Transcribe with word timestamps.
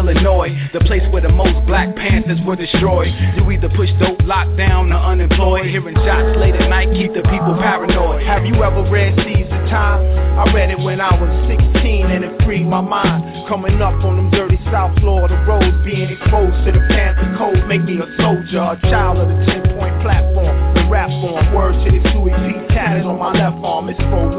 Illinois, 0.00 0.48
the 0.72 0.80
place 0.80 1.04
where 1.12 1.20
the 1.20 1.28
most 1.28 1.60
Black 1.66 1.94
Panthers 1.94 2.40
were 2.46 2.56
destroyed. 2.56 3.12
You 3.36 3.44
either 3.50 3.68
push 3.68 3.90
dope, 4.00 4.16
lock 4.24 4.48
down, 4.56 4.92
or 4.92 4.96
unemployed. 4.96 5.66
Hearing 5.66 5.94
shots 5.94 6.40
late 6.40 6.56
at 6.56 6.70
night 6.70 6.88
keep 6.96 7.12
the 7.12 7.20
people 7.28 7.52
paranoid. 7.60 8.24
Have 8.24 8.46
you 8.46 8.56
ever 8.64 8.80
read 8.88 9.12
Seize 9.20 9.44
the 9.44 9.60
Time? 9.68 10.00
I 10.40 10.48
read 10.56 10.70
it 10.70 10.80
when 10.80 11.02
I 11.02 11.12
was 11.20 11.28
16 11.52 11.84
and 11.84 12.24
it 12.24 12.32
freed 12.48 12.64
my 12.64 12.80
mind. 12.80 13.44
Coming 13.46 13.82
up 13.82 13.92
on 14.00 14.16
them 14.16 14.30
dirty 14.30 14.56
South 14.72 14.96
Florida 15.00 15.36
roads, 15.44 15.76
being 15.84 16.08
exposed 16.08 16.56
to 16.64 16.72
the 16.72 16.80
Panther 16.88 17.36
code, 17.36 17.68
make 17.68 17.84
me 17.84 18.00
a 18.00 18.08
soldier, 18.16 18.64
a 18.72 18.80
child 18.88 19.20
of 19.20 19.28
the 19.28 19.36
10 19.52 19.76
point 19.76 19.92
platform, 20.00 20.56
the 20.80 20.88
rap 20.88 21.12
form. 21.20 21.44
Words 21.52 21.76
to 21.84 21.92
the 21.92 22.00
Huey 22.08 22.32
P 22.32 22.56
tatted 22.72 23.04
on 23.04 23.18
my 23.18 23.36
left 23.36 23.60
arm, 23.60 23.79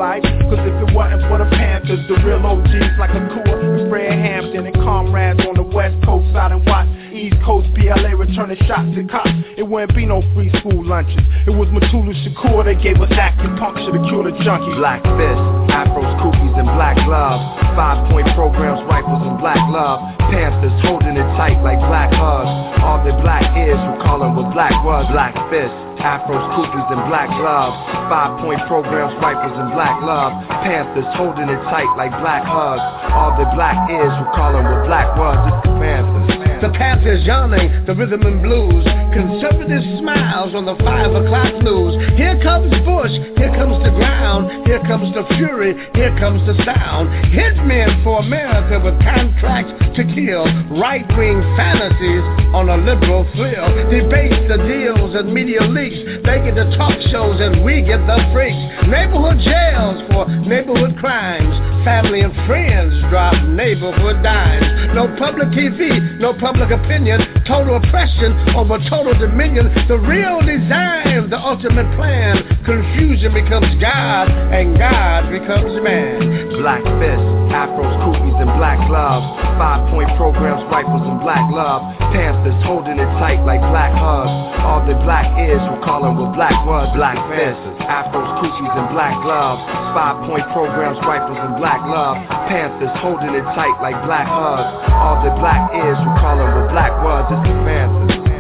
life. 0.02 0.26
Cause 0.50 0.58
if 0.66 0.74
it 0.82 0.90
wasn't 0.98 1.22
for 1.30 1.38
the 1.38 1.46
Panthers, 1.54 2.02
the 2.10 2.18
real 2.26 2.42
OGs 2.42 2.98
like 2.98 3.14
a 3.14 3.22
Kua, 3.22 3.86
Fred 3.86 4.18
Hampton, 4.18 4.66
and 4.66 4.74
comrades 4.82 5.46
on 5.46 5.54
the 5.54 5.62
West 5.62 5.94
Coast 6.02 6.26
side 6.34 6.50
and 6.50 6.66
watch 6.66 6.90
East 7.14 7.38
Coast 7.46 7.70
BLA 7.78 8.18
returning 8.18 8.58
shots 8.66 8.90
to 8.98 9.06
cops. 9.06 9.30
It 9.62 9.62
wouldn't 9.62 9.94
be 9.94 10.10
no 10.10 10.26
free 10.34 10.50
school 10.58 10.82
lunches. 10.82 11.22
It 11.46 11.54
was 11.54 11.70
Mutulu 11.70 12.18
Shakur 12.26 12.66
that 12.66 12.82
gave 12.82 12.98
us 12.98 13.14
acupuncture 13.14 13.94
to 13.94 14.02
cure 14.10 14.26
the 14.26 14.34
junkie. 14.42 14.74
Black 14.82 15.06
fist, 15.06 15.42
afros, 15.70 16.10
cookies, 16.18 16.56
and 16.58 16.66
black 16.74 16.98
gloves. 17.06 17.46
Five 17.78 18.10
point 18.10 18.26
programs, 18.34 18.82
rifles, 18.90 19.22
and 19.22 19.38
black 19.38 19.62
love. 19.70 20.21
Panthers 20.32 20.74
holding 20.82 21.20
it 21.20 21.28
tight 21.36 21.60
like 21.60 21.78
black 21.92 22.10
hugs. 22.16 22.50
All 22.80 23.04
the 23.04 23.12
black 23.20 23.44
ears 23.60 23.78
who 23.78 23.94
call 24.00 24.24
them 24.24 24.40
what 24.40 24.50
black 24.56 24.74
was. 24.82 25.04
Black 25.12 25.36
fist. 25.52 25.76
Afros, 26.02 26.42
koofies, 26.58 26.88
and 26.90 27.04
black 27.12 27.30
gloves. 27.30 27.76
Five 28.10 28.42
point 28.42 28.64
programs, 28.66 29.14
rifles, 29.22 29.54
and 29.54 29.70
black 29.76 30.02
love. 30.02 30.34
Panthers 30.64 31.06
holding 31.14 31.46
it 31.46 31.62
tight 31.70 31.92
like 32.00 32.10
black 32.24 32.42
hugs. 32.42 32.82
All 33.14 33.38
the 33.38 33.46
black 33.54 33.78
ears 33.92 34.10
who 34.18 34.26
call 34.34 34.56
them 34.56 34.66
what 34.66 34.88
black 34.88 35.12
was. 35.20 35.38
It's 35.52 35.68
the 35.68 35.76
Panthers. 35.78 36.42
The 36.62 36.70
Panthers 36.78 37.26
yawning, 37.26 37.86
the 37.86 37.94
rhythm 37.94 38.22
and 38.22 38.42
blues. 38.42 38.86
Conservative 39.14 39.82
smiles 39.98 40.54
on 40.54 40.66
the 40.66 40.78
five 40.86 41.10
o'clock 41.10 41.54
news. 41.62 41.98
Here 42.18 42.38
comes 42.42 42.70
Bush, 42.86 43.12
here 43.38 43.50
comes 43.58 43.82
the 43.82 43.90
ground, 43.90 44.66
here 44.66 44.82
comes 44.86 45.10
the 45.14 45.26
fury, 45.36 45.74
here 45.94 46.14
comes 46.22 46.42
the 46.46 46.54
sound. 46.64 47.10
Hitmen 47.34 48.04
for 48.04 48.22
America 48.22 48.78
with 48.78 48.94
contracts 49.02 49.74
to 49.98 50.02
right-wing 50.30 51.42
fantasies 51.58 52.24
on 52.54 52.70
a 52.70 52.78
liberal 52.78 53.26
field. 53.34 53.72
Debate 53.90 54.48
the 54.48 54.58
deals 54.68 55.16
and 55.16 55.34
media 55.34 55.62
leaks. 55.62 55.98
They 56.26 56.38
get 56.44 56.56
the 56.56 56.70
talk 56.78 56.94
shows 57.10 57.40
and 57.42 57.64
we 57.64 57.82
get 57.82 58.06
the 58.06 58.20
freaks. 58.34 58.60
Neighborhood 58.88 59.40
jails 59.42 60.04
for 60.12 60.28
neighborhood 60.46 60.98
crimes. 61.00 61.56
Family 61.86 62.22
and 62.22 62.34
friends 62.46 62.94
drop 63.10 63.34
neighborhood 63.50 64.22
dimes. 64.22 64.94
No 64.94 65.08
public 65.18 65.50
TV, 65.56 66.20
no 66.20 66.34
public 66.38 66.70
opinion. 66.70 67.22
Total 67.48 67.78
oppression 67.78 68.36
over 68.54 68.78
total 68.90 69.18
dominion. 69.18 69.72
The 69.88 69.98
real 69.98 70.42
design, 70.42 71.30
the 71.30 71.40
ultimate 71.40 71.88
plan. 71.96 72.44
Confusion 72.66 73.34
becomes 73.34 73.72
God 73.82 74.30
and 74.30 74.78
God 74.78 75.32
becomes 75.32 75.74
man. 75.82 76.52
Black 76.60 76.84
fists, 77.00 77.26
afros, 77.50 77.96
koopies, 78.04 78.38
and 78.38 78.52
black 78.60 78.78
gloves. 78.88 79.26
5.5 79.58 80.11
programs 80.18 80.64
rifles 80.72 81.04
and 81.06 81.20
black 81.22 81.44
love. 81.52 81.82
Panthers 82.12 82.58
holding 82.64 82.98
it 83.00 83.12
tight 83.20 83.44
like 83.44 83.62
black 83.72 83.92
hugs. 83.94 84.32
All 84.64 84.82
the 84.84 84.96
black 85.04 85.28
is, 85.40 85.60
we're 85.70 85.84
calling 85.84 86.16
with 86.16 86.32
black 86.34 86.56
ones, 86.66 86.92
black 86.96 87.18
fences. 87.30 87.76
Afros, 87.86 88.30
coochies, 88.40 88.74
and 88.76 88.90
black 88.96 89.16
gloves. 89.24 89.62
Five 89.96 90.28
point 90.28 90.46
programs, 90.52 90.98
rifles, 91.04 91.40
and 91.40 91.56
black 91.58 91.82
love. 91.86 92.18
Panthers 92.48 92.94
holding 93.00 93.36
it 93.36 93.46
tight 93.56 93.76
like 93.84 93.98
black 94.08 94.28
hugs. 94.28 94.68
All 94.92 95.20
the 95.24 95.32
black 95.40 95.72
is, 95.76 95.96
we're 96.02 96.20
calling 96.20 96.50
with 96.52 96.72
black 96.72 96.94
ones, 97.04 97.28
it's 97.32 97.44
the 97.48 97.56
Panthers. 97.68 98.32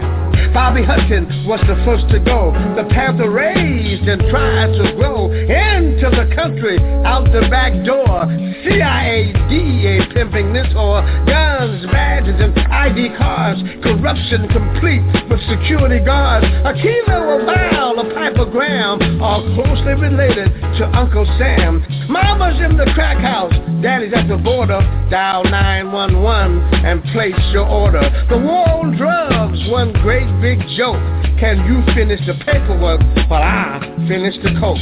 Bobby 0.53 0.83
Hutton 0.83 1.47
was 1.47 1.63
the 1.63 1.79
first 1.87 2.11
to 2.11 2.19
go. 2.19 2.51
The 2.75 2.83
Panther 2.91 3.31
raised 3.31 4.03
and 4.03 4.19
tried 4.29 4.75
to 4.75 4.91
grow 4.99 5.31
into 5.31 6.11
the 6.11 6.27
country 6.35 6.77
out 7.07 7.23
the 7.31 7.47
back 7.47 7.71
door. 7.85 8.27
CIA, 8.63 9.33
DEA 9.49 9.99
pimping 10.13 10.53
this 10.53 10.67
whore. 10.73 11.01
Guns, 11.25 11.85
badges, 11.91 12.39
and 12.39 12.57
ID 12.57 13.15
cards. 13.17 13.61
Corruption 13.83 14.47
complete 14.49 15.01
with 15.29 15.41
security 15.49 16.03
guards. 16.03 16.45
A 16.45 16.73
kilo, 16.73 17.41
a 17.41 17.45
vial, 17.45 17.99
a 17.99 18.13
pipe 18.13 18.37
of 18.37 18.51
gram. 18.51 19.21
All 19.21 19.41
closely 19.55 19.93
related 19.93 20.53
to 20.77 20.85
Uncle 20.93 21.25
Sam. 21.37 21.85
Mama's 22.09 22.59
in 22.61 22.77
the 22.77 22.89
crack 22.93 23.17
house. 23.17 23.53
Daddy's 23.81 24.13
at 24.13 24.27
the 24.27 24.37
border. 24.37 24.79
Dial 25.09 25.43
911 25.43 26.85
and 26.85 27.03
place 27.11 27.35
your 27.51 27.67
order. 27.67 28.01
The 28.29 28.37
war 28.37 28.67
on 28.69 28.97
drugs, 28.97 29.59
one 29.69 29.93
great 30.01 30.29
big 30.41 30.59
joke. 30.77 31.01
Can 31.39 31.65
you 31.65 31.81
finish 31.93 32.19
the 32.25 32.33
paperwork 32.45 33.01
while 33.29 33.41
I 33.41 33.79
finish 34.07 34.35
the 34.43 34.53
coke? 34.59 34.77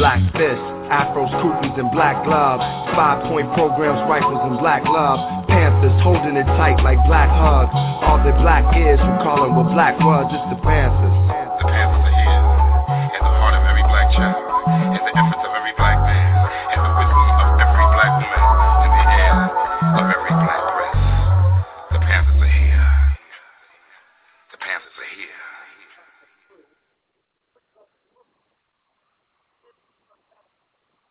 Black 0.00 0.24
fists, 0.32 0.64
afros, 0.88 1.28
koofies, 1.44 1.76
and 1.76 1.92
black 1.92 2.24
gloves. 2.24 2.64
Five 2.96 3.20
point 3.28 3.52
programs, 3.52 4.00
rifles, 4.08 4.40
and 4.48 4.56
black 4.56 4.80
love. 4.88 5.44
Panthers 5.44 5.92
holding 6.00 6.40
it 6.40 6.48
tight 6.56 6.80
like 6.80 6.96
black 7.04 7.28
hugs. 7.28 7.68
All 8.08 8.16
the 8.24 8.32
black 8.40 8.64
ears 8.74 8.96
who 8.96 9.12
call 9.20 9.44
them 9.44 9.60
what 9.60 9.68
black 9.76 10.00
was. 10.00 10.24
It's 10.32 10.40
the 10.48 10.56
Panthers. 10.64 11.12
The 11.60 11.68
Panthers 11.68 12.00
are 12.00 12.16
here, 12.16 12.32
in 13.12 13.20
the 13.20 13.32
heart 13.44 13.52
of 13.52 13.62
every 13.68 13.84
black 13.92 14.08
child, 14.16 14.40
in 14.96 15.04
the 15.04 15.12
efforts 15.20 15.44
of 15.44 15.49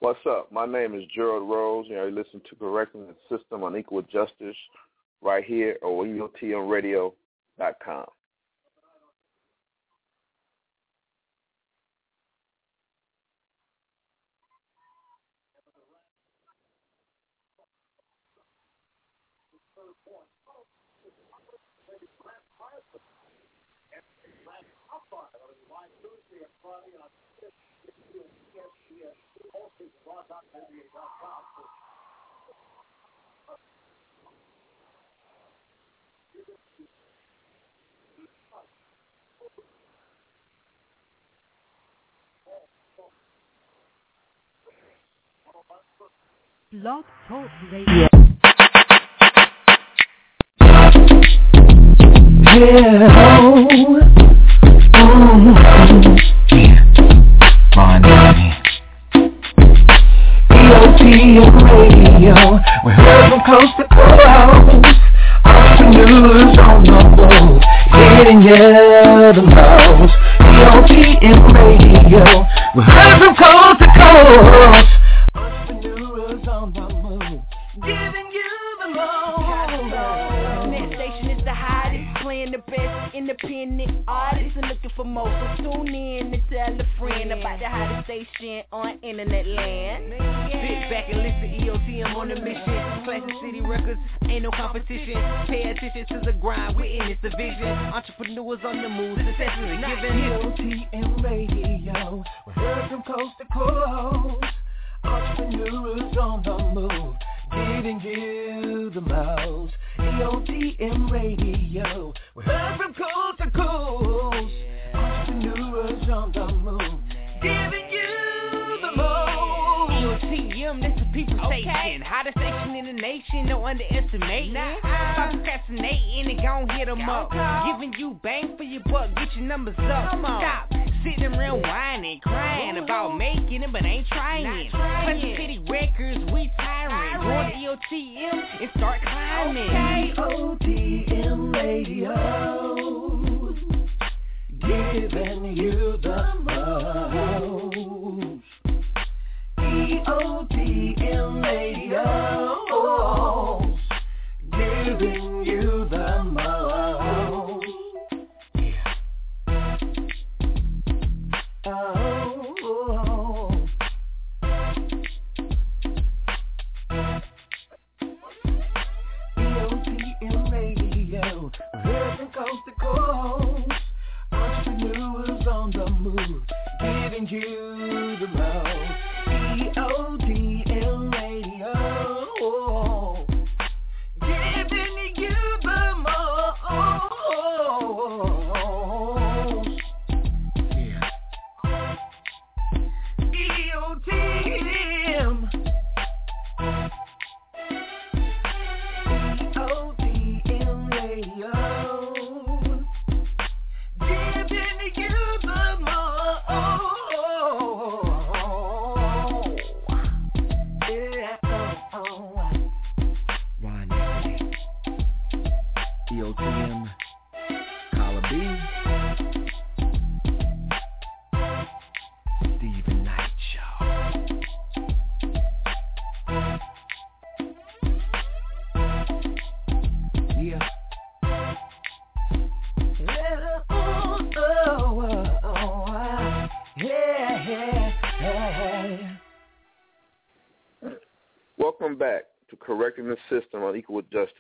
What's 0.02 0.26
up? 0.26 0.50
My 0.50 0.66
name 0.66 0.96
is 0.96 1.04
Gerald 1.14 1.50
Rose, 1.50 1.88
and 1.90 1.98
you 1.98 2.10
to 2.50 2.56
Correcting 2.56 3.08
the 3.08 3.38
System 3.38 3.64
on 3.64 3.76
Equal 3.76 4.02
Justice 4.04 4.56
right 5.22 5.44
here 5.44 5.72
at 5.72 5.82
EOTMRadio.com. 5.82 8.06
Blog 46.72 47.04
Talk 47.28 47.50
Radio. 47.72 48.08
Radio, 52.46 54.09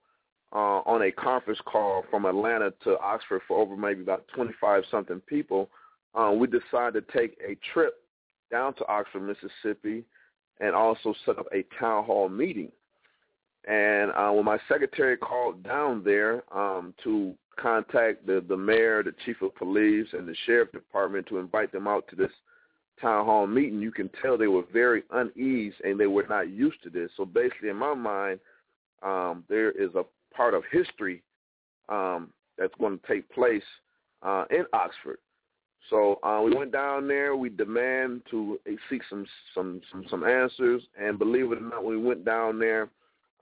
uh, 0.51 0.81
on 0.85 1.03
a 1.03 1.11
conference 1.11 1.59
call 1.65 2.03
from 2.09 2.25
Atlanta 2.25 2.73
to 2.83 2.99
Oxford 2.99 3.41
for 3.47 3.59
over 3.59 3.77
maybe 3.77 4.01
about 4.01 4.27
25 4.35 4.83
something 4.91 5.21
people, 5.21 5.69
uh, 6.15 6.31
we 6.31 6.47
decided 6.47 7.07
to 7.07 7.17
take 7.17 7.37
a 7.47 7.57
trip 7.73 7.95
down 8.51 8.73
to 8.75 8.87
Oxford, 8.87 9.21
Mississippi, 9.21 10.03
and 10.59 10.75
also 10.75 11.13
set 11.25 11.37
up 11.39 11.47
a 11.53 11.65
town 11.79 12.03
hall 12.03 12.29
meeting. 12.29 12.71
And 13.65 14.11
uh, 14.11 14.31
when 14.31 14.45
my 14.45 14.57
secretary 14.67 15.17
called 15.17 15.63
down 15.63 16.03
there 16.03 16.43
um, 16.55 16.93
to 17.03 17.33
contact 17.59 18.25
the, 18.25 18.43
the 18.47 18.57
mayor, 18.57 19.03
the 19.03 19.13
chief 19.25 19.41
of 19.41 19.55
police, 19.55 20.07
and 20.13 20.27
the 20.27 20.35
sheriff 20.45 20.71
department 20.71 21.27
to 21.27 21.37
invite 21.37 21.71
them 21.71 21.87
out 21.87 22.07
to 22.09 22.15
this 22.15 22.31
town 23.01 23.25
hall 23.25 23.47
meeting, 23.47 23.79
you 23.81 23.91
can 23.91 24.09
tell 24.21 24.37
they 24.37 24.47
were 24.47 24.65
very 24.71 25.03
uneasy 25.11 25.75
and 25.83 25.99
they 25.99 26.07
were 26.07 26.25
not 26.27 26.49
used 26.49 26.81
to 26.83 26.89
this. 26.89 27.09
So 27.15 27.25
basically, 27.25 27.69
in 27.69 27.77
my 27.77 27.93
mind, 27.93 28.39
um, 29.01 29.43
there 29.49 29.71
is 29.71 29.89
a 29.95 30.03
part 30.35 30.53
of 30.53 30.63
history 30.71 31.23
um, 31.89 32.31
that's 32.57 32.73
going 32.79 32.99
to 32.99 33.07
take 33.07 33.29
place 33.29 33.63
uh, 34.23 34.45
in 34.49 34.65
Oxford. 34.73 35.17
So 35.89 36.19
uh, 36.23 36.41
we 36.43 36.55
went 36.55 36.71
down 36.71 37.07
there. 37.07 37.35
We 37.35 37.49
demand 37.49 38.21
to 38.31 38.59
seek 38.89 39.01
some 39.09 39.25
some 39.53 39.81
some 39.91 40.05
some 40.09 40.23
answers, 40.23 40.81
and 40.99 41.19
believe 41.19 41.51
it 41.51 41.57
or 41.57 41.61
not, 41.61 41.83
when 41.83 41.97
we 41.97 42.03
went 42.03 42.25
down 42.25 42.59
there, 42.59 42.89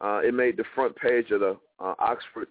uh, 0.02 0.22
it 0.24 0.34
made 0.34 0.58
the 0.58 0.64
front 0.74 0.96
page 0.96 1.32
of 1.32 1.42
the 1.42 1.58
uh, 1.80 1.94
Oxford 2.00 2.48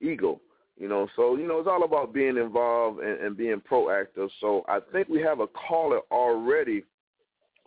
Eagle. 0.00 0.40
You 0.78 0.88
know, 0.88 1.08
so 1.14 1.36
you 1.36 1.46
know 1.46 1.58
it's 1.58 1.68
all 1.68 1.84
about 1.84 2.12
being 2.12 2.36
involved 2.36 3.00
and, 3.00 3.20
and 3.20 3.36
being 3.36 3.60
proactive. 3.60 4.28
So 4.40 4.64
I 4.68 4.80
think 4.92 5.08
we 5.08 5.20
have 5.20 5.40
a 5.40 5.46
caller 5.46 6.00
already 6.10 6.84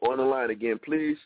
on 0.02 0.18
the 0.18 0.24
line 0.24 0.50
again. 0.50 0.80
Please 0.84 1.18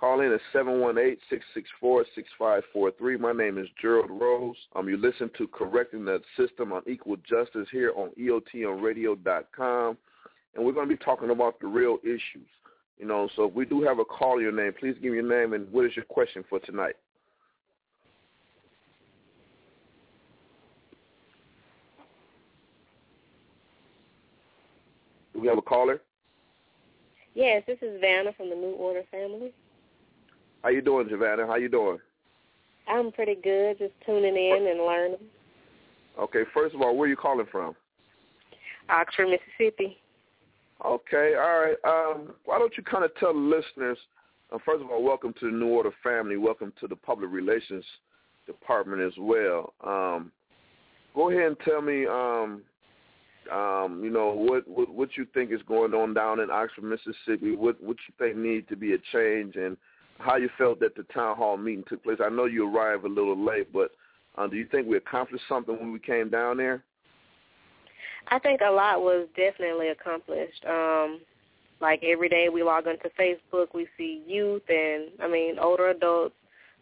call 0.00 0.20
in 0.22 0.32
at 0.32 0.40
seven 0.50 0.80
one 0.80 0.96
eight 0.96 1.18
six 1.28 1.44
six 1.52 1.68
four 1.78 2.06
six 2.14 2.26
five 2.38 2.62
four 2.72 2.90
three. 2.92 3.18
My 3.18 3.32
name 3.32 3.58
is 3.58 3.66
Gerald 3.80 4.10
Rose. 4.10 4.56
Um, 4.74 4.88
you 4.88 4.96
listen 4.96 5.30
to 5.36 5.46
Correcting 5.48 6.06
the 6.06 6.22
System 6.38 6.72
on 6.72 6.82
Equal 6.86 7.16
Justice 7.18 7.68
here 7.70 7.92
on 7.94 8.10
EOTMRadio.com. 8.18 9.98
and 10.54 10.64
we're 10.64 10.72
going 10.72 10.88
to 10.88 10.96
be 10.96 11.04
talking 11.04 11.30
about 11.30 11.60
the 11.60 11.66
real 11.66 11.98
issues. 12.02 12.48
You 12.98 13.06
know, 13.06 13.28
so 13.36 13.44
if 13.44 13.54
we 13.54 13.66
do 13.66 13.82
have 13.82 13.98
a 13.98 14.04
call 14.04 14.40
your 14.40 14.52
name, 14.52 14.72
please 14.78 14.94
give 15.02 15.14
your 15.14 15.22
name 15.22 15.52
and 15.52 15.70
what 15.70 15.84
is 15.84 15.94
your 15.94 16.06
question 16.06 16.44
for 16.48 16.58
tonight? 16.60 16.96
Do 25.34 25.40
we 25.40 25.48
have 25.48 25.58
a 25.58 25.62
caller? 25.62 26.00
Yes, 27.34 27.62
this 27.66 27.78
is 27.80 28.00
Vanna 28.00 28.32
from 28.36 28.50
the 28.50 28.56
New 28.56 28.72
Order 28.72 29.02
family. 29.10 29.52
How 30.62 30.68
you 30.68 30.82
doing, 30.82 31.08
Javannah? 31.08 31.46
How 31.46 31.56
you 31.56 31.68
doing? 31.68 31.98
I'm 32.86 33.12
pretty 33.12 33.36
good, 33.42 33.78
just 33.78 33.94
tuning 34.04 34.36
in 34.36 34.66
and 34.68 34.80
learning. 34.80 35.18
Okay, 36.18 36.42
first 36.52 36.74
of 36.74 36.82
all, 36.82 36.96
where 36.96 37.06
are 37.06 37.10
you 37.10 37.16
calling 37.16 37.46
from? 37.50 37.74
Oxford, 38.90 39.28
Mississippi. 39.28 39.96
Okay, 40.84 41.34
all 41.36 41.60
right. 41.60 41.76
Um, 41.84 42.34
why 42.44 42.58
don't 42.58 42.76
you 42.76 42.82
kind 42.82 43.04
of 43.04 43.14
tell 43.16 43.32
the 43.32 43.38
listeners, 43.38 43.98
uh, 44.52 44.58
first 44.64 44.82
of 44.82 44.90
all, 44.90 45.02
welcome 45.02 45.32
to 45.40 45.50
the 45.50 45.56
New 45.56 45.68
Order 45.68 45.92
family. 46.02 46.36
Welcome 46.36 46.72
to 46.80 46.88
the 46.88 46.96
Public 46.96 47.30
Relations 47.30 47.84
Department 48.46 49.00
as 49.00 49.12
well. 49.18 49.72
Um, 49.86 50.32
go 51.14 51.30
ahead 51.30 51.44
and 51.44 51.56
tell 51.64 51.80
me, 51.80 52.06
um, 52.06 52.62
um, 53.50 54.02
you 54.02 54.10
know, 54.10 54.32
what, 54.34 54.66
what 54.68 54.92
what 54.92 55.08
you 55.16 55.26
think 55.32 55.52
is 55.52 55.60
going 55.66 55.94
on 55.94 56.12
down 56.12 56.40
in 56.40 56.50
Oxford, 56.50 56.84
Mississippi. 56.84 57.54
What 57.56 57.82
what 57.82 57.96
you 58.08 58.14
think 58.18 58.36
needs 58.36 58.68
to 58.68 58.76
be 58.76 58.94
a 58.94 58.98
change, 59.12 59.56
and 59.56 59.76
how 60.20 60.36
you 60.36 60.48
felt 60.58 60.80
that 60.80 60.94
the 60.94 61.02
town 61.14 61.36
hall 61.36 61.56
meeting 61.56 61.84
took 61.88 62.02
place. 62.04 62.18
I 62.24 62.28
know 62.28 62.44
you 62.44 62.68
arrived 62.68 63.04
a 63.04 63.08
little 63.08 63.42
late, 63.42 63.72
but 63.72 63.90
uh, 64.36 64.46
do 64.46 64.56
you 64.56 64.66
think 64.70 64.86
we 64.86 64.96
accomplished 64.96 65.44
something 65.48 65.78
when 65.78 65.92
we 65.92 65.98
came 65.98 66.30
down 66.30 66.56
there? 66.56 66.84
I 68.28 68.38
think 68.38 68.60
a 68.60 68.70
lot 68.70 69.00
was 69.00 69.26
definitely 69.36 69.88
accomplished. 69.88 70.64
Um, 70.68 71.20
like 71.80 72.02
every 72.04 72.28
day 72.28 72.48
we 72.48 72.62
log 72.62 72.86
onto 72.86 73.08
Facebook, 73.18 73.68
we 73.74 73.88
see 73.96 74.22
youth 74.26 74.62
and 74.68 75.08
I 75.20 75.28
mean 75.28 75.58
older 75.58 75.88
adults 75.88 76.34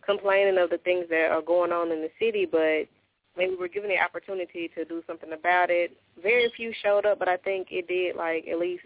complaining 0.04 0.58
of 0.58 0.70
the 0.70 0.78
things 0.78 1.06
that 1.10 1.30
are 1.30 1.42
going 1.42 1.70
on 1.70 1.92
in 1.92 2.00
the 2.00 2.10
city, 2.18 2.46
but 2.50 2.88
maybe 3.36 3.54
we're 3.58 3.68
given 3.68 3.90
the 3.90 3.98
opportunity 3.98 4.70
to 4.74 4.84
do 4.84 5.02
something 5.06 5.32
about 5.32 5.70
it. 5.70 5.96
Very 6.22 6.50
few 6.56 6.72
showed 6.82 7.06
up, 7.06 7.18
but 7.18 7.28
I 7.28 7.36
think 7.36 7.68
it 7.70 7.86
did 7.86 8.16
like 8.16 8.46
at 8.48 8.58
least 8.58 8.84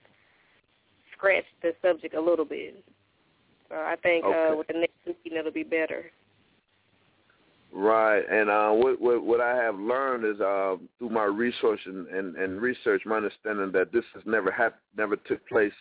scratch 1.17 1.45
the 1.63 1.75
subject 1.81 2.15
a 2.15 2.21
little 2.21 2.45
bit. 2.45 2.85
So 3.73 3.79
I 3.79 3.97
think 4.03 4.25
okay. 4.25 4.51
uh, 4.53 4.57
with 4.57 4.67
the 4.67 4.75
next 4.75 4.93
meeting 5.07 5.39
it'll 5.39 5.51
be 5.51 5.63
better. 5.63 6.05
Right, 7.75 8.21
and 8.31 8.51
uh, 8.51 8.71
what, 8.73 9.01
what 9.01 9.25
what 9.25 9.41
I 9.41 9.57
have 9.57 9.79
learned 9.79 10.27
is 10.27 10.39
uh, 10.43 10.77
through 10.99 11.09
my 11.09 11.25
research 11.25 11.81
and, 11.87 12.07
and, 12.09 12.37
and 12.37 12.61
research, 12.61 13.01
my 13.07 13.17
understanding 13.17 13.73
that 13.73 13.91
this 13.91 14.05
has 14.13 14.23
never 14.27 14.51
hap- 14.51 14.79
never 14.99 15.17
took 15.17 15.47
place 15.49 15.73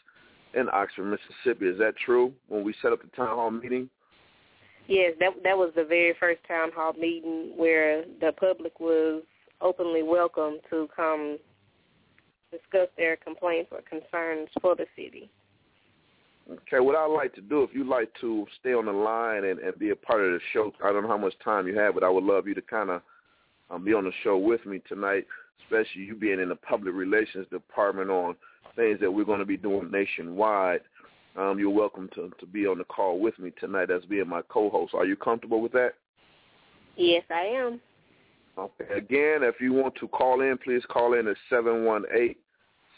in 0.54 0.70
Oxford, 0.72 1.04
Mississippi. 1.04 1.66
Is 1.66 1.78
that 1.80 1.96
true? 2.06 2.32
When 2.48 2.64
we 2.64 2.74
set 2.82 2.94
up 2.94 3.02
the 3.02 3.10
town 3.10 3.36
hall 3.36 3.52
meeting? 3.52 3.90
Yes, 4.88 5.16
that 5.20 5.32
that 5.44 5.58
was 5.58 5.74
the 5.76 5.84
very 5.84 6.16
first 6.18 6.40
town 6.48 6.70
hall 6.74 6.94
meeting 6.94 7.52
where 7.58 8.06
the 8.22 8.32
public 8.40 8.80
was 8.80 9.24
openly 9.60 10.02
welcome 10.02 10.60
to 10.70 10.88
come 10.96 11.38
discuss 12.52 12.88
their 12.98 13.18
complaints 13.18 13.70
or 13.74 13.82
concerns 13.82 14.48
for 14.62 14.78
the 14.78 14.86
city. 14.96 15.30
Okay, 16.50 16.80
what 16.80 16.96
I'd 16.96 17.06
like 17.06 17.34
to 17.36 17.42
do, 17.42 17.64
if 17.64 17.70
you'd 17.74 17.88
like 17.88 18.12
to 18.22 18.46
stay 18.60 18.74
on 18.74 18.86
the 18.86 18.92
line 18.92 19.46
and, 19.46 19.60
and 19.60 19.78
be 19.78 19.92
a 19.92 19.96
part 19.96 20.22
of 20.22 20.32
the 20.32 20.40
show, 20.52 20.72
I 20.84 20.92
don't 20.92 21.04
know 21.04 21.10
how 21.10 21.18
much 21.18 21.34
time 21.44 21.68
you 21.68 21.78
have, 21.78 21.94
but 21.94 22.04
I 22.04 22.10
would 22.10 22.24
love 22.24 22.48
you 22.48 22.56
to 22.56 22.62
kind 22.62 22.90
of 22.90 23.02
um, 23.70 23.86
be 23.86 23.94
on 23.94 24.04
the 24.04 24.12
show 24.24 24.38
with 24.38 24.66
me 24.66 24.82
tonight, 24.90 25.26
especially 25.64 26.02
you 26.02 26.16
being 26.16 26.40
in 26.40 26.50
the 26.50 26.56
public 26.56 26.94
relations 26.94 27.48
department 27.52 28.10
on 28.10 28.36
things 28.76 29.00
that 29.00 29.12
we're 29.12 29.24
going 29.24 29.40
to 29.40 29.46
be 29.46 29.58
doing 29.58 29.90
nationwide. 29.92 30.82
Um, 31.38 31.58
you're 31.60 31.70
welcome 31.70 32.10
to, 32.16 32.32
to 32.40 32.46
be 32.46 32.68
on 32.68 32.80
the 32.80 32.84
call 32.84 33.20
with 33.20 33.38
me 33.40 33.54
tonight 33.60 33.90
as 33.90 34.04
being 34.06 34.28
my 34.28 34.42
co-host. 34.50 34.94
Are 34.94 35.06
you 35.06 35.16
comfortable 35.16 35.62
with 35.62 35.72
that? 35.72 35.94
Yes, 36.98 37.24
I 37.30 37.44
am. 37.44 37.80
Okay. 38.58 38.94
Again, 38.94 39.44
if 39.44 39.56
you 39.62 39.72
want 39.72 39.96
to 39.96 40.08
call 40.10 40.42
in, 40.42 40.58
please 40.58 40.84
call 40.90 41.18
in 41.18 41.28
at 41.28 41.38
seven 41.50 41.86
one 41.86 42.04
eight 42.14 42.38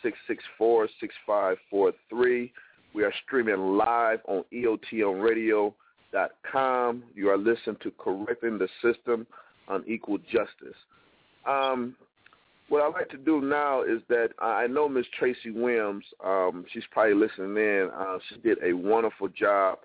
six 0.01 0.17
six 0.27 0.43
four 0.57 0.89
six 0.99 1.13
five 1.27 1.57
four 1.69 1.93
three. 2.09 2.51
We 2.93 3.03
are 3.03 3.13
streaming 3.25 3.77
live 3.77 4.19
on 4.27 4.43
EOTMRadio.com. 4.53 7.03
You 7.15 7.29
are 7.29 7.37
listening 7.37 7.77
to 7.81 7.91
Correcting 7.97 8.59
the 8.59 8.67
System 8.83 9.25
on 9.67 9.83
Equal 9.87 10.19
Justice. 10.19 10.77
Um, 11.47 11.95
what 12.69 12.83
I'd 12.83 12.93
like 12.93 13.09
to 13.09 13.17
do 13.17 13.41
now 13.41 13.81
is 13.81 14.01
that 14.09 14.29
I 14.39 14.67
know 14.67 14.87
Miss 14.87 15.07
Tracy 15.17 15.49
Williams. 15.51 16.05
Um, 16.23 16.65
she's 16.71 16.83
probably 16.91 17.15
listening 17.15 17.57
in. 17.57 17.89
Uh, 17.97 18.19
she 18.29 18.37
did 18.41 18.59
a 18.63 18.73
wonderful 18.73 19.27
job 19.27 19.79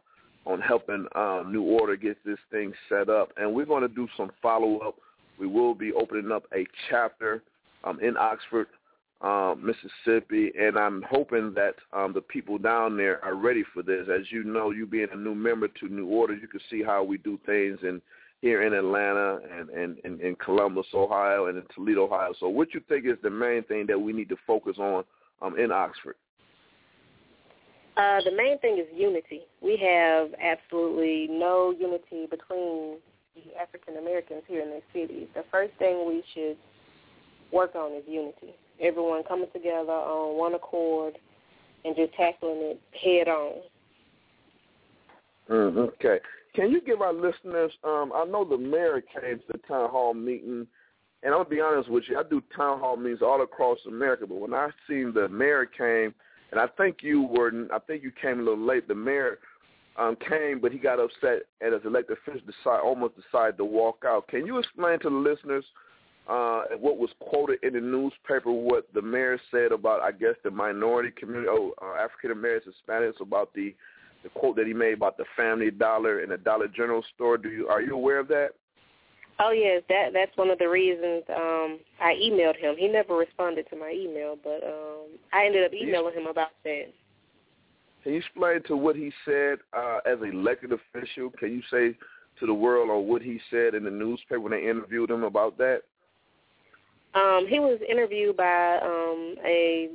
on 0.44 0.60
helping 0.60 1.06
um, 1.14 1.50
New 1.50 1.62
Order 1.62 1.96
get 1.96 2.22
this 2.24 2.38
thing 2.50 2.74
set 2.88 3.08
up, 3.08 3.32
and 3.36 3.54
we're 3.54 3.66
going 3.66 3.82
to 3.82 3.88
do 3.88 4.06
some 4.16 4.30
follow 4.42 4.78
up. 4.78 4.96
We 5.38 5.46
will 5.46 5.74
be 5.74 5.92
opening 5.92 6.30
up 6.30 6.44
a 6.54 6.66
chapter 6.90 7.42
um, 7.84 8.00
in 8.00 8.16
Oxford 8.16 8.66
um, 9.20 9.64
Mississippi, 9.64 10.52
and 10.58 10.78
I'm 10.78 11.02
hoping 11.10 11.52
that 11.54 11.74
um, 11.92 12.12
the 12.12 12.20
people 12.20 12.56
down 12.56 12.96
there 12.96 13.24
are 13.24 13.34
ready 13.34 13.64
for 13.74 13.82
this. 13.82 14.06
As 14.08 14.30
you 14.30 14.44
know, 14.44 14.70
you 14.70 14.86
being 14.86 15.08
a 15.12 15.16
new 15.16 15.34
member 15.34 15.66
to 15.66 15.88
New 15.88 16.06
Order, 16.06 16.34
you 16.34 16.46
can 16.46 16.60
see 16.70 16.82
how 16.82 17.02
we 17.02 17.18
do 17.18 17.38
things 17.44 17.78
in 17.82 18.00
here 18.40 18.62
in 18.62 18.72
Atlanta 18.72 19.40
and, 19.52 19.68
and, 19.70 19.98
and 20.04 20.20
in 20.20 20.36
Columbus, 20.36 20.86
Ohio, 20.94 21.46
and 21.46 21.58
in 21.58 21.64
Toledo, 21.74 22.04
Ohio. 22.04 22.32
So, 22.38 22.48
what 22.48 22.72
you 22.72 22.80
think 22.88 23.06
is 23.06 23.18
the 23.22 23.30
main 23.30 23.64
thing 23.64 23.86
that 23.88 24.00
we 24.00 24.12
need 24.12 24.28
to 24.28 24.36
focus 24.46 24.76
on 24.78 25.02
um, 25.42 25.58
in 25.58 25.72
Oxford? 25.72 26.14
Uh, 27.96 28.20
the 28.24 28.30
main 28.30 28.56
thing 28.60 28.78
is 28.78 28.86
unity. 28.94 29.40
We 29.60 29.76
have 29.78 30.28
absolutely 30.40 31.26
no 31.28 31.74
unity 31.76 32.26
between 32.30 32.98
the 33.34 33.60
African 33.60 33.96
Americans 33.96 34.42
here 34.46 34.62
in 34.62 34.70
this 34.70 34.84
city. 34.92 35.28
The 35.34 35.42
first 35.50 35.72
thing 35.80 36.06
we 36.06 36.22
should 36.32 36.56
work 37.50 37.74
on 37.74 37.92
is 37.94 38.04
unity 38.06 38.54
everyone 38.80 39.22
coming 39.24 39.48
together 39.52 39.92
on 39.92 40.38
one 40.38 40.54
accord 40.54 41.18
and 41.84 41.96
just 41.96 42.12
tackling 42.14 42.76
it 42.76 42.80
head 43.02 43.28
on. 43.28 43.62
Mm, 45.50 45.76
okay. 45.76 46.18
Can 46.54 46.70
you 46.70 46.80
give 46.80 47.00
our 47.00 47.12
listeners? 47.12 47.72
Um, 47.84 48.12
I 48.14 48.24
know 48.24 48.44
the 48.44 48.58
mayor 48.58 49.00
came 49.00 49.38
to 49.38 49.44
the 49.52 49.58
town 49.68 49.90
hall 49.90 50.14
meeting, 50.14 50.66
and 51.22 51.32
gonna 51.32 51.44
be 51.44 51.60
honest 51.60 51.88
with 51.88 52.04
you. 52.08 52.18
I 52.18 52.22
do 52.28 52.42
town 52.56 52.80
hall 52.80 52.96
meetings 52.96 53.22
all 53.22 53.42
across 53.42 53.78
America, 53.86 54.26
but 54.26 54.40
when 54.40 54.54
I 54.54 54.70
seen 54.88 55.12
the 55.14 55.28
mayor 55.28 55.66
came, 55.66 56.14
and 56.50 56.60
I 56.60 56.66
think 56.76 56.98
you 57.02 57.22
were, 57.22 57.52
I 57.72 57.78
think 57.78 58.02
you 58.02 58.10
came 58.20 58.40
a 58.40 58.42
little 58.42 58.64
late. 58.64 58.88
The 58.88 58.94
mayor 58.94 59.38
um, 59.96 60.16
came, 60.28 60.60
but 60.60 60.72
he 60.72 60.78
got 60.78 61.00
upset, 61.00 61.42
and 61.60 61.74
as 61.74 61.82
elected 61.84 62.18
officials 62.18 62.46
decide 62.46 62.80
almost 62.80 63.14
decided 63.16 63.56
to 63.58 63.64
walk 63.64 64.04
out. 64.06 64.28
Can 64.28 64.46
you 64.46 64.58
explain 64.58 64.98
to 65.00 65.10
the 65.10 65.16
listeners? 65.16 65.64
Uh, 66.28 66.62
what 66.78 66.98
was 66.98 67.10
quoted 67.20 67.58
in 67.62 67.72
the 67.72 67.80
newspaper, 67.80 68.52
what 68.52 68.86
the 68.92 69.00
mayor 69.00 69.40
said 69.50 69.72
about, 69.72 70.02
I 70.02 70.12
guess, 70.12 70.34
the 70.44 70.50
minority 70.50 71.10
community, 71.10 71.48
oh, 71.50 71.72
uh, 71.82 71.94
African 71.98 72.32
Americans, 72.32 72.74
Hispanics, 72.88 73.20
about 73.20 73.52
the 73.54 73.74
the 74.24 74.28
quote 74.30 74.56
that 74.56 74.66
he 74.66 74.74
made 74.74 74.94
about 74.94 75.16
the 75.16 75.24
Family 75.36 75.70
Dollar 75.70 76.20
and 76.20 76.32
the 76.32 76.38
Dollar 76.38 76.66
General 76.66 77.04
store. 77.14 77.38
Do 77.38 77.50
you 77.50 77.68
are 77.68 77.80
you 77.80 77.94
aware 77.94 78.18
of 78.18 78.28
that? 78.28 78.50
Oh 79.40 79.52
yes, 79.52 79.82
that 79.88 80.10
that's 80.12 80.36
one 80.36 80.50
of 80.50 80.58
the 80.58 80.68
reasons 80.68 81.22
um 81.28 81.78
I 82.00 82.14
emailed 82.14 82.56
him. 82.56 82.74
He 82.76 82.88
never 82.88 83.14
responded 83.14 83.66
to 83.70 83.76
my 83.76 83.90
email, 83.90 84.36
but 84.42 84.64
um 84.64 85.18
I 85.32 85.46
ended 85.46 85.64
up 85.64 85.72
emailing 85.72 86.14
him 86.14 86.26
about 86.26 86.50
that. 86.64 86.86
Can 88.02 88.12
you 88.12 88.18
explain 88.18 88.62
to 88.64 88.76
what 88.76 88.96
he 88.96 89.12
said 89.24 89.58
uh, 89.72 89.98
as 90.06 90.18
an 90.20 90.30
elected 90.30 90.72
official? 90.72 91.30
Can 91.30 91.52
you 91.52 91.62
say 91.70 91.96
to 92.40 92.46
the 92.46 92.54
world 92.54 92.90
on 92.90 93.08
what 93.08 93.22
he 93.22 93.40
said 93.50 93.74
in 93.74 93.84
the 93.84 93.90
newspaper 93.90 94.40
when 94.40 94.52
they 94.52 94.62
interviewed 94.62 95.10
him 95.10 95.24
about 95.24 95.58
that? 95.58 95.82
Um, 97.18 97.46
he 97.48 97.58
was 97.58 97.80
interviewed 97.88 98.36
by 98.36 98.78
um, 98.78 99.34
a 99.44 99.90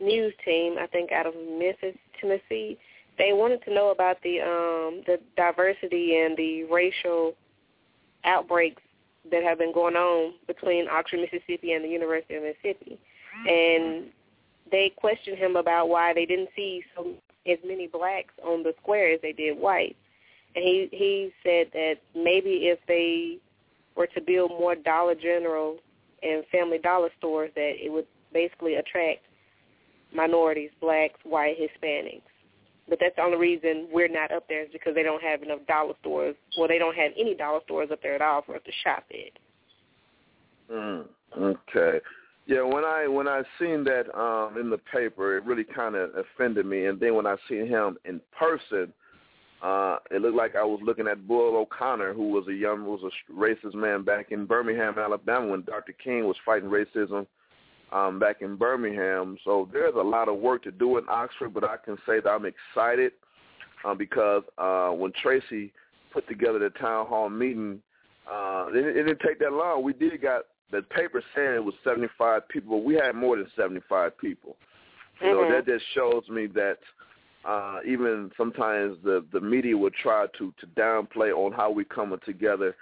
news 0.00 0.32
team, 0.44 0.76
I 0.78 0.86
think, 0.86 1.10
out 1.10 1.26
of 1.26 1.34
Memphis, 1.34 1.96
Tennessee. 2.20 2.78
They 3.18 3.32
wanted 3.32 3.64
to 3.64 3.74
know 3.74 3.90
about 3.90 4.22
the 4.22 4.40
um, 4.40 5.02
the 5.06 5.18
diversity 5.36 6.16
and 6.18 6.36
the 6.36 6.64
racial 6.64 7.34
outbreaks 8.24 8.82
that 9.30 9.42
have 9.42 9.58
been 9.58 9.72
going 9.72 9.96
on 9.96 10.34
between 10.46 10.88
Oxford, 10.88 11.20
Mississippi, 11.20 11.72
and 11.72 11.84
the 11.84 11.88
University 11.88 12.34
of 12.36 12.42
Mississippi, 12.42 12.98
and 13.48 14.06
they 14.70 14.92
questioned 14.96 15.38
him 15.38 15.56
about 15.56 15.88
why 15.88 16.14
they 16.14 16.26
didn't 16.26 16.48
see 16.56 16.82
so 16.94 17.12
as 17.46 17.58
many 17.66 17.86
blacks 17.86 18.34
on 18.44 18.62
the 18.62 18.74
square 18.80 19.12
as 19.12 19.20
they 19.20 19.32
did 19.32 19.58
whites. 19.58 19.94
And 20.54 20.64
he 20.64 20.88
he 20.92 21.32
said 21.42 21.68
that 21.72 21.96
maybe 22.14 22.68
if 22.68 22.78
they 22.86 23.38
were 23.96 24.06
to 24.08 24.20
build 24.20 24.50
more 24.50 24.74
Dollar 24.74 25.14
General 25.14 25.76
and 26.22 26.44
Family 26.50 26.78
Dollar 26.78 27.10
stores 27.18 27.50
that 27.54 27.72
it 27.76 27.90
would 27.92 28.06
basically 28.32 28.74
attract 28.74 29.20
minorities, 30.14 30.70
blacks, 30.80 31.18
white, 31.24 31.56
Hispanics. 31.58 32.22
But 32.88 32.98
that's 33.00 33.16
the 33.16 33.22
only 33.22 33.38
reason 33.38 33.88
we're 33.92 34.08
not 34.08 34.32
up 34.32 34.48
there 34.48 34.62
is 34.62 34.68
because 34.72 34.94
they 34.94 35.02
don't 35.02 35.22
have 35.22 35.42
enough 35.42 35.60
dollar 35.68 35.94
stores. 36.00 36.34
Well, 36.58 36.68
they 36.68 36.78
don't 36.78 36.96
have 36.96 37.12
any 37.18 37.34
dollar 37.34 37.60
stores 37.64 37.90
up 37.92 38.02
there 38.02 38.14
at 38.14 38.22
all 38.22 38.42
for 38.42 38.56
us 38.56 38.62
to 38.66 38.72
shop 38.82 39.04
at. 39.10 40.74
Mm, 40.74 41.04
okay. 41.38 42.00
Yeah, 42.46 42.62
when 42.62 42.84
I 42.84 43.06
when 43.06 43.28
I 43.28 43.42
seen 43.58 43.84
that 43.84 44.12
um 44.18 44.58
in 44.58 44.68
the 44.68 44.78
paper, 44.78 45.36
it 45.36 45.44
really 45.44 45.64
kind 45.64 45.94
of 45.94 46.10
offended 46.16 46.66
me. 46.66 46.86
And 46.86 46.98
then 46.98 47.14
when 47.14 47.26
I 47.26 47.36
seen 47.48 47.68
him 47.68 47.98
in 48.04 48.20
person, 48.36 48.92
uh 49.62 49.96
it 50.10 50.20
looked 50.20 50.36
like 50.36 50.56
I 50.56 50.64
was 50.64 50.80
looking 50.82 51.06
at 51.06 51.26
Bull 51.26 51.56
O'Connor, 51.56 52.14
who 52.14 52.30
was 52.30 52.46
a 52.48 52.52
young 52.54 52.84
was 52.84 53.00
a 53.04 53.32
racist 53.32 53.74
man 53.74 54.02
back 54.02 54.32
in 54.32 54.44
Birmingham, 54.46 54.98
Alabama, 54.98 55.48
when 55.48 55.62
Dr. 55.62 55.92
King 55.92 56.26
was 56.26 56.36
fighting 56.44 56.68
racism 56.68 57.26
um 57.92 58.18
back 58.18 58.42
in 58.42 58.56
Birmingham. 58.56 59.38
So 59.44 59.68
there's 59.72 59.94
a 59.94 60.02
lot 60.02 60.28
of 60.28 60.38
work 60.38 60.62
to 60.64 60.70
do 60.72 60.98
in 60.98 61.04
Oxford, 61.08 61.54
but 61.54 61.64
I 61.64 61.76
can 61.76 61.96
say 62.06 62.20
that 62.20 62.28
I'm 62.28 62.46
excited 62.46 63.12
uh, 63.84 63.94
because 63.94 64.42
uh 64.58 64.90
when 64.90 65.12
Tracy 65.22 65.72
put 66.12 66.26
together 66.28 66.58
the 66.58 66.70
town 66.70 67.06
hall 67.06 67.28
meeting, 67.30 67.80
uh 68.30 68.66
it, 68.72 68.84
it 68.84 69.02
didn't 69.04 69.20
take 69.20 69.38
that 69.38 69.52
long. 69.52 69.82
We 69.82 69.92
did 69.92 70.20
got 70.20 70.42
the 70.72 70.82
paper 70.82 71.22
saying 71.36 71.54
it 71.54 71.64
was 71.64 71.74
75 71.84 72.48
people, 72.48 72.78
but 72.78 72.84
we 72.84 72.94
had 72.94 73.14
more 73.14 73.36
than 73.36 73.46
75 73.54 74.16
people. 74.18 74.56
You 75.20 75.30
know, 75.30 75.44
Mhm. 75.44 75.50
that 75.50 75.66
just 75.66 75.84
shows 75.94 76.28
me 76.28 76.46
that 76.46 76.78
uh, 77.44 77.78
even 77.86 78.30
sometimes 78.36 78.96
the 79.02 79.24
the 79.32 79.40
media 79.40 79.76
would 79.76 79.94
try 79.94 80.26
to 80.38 80.52
to 80.60 80.66
downplay 80.78 81.32
on 81.32 81.52
how 81.52 81.70
we 81.70 81.84
coming 81.84 82.20
together, 82.24 82.76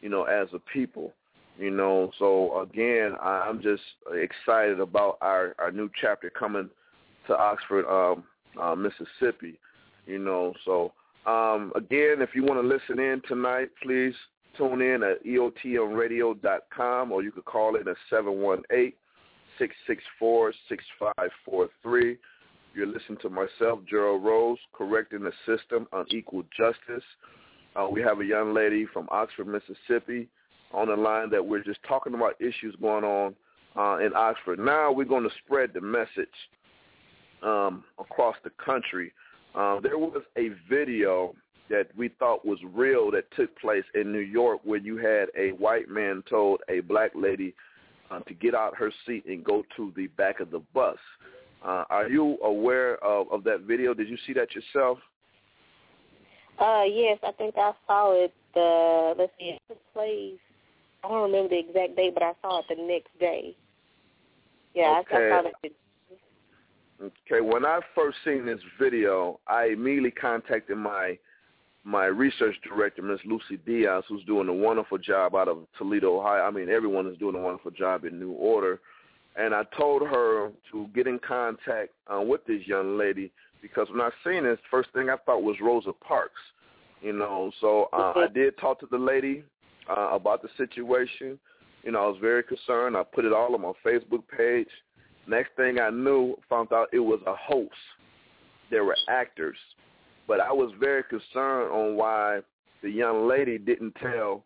you 0.00 0.08
know, 0.08 0.24
as 0.24 0.48
a 0.52 0.58
people. 0.72 1.12
You 1.58 1.70
know, 1.70 2.10
so 2.18 2.62
again, 2.62 3.14
I, 3.20 3.46
I'm 3.48 3.62
just 3.62 3.82
excited 4.12 4.80
about 4.80 5.18
our 5.20 5.54
our 5.58 5.70
new 5.70 5.90
chapter 6.00 6.30
coming 6.30 6.68
to 7.26 7.36
Oxford, 7.36 7.86
um, 7.86 8.24
uh, 8.60 8.74
Mississippi. 8.74 9.58
You 10.06 10.18
know, 10.18 10.54
so 10.64 10.92
um, 11.26 11.72
again, 11.76 12.20
if 12.20 12.30
you 12.34 12.42
want 12.42 12.60
to 12.60 12.66
listen 12.66 12.98
in 12.98 13.22
tonight, 13.28 13.68
please 13.82 14.14
tune 14.56 14.82
in 14.82 15.02
at 15.02 15.24
E 15.24 15.36
EOTMRadio.com 15.36 17.12
or 17.12 17.22
you 17.22 17.32
could 17.32 17.44
call 17.44 17.76
in 17.76 17.86
at 17.88 17.96
718-664-6543. 19.60 22.18
You're 22.74 22.86
listening 22.86 23.18
to 23.22 23.28
myself, 23.28 23.80
Gerald 23.88 24.24
Rose, 24.24 24.58
correcting 24.72 25.22
the 25.22 25.32
system 25.46 25.86
on 25.92 26.06
equal 26.10 26.42
justice. 26.56 27.04
Uh, 27.76 27.88
we 27.90 28.00
have 28.00 28.20
a 28.20 28.24
young 28.24 28.54
lady 28.54 28.86
from 28.92 29.08
Oxford, 29.10 29.46
Mississippi 29.46 30.28
on 30.72 30.88
the 30.88 30.96
line 30.96 31.28
that 31.30 31.44
we're 31.44 31.62
just 31.62 31.80
talking 31.86 32.14
about 32.14 32.40
issues 32.40 32.74
going 32.80 33.04
on 33.04 33.34
uh, 33.76 34.04
in 34.04 34.12
Oxford. 34.14 34.58
Now 34.58 34.90
we're 34.90 35.04
going 35.04 35.24
to 35.24 35.34
spread 35.44 35.72
the 35.74 35.82
message 35.82 36.28
um, 37.42 37.84
across 37.98 38.36
the 38.42 38.50
country. 38.64 39.12
Uh, 39.54 39.80
there 39.80 39.98
was 39.98 40.22
a 40.38 40.50
video 40.70 41.34
that 41.68 41.88
we 41.96 42.08
thought 42.18 42.44
was 42.44 42.58
real 42.72 43.10
that 43.10 43.24
took 43.36 43.54
place 43.58 43.84
in 43.94 44.12
New 44.12 44.18
York 44.18 44.60
where 44.64 44.80
you 44.80 44.96
had 44.96 45.28
a 45.36 45.50
white 45.56 45.88
man 45.90 46.22
told 46.28 46.60
a 46.70 46.80
black 46.80 47.10
lady 47.14 47.54
uh, 48.10 48.20
to 48.20 48.34
get 48.34 48.54
out 48.54 48.76
her 48.76 48.90
seat 49.06 49.24
and 49.26 49.44
go 49.44 49.62
to 49.76 49.92
the 49.94 50.06
back 50.08 50.40
of 50.40 50.50
the 50.50 50.62
bus. 50.74 50.98
Uh, 51.64 51.84
are 51.90 52.08
you 52.08 52.38
aware 52.42 53.02
of, 53.04 53.30
of 53.30 53.44
that 53.44 53.60
video? 53.60 53.94
Did 53.94 54.08
you 54.08 54.16
see 54.26 54.32
that 54.32 54.48
yourself? 54.54 54.98
Uh, 56.58 56.82
yes, 56.84 57.18
I 57.22 57.32
think 57.32 57.54
I 57.56 57.72
saw 57.86 58.12
it. 58.12 58.32
The 58.54 59.14
let's 59.16 59.32
see, 59.38 59.46
it 59.46 59.62
took 59.68 59.78
place. 59.94 60.38
I 61.02 61.08
don't 61.08 61.22
remember 61.22 61.48
the 61.50 61.58
exact 61.58 61.96
date, 61.96 62.14
but 62.14 62.22
I 62.22 62.32
saw 62.42 62.60
it 62.60 62.66
the 62.68 62.82
next 62.82 63.18
day. 63.18 63.56
Yeah, 64.74 64.84
I, 64.84 64.98
I 64.98 65.00
Okay. 65.00 65.30
saw 65.30 65.42
that. 65.42 65.72
Okay, 67.02 67.40
when 67.40 67.64
I 67.64 67.80
first 67.94 68.18
seen 68.24 68.46
this 68.46 68.60
video, 68.80 69.40
I 69.46 69.66
immediately 69.66 70.12
contacted 70.12 70.76
my 70.76 71.18
my 71.84 72.06
research 72.06 72.54
director, 72.62 73.02
Miss 73.02 73.18
Lucy 73.24 73.60
Diaz, 73.66 74.04
who's 74.08 74.24
doing 74.24 74.48
a 74.48 74.52
wonderful 74.52 74.98
job 74.98 75.34
out 75.34 75.48
of 75.48 75.66
Toledo, 75.76 76.20
Ohio. 76.20 76.42
I 76.42 76.50
mean, 76.50 76.68
everyone 76.68 77.08
is 77.08 77.18
doing 77.18 77.34
a 77.34 77.40
wonderful 77.40 77.72
job 77.72 78.04
in 78.04 78.20
New 78.20 78.30
Order. 78.32 78.80
And 79.36 79.54
I 79.54 79.62
told 79.76 80.02
her 80.02 80.50
to 80.70 80.86
get 80.94 81.06
in 81.06 81.18
contact 81.18 81.90
uh, 82.12 82.20
with 82.20 82.44
this 82.46 82.66
young 82.66 82.98
lady 82.98 83.32
because 83.62 83.88
when 83.90 84.00
I 84.00 84.10
seen 84.24 84.44
this, 84.44 84.58
first 84.70 84.90
thing 84.92 85.08
I 85.08 85.16
thought 85.24 85.42
was 85.42 85.56
Rosa 85.60 85.92
Parks. 85.92 86.40
You 87.00 87.12
know, 87.12 87.50
so 87.60 87.88
uh, 87.92 88.12
I 88.14 88.28
did 88.32 88.56
talk 88.58 88.78
to 88.80 88.86
the 88.88 88.98
lady 88.98 89.42
uh, 89.90 90.10
about 90.12 90.40
the 90.42 90.48
situation. 90.56 91.38
You 91.82 91.90
know, 91.92 92.04
I 92.04 92.06
was 92.06 92.18
very 92.20 92.44
concerned. 92.44 92.96
I 92.96 93.02
put 93.02 93.24
it 93.24 93.32
all 93.32 93.54
on 93.54 93.62
my 93.62 93.72
Facebook 93.84 94.22
page. 94.36 94.68
Next 95.26 95.50
thing 95.56 95.80
I 95.80 95.90
knew, 95.90 96.36
found 96.48 96.72
out 96.72 96.88
it 96.92 97.00
was 97.00 97.20
a 97.26 97.34
host. 97.34 97.70
There 98.70 98.84
were 98.84 98.96
actors, 99.08 99.56
but 100.28 100.40
I 100.40 100.52
was 100.52 100.72
very 100.78 101.02
concerned 101.02 101.72
on 101.72 101.96
why 101.96 102.40
the 102.82 102.90
young 102.90 103.28
lady 103.28 103.58
didn't 103.58 103.94
tell 103.96 104.44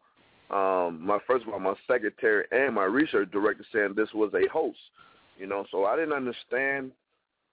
um, 0.51 1.05
my 1.05 1.19
first 1.27 1.47
of 1.47 1.53
all 1.53 1.59
my 1.59 1.75
secretary 1.91 2.45
and 2.53 2.75
my 2.75 2.85
research 2.85 3.31
director 3.33 3.65
saying 3.73 3.95
this 3.97 4.13
was 4.15 4.33
a 4.35 4.49
host. 4.49 4.79
You 5.39 5.47
know, 5.47 5.67
so 5.71 5.85
I 5.85 5.97
didn't 5.97 6.15
understand 6.15 6.93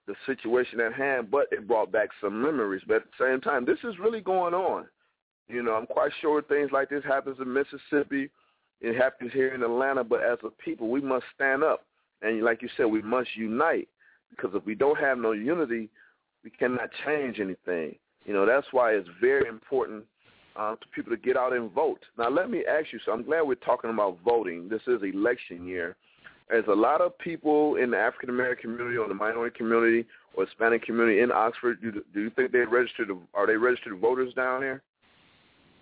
the 0.06 0.14
situation 0.26 0.80
at 0.80 0.94
hand, 0.94 1.30
but 1.30 1.46
it 1.50 1.66
brought 1.66 1.90
back 1.90 2.10
some 2.20 2.40
memories. 2.40 2.82
But 2.86 2.96
at 2.96 3.02
the 3.04 3.24
same 3.24 3.40
time, 3.40 3.64
this 3.64 3.78
is 3.84 3.98
really 3.98 4.20
going 4.20 4.54
on. 4.54 4.86
You 5.48 5.62
know, 5.62 5.74
I'm 5.74 5.86
quite 5.86 6.12
sure 6.20 6.40
things 6.42 6.70
like 6.72 6.88
this 6.88 7.04
happens 7.04 7.36
in 7.40 7.52
Mississippi. 7.52 8.30
It 8.80 8.96
happens 8.96 9.32
here 9.32 9.54
in 9.54 9.62
Atlanta, 9.62 10.04
but 10.04 10.22
as 10.22 10.38
a 10.44 10.50
people, 10.50 10.88
we 10.88 11.00
must 11.00 11.24
stand 11.34 11.62
up. 11.62 11.84
And 12.22 12.42
like 12.42 12.62
you 12.62 12.68
said, 12.76 12.86
we 12.86 13.02
must 13.02 13.28
unite 13.36 13.88
because 14.30 14.50
if 14.54 14.64
we 14.64 14.74
don't 14.74 14.98
have 14.98 15.18
no 15.18 15.32
unity, 15.32 15.90
we 16.42 16.50
cannot 16.50 16.90
change 17.04 17.40
anything. 17.40 17.96
You 18.24 18.32
know, 18.32 18.46
that's 18.46 18.66
why 18.72 18.92
it's 18.92 19.08
very 19.20 19.48
important 19.48 20.04
uh, 20.56 20.76
to 20.76 20.86
people 20.94 21.10
to 21.10 21.20
get 21.20 21.36
out 21.36 21.52
and 21.52 21.70
vote. 21.72 22.00
Now, 22.18 22.30
let 22.30 22.50
me 22.50 22.64
ask 22.68 22.92
you, 22.92 23.00
so 23.04 23.12
I'm 23.12 23.24
glad 23.24 23.42
we're 23.42 23.54
talking 23.56 23.90
about 23.90 24.18
voting. 24.24 24.68
This 24.68 24.82
is 24.86 25.02
election 25.02 25.66
year. 25.66 25.96
There's 26.48 26.66
a 26.68 26.74
lot 26.74 27.00
of 27.00 27.16
people 27.18 27.76
in 27.76 27.90
the 27.90 27.98
African 27.98 28.28
American 28.28 28.70
community 28.70 28.98
or 28.98 29.08
the 29.08 29.14
minority 29.14 29.56
community 29.56 30.06
or 30.34 30.44
Hispanic 30.44 30.84
community 30.84 31.20
in 31.20 31.32
Oxford. 31.32 31.80
Do, 31.80 32.02
do 32.12 32.20
you 32.20 32.30
think 32.30 32.52
they're 32.52 32.68
registered? 32.68 33.10
Are 33.32 33.46
they 33.46 33.56
registered 33.56 33.98
voters 33.98 34.34
down 34.34 34.60
there? 34.60 34.82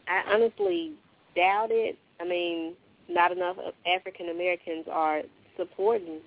I 0.08 0.22
honestly 0.32 0.92
doubt 1.34 1.68
it. 1.70 1.98
I 2.20 2.24
mean, 2.24 2.74
not 3.08 3.32
enough 3.32 3.56
African 3.86 4.28
Americans 4.28 4.86
are 4.90 5.22
supporting 5.56 6.20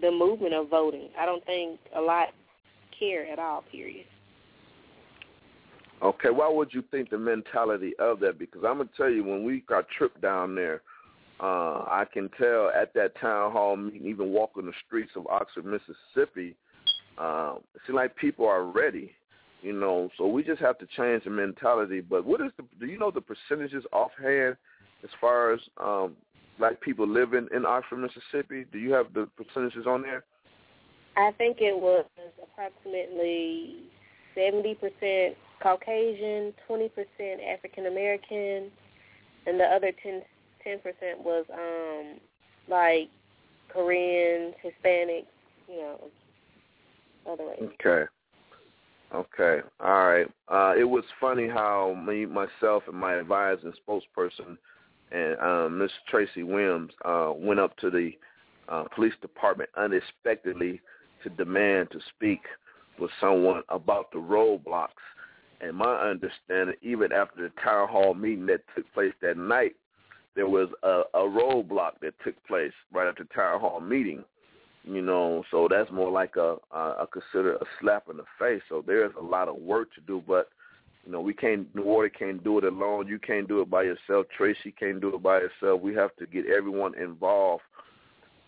the 0.00 0.10
movement 0.10 0.54
of 0.54 0.68
voting. 0.68 1.08
I 1.18 1.26
don't 1.26 1.44
think 1.44 1.80
a 1.94 2.00
lot 2.00 2.28
care 2.98 3.26
at 3.30 3.38
all. 3.38 3.64
Period. 3.70 4.06
Okay, 6.02 6.30
why 6.30 6.48
would 6.48 6.74
you 6.74 6.82
think 6.90 7.10
the 7.10 7.18
mentality 7.18 7.92
of 7.98 8.20
that? 8.20 8.38
Because 8.38 8.62
I'm 8.66 8.78
gonna 8.78 8.90
tell 8.96 9.10
you, 9.10 9.24
when 9.24 9.44
we 9.44 9.60
got 9.60 9.86
tripped 9.96 10.20
down 10.20 10.54
there, 10.54 10.82
uh, 11.40 11.84
I 11.88 12.04
can 12.10 12.28
tell 12.38 12.70
at 12.70 12.92
that 12.94 13.18
town 13.20 13.52
hall 13.52 13.76
meeting, 13.76 14.06
even 14.06 14.30
walking 14.30 14.66
the 14.66 14.72
streets 14.86 15.12
of 15.16 15.26
Oxford, 15.26 15.64
Mississippi, 15.64 16.54
uh, 17.18 17.56
it 17.74 17.80
seems 17.86 17.96
like 17.96 18.16
people 18.16 18.46
are 18.46 18.64
ready. 18.64 19.12
You 19.62 19.72
know, 19.72 20.10
so 20.18 20.26
we 20.26 20.44
just 20.44 20.60
have 20.60 20.78
to 20.78 20.86
change 20.96 21.24
the 21.24 21.30
mentality. 21.30 22.00
But 22.00 22.24
what 22.24 22.40
is 22.40 22.52
the? 22.58 22.64
Do 22.78 22.86
you 22.86 22.98
know 22.98 23.10
the 23.10 23.22
percentages 23.22 23.84
offhand 23.92 24.56
as 25.02 25.10
far 25.18 25.54
as 25.54 25.60
um, 25.82 26.14
black 26.58 26.80
people 26.80 27.08
living 27.08 27.48
in 27.54 27.64
Oxford, 27.64 27.96
Mississippi? 27.96 28.66
Do 28.70 28.78
you 28.78 28.92
have 28.92 29.12
the 29.14 29.28
percentages 29.36 29.86
on 29.86 30.02
there? 30.02 30.24
I 31.16 31.32
think 31.38 31.58
it 31.60 31.74
was 31.74 32.04
approximately 32.42 33.84
seventy 34.34 34.74
percent 34.74 35.36
Caucasian, 35.62 36.52
twenty 36.66 36.88
percent 36.88 37.40
African 37.46 37.86
American, 37.86 38.70
and 39.46 39.58
the 39.58 39.64
other 39.64 39.92
ten 40.02 40.22
ten 40.62 40.78
percent 40.80 41.20
was 41.22 41.44
um 41.52 42.20
like 42.68 43.08
Koreans, 43.72 44.54
Hispanics, 44.64 45.26
you 45.68 45.76
know, 45.76 46.00
other 47.30 47.44
races. 47.46 47.68
Okay. 47.80 48.04
Okay. 49.14 49.60
All 49.80 50.06
right. 50.06 50.26
Uh, 50.48 50.74
it 50.76 50.84
was 50.84 51.04
funny 51.20 51.48
how 51.48 51.94
me, 52.06 52.26
myself, 52.26 52.82
and 52.88 52.96
my 52.96 53.14
advisor 53.14 53.60
and 53.68 53.74
spokesperson, 53.86 54.56
and 55.12 55.38
um, 55.38 55.78
Miss 55.78 55.92
Tracy 56.08 56.42
Williams 56.42 56.92
uh, 57.04 57.32
went 57.34 57.60
up 57.60 57.76
to 57.78 57.90
the 57.90 58.12
uh, 58.68 58.84
police 58.94 59.14
department 59.22 59.70
unexpectedly 59.76 60.80
to 61.22 61.30
demand 61.30 61.90
to 61.92 62.00
speak 62.16 62.40
with 62.98 63.10
someone 63.20 63.62
about 63.68 64.10
the 64.10 64.18
roadblocks. 64.18 64.88
And 65.60 65.76
my 65.76 65.94
understanding, 65.96 66.76
even 66.82 67.12
after 67.12 67.42
the 67.42 67.52
town 67.62 67.88
hall 67.88 68.14
meeting 68.14 68.46
that 68.46 68.60
took 68.74 68.92
place 68.92 69.12
that 69.22 69.36
night, 69.38 69.74
there 70.34 70.48
was 70.48 70.68
a, 70.82 71.02
a 71.14 71.22
roadblock 71.22 71.92
that 72.02 72.14
took 72.22 72.34
place 72.46 72.72
right 72.92 73.08
after 73.08 73.24
the 73.24 73.34
town 73.34 73.60
hall 73.60 73.80
meeting 73.80 74.24
you 74.86 75.02
know. 75.02 75.44
So 75.50 75.68
that's 75.68 75.90
more 75.90 76.10
like 76.10 76.36
a 76.36 76.56
uh, 76.72 76.94
I 76.98 77.04
consider 77.12 77.54
a 77.56 77.64
slap 77.80 78.04
in 78.08 78.18
the 78.18 78.24
face. 78.38 78.62
So 78.68 78.82
there's 78.86 79.12
a 79.18 79.22
lot 79.22 79.48
of 79.48 79.56
work 79.56 79.92
to 79.94 80.00
do 80.00 80.22
but 80.26 80.48
you 81.04 81.12
know 81.12 81.20
we 81.20 81.34
can't 81.34 81.72
New 81.74 81.82
Order 81.82 82.08
can't 82.08 82.42
do 82.42 82.58
it 82.58 82.64
alone. 82.64 83.08
You 83.08 83.18
can't 83.18 83.48
do 83.48 83.60
it 83.60 83.70
by 83.70 83.82
yourself. 83.82 84.26
Tracy 84.36 84.72
can't 84.78 85.00
do 85.00 85.14
it 85.14 85.22
by 85.22 85.40
herself. 85.40 85.80
We 85.80 85.94
have 85.94 86.14
to 86.16 86.26
get 86.26 86.46
everyone 86.46 86.96
involved 86.96 87.64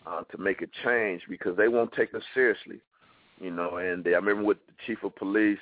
uh, 0.07 0.21
to 0.31 0.37
make 0.37 0.61
a 0.61 0.67
change 0.85 1.23
because 1.29 1.57
they 1.57 1.67
won't 1.67 1.91
take 1.93 2.13
us 2.15 2.23
seriously 2.33 2.79
you 3.39 3.51
know. 3.51 3.77
And 3.77 4.03
they, 4.03 4.13
I 4.13 4.17
remember 4.17 4.43
with 4.43 4.57
the 4.67 4.73
chief 4.85 5.03
of 5.03 5.15
police 5.15 5.59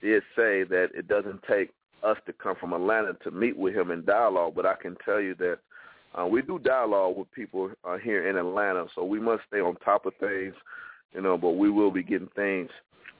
did 0.00 0.22
say 0.36 0.64
that 0.64 0.88
it 0.94 1.08
doesn't 1.08 1.42
take 1.48 1.70
us 2.02 2.16
to 2.26 2.32
come 2.32 2.56
from 2.58 2.72
Atlanta 2.72 3.14
to 3.24 3.30
meet 3.30 3.56
with 3.56 3.74
him 3.74 3.90
in 3.90 4.04
dialogue 4.04 4.54
but 4.54 4.66
I 4.66 4.74
can 4.74 4.96
tell 5.04 5.20
you 5.20 5.34
that 5.36 5.58
uh, 6.18 6.26
we 6.26 6.42
do 6.42 6.58
dialogue 6.58 7.16
with 7.16 7.32
people 7.32 7.70
uh, 7.84 7.96
here 7.96 8.28
in 8.28 8.36
Atlanta, 8.36 8.86
so 8.94 9.04
we 9.04 9.18
must 9.20 9.42
stay 9.46 9.60
on 9.60 9.76
top 9.76 10.06
of 10.06 10.14
things, 10.18 10.56
you 11.14 11.20
know. 11.20 11.38
But 11.38 11.52
we 11.52 11.70
will 11.70 11.92
be 11.92 12.02
getting 12.02 12.26
things 12.34 12.68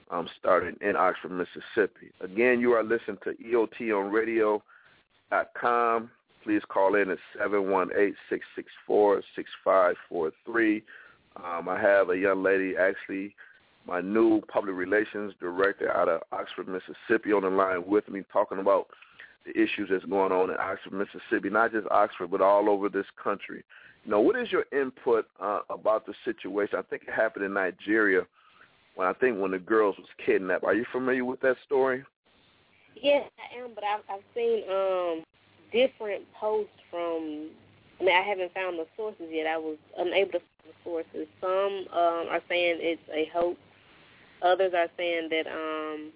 um, 0.09 0.27
started 0.39 0.75
in 0.81 0.97
Oxford, 0.97 1.31
Mississippi. 1.31 2.11
Again, 2.19 2.59
you 2.59 2.73
are 2.73 2.83
listening 2.83 3.19
to 3.23 3.33
EOTMRadio.com. 3.35 6.11
Please 6.43 6.63
call 6.67 6.95
in 6.95 7.11
at 7.11 7.19
seven 7.37 7.69
one 7.69 7.91
eight 7.95 8.15
six 8.29 8.43
six 8.55 8.69
four 8.85 9.21
six 9.35 9.49
five 9.63 9.95
four 10.09 10.33
three. 10.45 10.83
Um, 11.37 11.69
I 11.69 11.79
have 11.79 12.09
a 12.09 12.17
young 12.17 12.43
lady, 12.43 12.75
actually, 12.75 13.33
my 13.87 14.01
new 14.01 14.41
public 14.41 14.75
relations 14.75 15.33
director 15.39 15.91
out 15.91 16.07
of 16.07 16.21
Oxford, 16.31 16.67
Mississippi, 16.67 17.33
on 17.33 17.43
the 17.43 17.49
line 17.49 17.83
with 17.85 18.07
me, 18.09 18.23
talking 18.31 18.59
about 18.59 18.87
the 19.45 19.51
issues 19.51 19.89
that's 19.89 20.05
going 20.05 20.31
on 20.31 20.49
in 20.49 20.57
Oxford, 20.59 20.93
Mississippi, 20.93 21.49
not 21.49 21.71
just 21.71 21.87
Oxford, 21.89 22.29
but 22.29 22.41
all 22.41 22.69
over 22.69 22.89
this 22.89 23.07
country. 23.21 23.63
Know, 24.05 24.19
what 24.19 24.35
is 24.35 24.51
your 24.51 24.65
input 24.71 25.27
uh, 25.39 25.59
about 25.69 26.05
the 26.05 26.13
situation? 26.25 26.77
I 26.79 26.81
think 26.83 27.03
it 27.07 27.13
happened 27.13 27.45
in 27.45 27.53
Nigeria 27.53 28.21
when 28.95 29.07
I 29.07 29.13
think 29.13 29.39
when 29.39 29.51
the 29.51 29.59
girls 29.59 29.95
was 29.97 30.07
kidnapped. 30.25 30.63
Are 30.63 30.73
you 30.73 30.85
familiar 30.91 31.23
with 31.23 31.39
that 31.41 31.55
story? 31.65 32.03
Yes, 32.95 33.29
I 33.37 33.63
am, 33.63 33.71
but 33.75 33.83
I've, 33.83 34.01
I've 34.09 34.23
seen 34.35 34.63
um, 34.69 35.23
different 35.71 36.23
posts 36.39 36.71
from. 36.89 37.49
I 37.99 38.03
mean, 38.03 38.15
I 38.15 38.27
haven't 38.27 38.53
found 38.53 38.79
the 38.79 38.87
sources 38.97 39.27
yet. 39.29 39.45
I 39.45 39.57
was 39.57 39.77
unable 39.97 40.31
to 40.31 40.39
find 40.39 40.65
the 40.65 40.73
sources. 40.83 41.27
Some 41.39 41.85
um, 41.95 42.25
are 42.29 42.41
saying 42.49 42.77
it's 42.79 43.01
a 43.13 43.29
hoax. 43.31 43.57
Others 44.41 44.73
are 44.75 44.87
saying 44.97 45.29
that 45.29 45.47
um, 45.47 46.11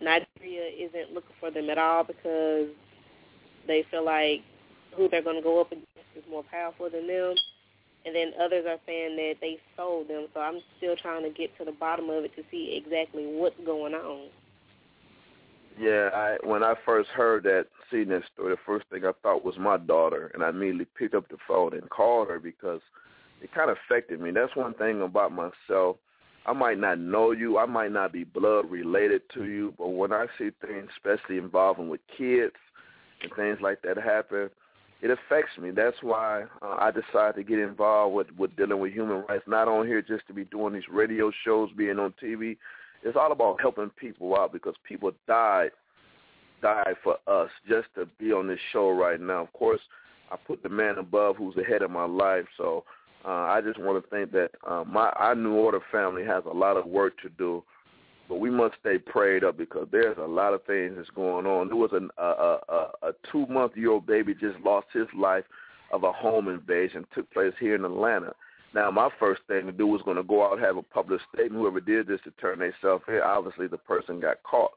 Nigeria 0.00 0.88
isn't 0.88 1.14
looking 1.14 1.36
for 1.40 1.50
them 1.50 1.70
at 1.70 1.78
all 1.78 2.04
because 2.04 2.68
they 3.66 3.84
feel 3.90 4.04
like 4.04 4.40
who 4.96 5.08
they're 5.08 5.22
going 5.22 5.36
to 5.36 5.42
go 5.42 5.60
up 5.60 5.70
against 5.70 5.86
is 6.16 6.24
more 6.30 6.44
powerful 6.50 6.90
than 6.90 7.06
them. 7.06 7.34
And 8.06 8.14
then 8.14 8.32
others 8.42 8.64
are 8.68 8.78
saying 8.86 9.16
that 9.16 9.34
they 9.40 9.58
sold 9.76 10.08
them. 10.08 10.26
So 10.34 10.40
I'm 10.40 10.60
still 10.78 10.96
trying 10.96 11.24
to 11.24 11.30
get 11.30 11.56
to 11.58 11.64
the 11.64 11.72
bottom 11.72 12.08
of 12.10 12.24
it 12.24 12.34
to 12.36 12.42
see 12.50 12.80
exactly 12.82 13.26
what's 13.26 13.58
going 13.64 13.94
on. 13.94 14.28
Yeah, 15.78 16.10
I 16.12 16.36
when 16.42 16.64
I 16.64 16.74
first 16.84 17.08
heard 17.10 17.44
that, 17.44 17.66
seen 17.90 18.08
that 18.08 18.22
story, 18.34 18.54
the 18.54 18.60
first 18.66 18.86
thing 18.90 19.04
I 19.04 19.12
thought 19.22 19.44
was 19.44 19.56
my 19.58 19.76
daughter, 19.76 20.30
and 20.34 20.42
I 20.42 20.48
immediately 20.48 20.86
picked 20.98 21.14
up 21.14 21.28
the 21.28 21.36
phone 21.46 21.74
and 21.74 21.88
called 21.88 22.28
her 22.28 22.40
because 22.40 22.80
it 23.40 23.52
kind 23.54 23.70
of 23.70 23.76
affected 23.86 24.20
me. 24.20 24.32
That's 24.32 24.54
one 24.56 24.74
thing 24.74 25.02
about 25.02 25.32
myself. 25.32 25.96
I 26.48 26.54
might 26.54 26.78
not 26.78 26.98
know 26.98 27.32
you, 27.32 27.58
I 27.58 27.66
might 27.66 27.92
not 27.92 28.10
be 28.10 28.24
blood 28.24 28.70
related 28.70 29.20
to 29.34 29.44
you, 29.44 29.74
but 29.76 29.88
when 29.88 30.14
I 30.14 30.24
see 30.38 30.48
things, 30.66 30.88
especially 30.96 31.36
involving 31.36 31.90
with 31.90 32.00
kids 32.16 32.54
and 33.22 33.30
things 33.36 33.58
like 33.60 33.82
that 33.82 33.98
happen, 33.98 34.48
it 35.02 35.10
affects 35.10 35.58
me. 35.60 35.72
That's 35.72 35.98
why 36.00 36.44
uh, 36.62 36.76
I 36.80 36.90
decided 36.90 37.36
to 37.36 37.42
get 37.42 37.58
involved 37.58 38.14
with 38.14 38.28
with 38.38 38.56
dealing 38.56 38.80
with 38.80 38.92
human 38.92 39.24
rights. 39.28 39.44
Not 39.46 39.68
on 39.68 39.86
here 39.86 40.00
just 40.00 40.26
to 40.28 40.32
be 40.32 40.44
doing 40.44 40.72
these 40.72 40.88
radio 40.90 41.30
shows, 41.44 41.68
being 41.76 41.98
on 41.98 42.14
TV. 42.22 42.56
It's 43.04 43.16
all 43.16 43.30
about 43.30 43.60
helping 43.60 43.90
people 43.90 44.34
out 44.34 44.52
because 44.52 44.74
people 44.88 45.12
died 45.26 45.70
died 46.62 46.96
for 47.04 47.18
us 47.26 47.50
just 47.68 47.88
to 47.96 48.06
be 48.18 48.32
on 48.32 48.48
this 48.48 48.58
show 48.72 48.90
right 48.90 49.20
now. 49.20 49.42
Of 49.42 49.52
course, 49.52 49.80
I 50.32 50.36
put 50.36 50.62
the 50.62 50.70
man 50.70 50.96
above 50.96 51.36
who's 51.36 51.56
ahead 51.58 51.82
of 51.82 51.90
my 51.90 52.06
life. 52.06 52.46
So 52.56 52.84
uh, 53.24 53.28
I 53.28 53.60
just 53.64 53.78
want 53.80 54.02
to 54.02 54.10
think 54.10 54.32
that 54.32 54.50
uh, 54.66 54.84
my 54.84 55.10
our 55.10 55.34
New 55.34 55.54
Order 55.54 55.80
family 55.90 56.24
has 56.24 56.44
a 56.44 56.54
lot 56.54 56.76
of 56.76 56.86
work 56.86 57.20
to 57.22 57.28
do 57.30 57.62
but 58.28 58.40
we 58.40 58.50
must 58.50 58.74
stay 58.80 58.98
prayed 58.98 59.42
up 59.42 59.56
because 59.56 59.88
there's 59.90 60.18
a 60.18 60.26
lot 60.26 60.52
of 60.52 60.62
things 60.64 60.94
that's 60.96 61.08
going 61.10 61.46
on. 61.46 61.68
There 61.68 61.76
was 61.76 61.92
an, 61.92 62.10
a, 62.18 62.22
a, 62.22 62.90
a 63.02 63.12
two 63.32 63.46
month 63.46 63.72
year 63.74 63.90
old 63.90 64.06
baby 64.06 64.34
just 64.34 64.60
lost 64.62 64.86
his 64.92 65.06
life 65.16 65.44
of 65.92 66.04
a 66.04 66.12
home 66.12 66.48
invasion 66.48 67.06
took 67.14 67.30
place 67.32 67.54
here 67.58 67.74
in 67.74 67.84
Atlanta. 67.84 68.34
Now, 68.74 68.90
my 68.90 69.08
first 69.18 69.40
thing 69.48 69.64
to 69.64 69.72
do 69.72 69.86
was 69.86 70.02
going 70.02 70.18
to 70.18 70.22
go 70.22 70.44
out 70.44 70.58
and 70.58 70.64
have 70.64 70.76
a 70.76 70.82
public 70.82 71.22
statement. 71.32 71.62
Whoever 71.62 71.80
did 71.80 72.06
this 72.06 72.20
to 72.24 72.30
turn 72.32 72.58
themselves 72.58 73.02
in, 73.08 73.20
obviously 73.24 73.66
the 73.66 73.78
person 73.78 74.20
got 74.20 74.42
caught. 74.42 74.72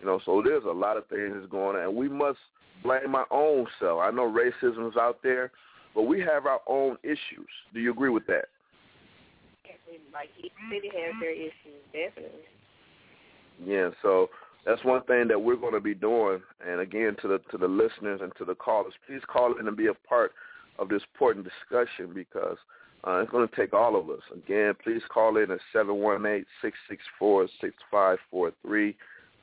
You 0.00 0.06
know, 0.06 0.20
so 0.24 0.40
there's 0.42 0.64
a 0.64 0.72
lot 0.72 0.96
of 0.96 1.06
things 1.08 1.34
that's 1.34 1.50
going 1.50 1.76
on, 1.76 1.82
and 1.82 1.94
we 1.94 2.08
must 2.08 2.38
blame 2.82 3.14
our 3.14 3.26
own 3.30 3.66
self. 3.78 4.00
I 4.00 4.10
know 4.10 4.30
racism 4.30 4.88
is 4.88 4.96
out 4.96 5.18
there, 5.22 5.50
but 5.96 6.02
we 6.02 6.20
have 6.20 6.46
our 6.46 6.60
own 6.68 6.96
issues. 7.02 7.48
Do 7.74 7.80
you 7.80 7.90
agree 7.90 8.10
with 8.10 8.26
that? 8.26 8.44
Like 10.12 10.28
each 10.38 10.52
city 10.70 10.90
has 10.94 11.14
their 11.20 11.32
issues, 11.32 11.82
definitely. 11.92 12.44
Yeah, 13.64 13.88
so 14.02 14.28
that's 14.64 14.84
one 14.84 15.02
thing 15.04 15.26
that 15.28 15.40
we're 15.40 15.56
going 15.56 15.72
to 15.72 15.80
be 15.80 15.94
doing. 15.94 16.42
And 16.66 16.80
again, 16.80 17.16
to 17.22 17.28
the 17.28 17.38
to 17.50 17.58
the 17.58 17.66
listeners 17.66 18.20
and 18.22 18.32
to 18.36 18.44
the 18.44 18.54
callers, 18.54 18.92
please 19.06 19.22
call 19.26 19.58
in 19.58 19.66
and 19.66 19.76
be 19.76 19.86
a 19.86 19.94
part 20.08 20.32
of 20.78 20.88
this 20.88 21.02
important 21.14 21.46
discussion 21.46 22.12
because 22.14 22.56
uh, 23.06 23.20
it's 23.20 23.30
going 23.30 23.48
to 23.48 23.56
take 23.56 23.72
all 23.72 23.98
of 23.98 24.10
us. 24.10 24.20
Again, 24.34 24.74
please 24.82 25.00
call 25.12 25.36
in 25.38 25.50
at 25.50 25.60
seven 25.72 25.96
one 25.96 26.26
eight 26.26 26.46
six 26.62 26.76
six 26.88 27.02
four 27.18 27.48
six 27.60 27.74
five 27.90 28.18
four 28.30 28.52
three. 28.62 28.96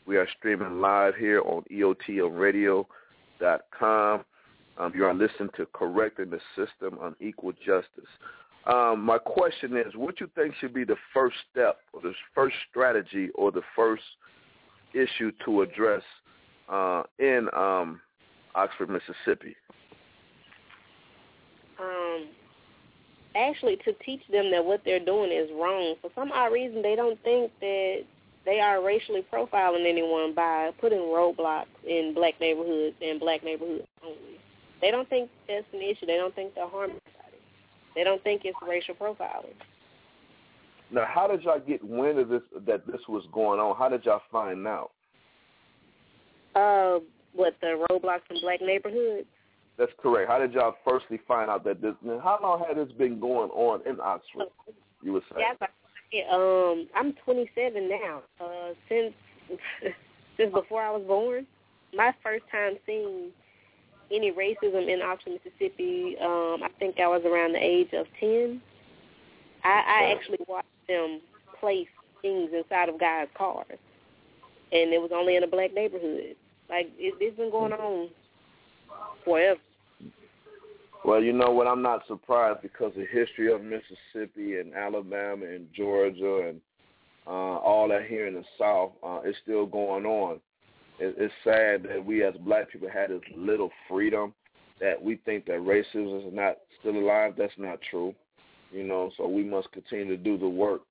We 0.05 0.17
are 0.17 0.27
streaming 0.37 0.81
live 0.81 1.15
here 1.15 1.41
on 1.41 1.63
EOTMRadio.com. 1.71 4.25
Um, 4.77 4.91
you 4.95 5.05
are 5.05 5.13
listening 5.13 5.49
to 5.57 5.67
Correcting 5.73 6.31
the 6.31 6.39
System 6.55 6.97
on 6.99 7.15
Equal 7.19 7.53
Justice. 7.53 8.09
Um, 8.65 9.01
my 9.01 9.17
question 9.17 9.75
is, 9.75 9.93
what 9.95 10.19
you 10.19 10.29
think 10.36 10.55
should 10.59 10.73
be 10.73 10.83
the 10.83 10.95
first 11.13 11.36
step 11.51 11.79
or 11.91 12.01
the 12.01 12.13
first 12.33 12.55
strategy 12.69 13.29
or 13.36 13.51
the 13.51 13.62
first 13.75 14.03
issue 14.93 15.31
to 15.45 15.62
address 15.62 16.01
uh, 16.69 17.03
in 17.19 17.49
um, 17.55 17.99
Oxford, 18.55 18.89
Mississippi? 18.89 19.55
Um, 21.79 22.27
actually, 23.36 23.75
to 23.83 23.93
teach 24.05 24.21
them 24.31 24.49
that 24.51 24.63
what 24.63 24.81
they're 24.86 25.03
doing 25.03 25.31
is 25.31 25.49
wrong. 25.53 25.95
For 26.01 26.09
some 26.15 26.31
odd 26.31 26.53
reason, 26.53 26.81
they 26.81 26.95
don't 26.95 27.21
think 27.23 27.51
that 27.59 28.03
they 28.45 28.59
are 28.59 28.83
racially 28.83 29.25
profiling 29.31 29.88
anyone 29.88 30.33
by 30.33 30.71
putting 30.79 30.99
roadblocks 30.99 31.65
in 31.88 32.13
black 32.15 32.39
neighborhoods 32.39 32.95
and 33.01 33.19
black 33.19 33.43
neighborhoods 33.43 33.86
only. 34.03 34.32
They 34.83 34.91
don't 34.91 35.09
think 35.09 35.29
that's 35.47 35.65
an 35.71 35.81
issue. 35.81 36.05
They 36.05 36.17
don't 36.17 36.35
think 36.35 36.55
they're 36.55 36.67
harming 36.67 36.97
anybody. 37.05 37.37
they 37.95 38.03
don't 38.03 38.21
think 38.21 38.41
it's 38.43 38.57
racial 38.67 38.93
profiling. 38.95 39.55
Now, 40.91 41.05
how 41.07 41.25
did 41.25 41.41
y'all 41.41 41.61
get 41.65 41.81
wind 41.81 42.19
of 42.19 42.27
this 42.27 42.41
that 42.67 42.85
this 42.85 42.99
was 43.07 43.23
going 43.31 43.61
on? 43.61 43.77
How 43.77 43.87
did 43.87 44.03
y'all 44.03 44.21
find 44.29 44.67
out? 44.67 44.91
Uh, 46.53 46.99
what 47.33 47.55
the 47.61 47.85
roadblocks 47.89 48.29
in 48.29 48.41
black 48.41 48.59
neighborhoods? 48.61 49.25
That's 49.77 49.91
correct. 50.01 50.29
How 50.29 50.37
did 50.37 50.51
y'all 50.51 50.75
firstly 50.85 51.17
find 51.25 51.49
out 51.49 51.63
that 51.63 51.81
this? 51.81 51.95
How 52.21 52.37
long 52.43 52.61
had 52.67 52.75
this 52.75 52.93
been 52.97 53.21
going 53.21 53.51
on 53.51 53.79
in 53.87 54.01
Oxford? 54.01 54.47
You 55.01 55.13
would 55.13 55.23
say. 55.33 55.41
Yeah, 56.11 56.23
um, 56.33 56.89
I'm 56.93 57.13
27 57.23 57.89
now. 57.89 58.21
Uh, 58.39 58.73
since 58.89 59.13
since 60.37 60.53
before 60.53 60.81
I 60.81 60.91
was 60.91 61.03
born, 61.07 61.47
my 61.93 62.13
first 62.21 62.43
time 62.51 62.73
seeing 62.85 63.31
any 64.11 64.31
racism 64.31 64.91
in 64.91 65.01
Oxford, 65.01 65.33
Mississippi. 65.43 66.17
Um, 66.21 66.61
I 66.63 66.69
think 66.79 66.99
I 66.99 67.07
was 67.07 67.21
around 67.25 67.53
the 67.53 67.63
age 67.63 67.89
of 67.93 68.05
ten. 68.19 68.61
I, 69.63 69.69
I 69.69 70.15
actually 70.15 70.39
watched 70.47 70.67
them 70.87 71.21
place 71.59 71.87
things 72.21 72.51
inside 72.53 72.89
of 72.89 72.99
guys' 72.99 73.27
cars, 73.37 73.65
and 74.71 74.93
it 74.93 75.01
was 75.01 75.11
only 75.13 75.35
in 75.35 75.43
a 75.43 75.47
black 75.47 75.73
neighborhood. 75.73 76.35
Like 76.69 76.87
it, 76.97 77.15
it's 77.19 77.37
been 77.37 77.51
going 77.51 77.73
on 77.73 78.09
forever. 79.23 79.59
Well, 81.05 81.21
you 81.21 81.33
know 81.33 81.51
what? 81.51 81.67
I'm 81.67 81.81
not 81.81 82.07
surprised 82.07 82.61
because 82.61 82.93
the 82.95 83.05
history 83.05 83.51
of 83.51 83.61
Mississippi 83.61 84.59
and 84.59 84.73
Alabama 84.73 85.45
and 85.45 85.67
Georgia 85.75 86.47
and 86.47 86.61
uh, 87.27 87.29
all 87.29 87.89
that 87.89 88.05
here 88.05 88.27
in 88.27 88.35
the 88.35 88.43
South 88.57 88.91
uh, 89.03 89.19
is 89.25 89.35
still 89.43 89.65
going 89.65 90.05
on 90.05 90.39
it's 91.17 91.33
sad 91.43 91.83
that 91.83 92.03
we 92.03 92.23
as 92.23 92.35
black 92.41 92.71
people 92.71 92.89
had 92.89 93.09
this 93.09 93.21
little 93.35 93.69
freedom 93.89 94.33
that 94.79 95.01
we 95.01 95.17
think 95.17 95.45
that 95.45 95.59
racism 95.59 96.27
is 96.27 96.33
not 96.33 96.57
still 96.79 96.97
alive. 96.97 97.33
That's 97.37 97.53
not 97.57 97.79
true, 97.89 98.13
you 98.71 98.83
know. 98.83 99.11
So 99.17 99.27
we 99.27 99.43
must 99.43 99.71
continue 99.71 100.07
to 100.15 100.17
do 100.17 100.37
the 100.37 100.47
work, 100.47 100.81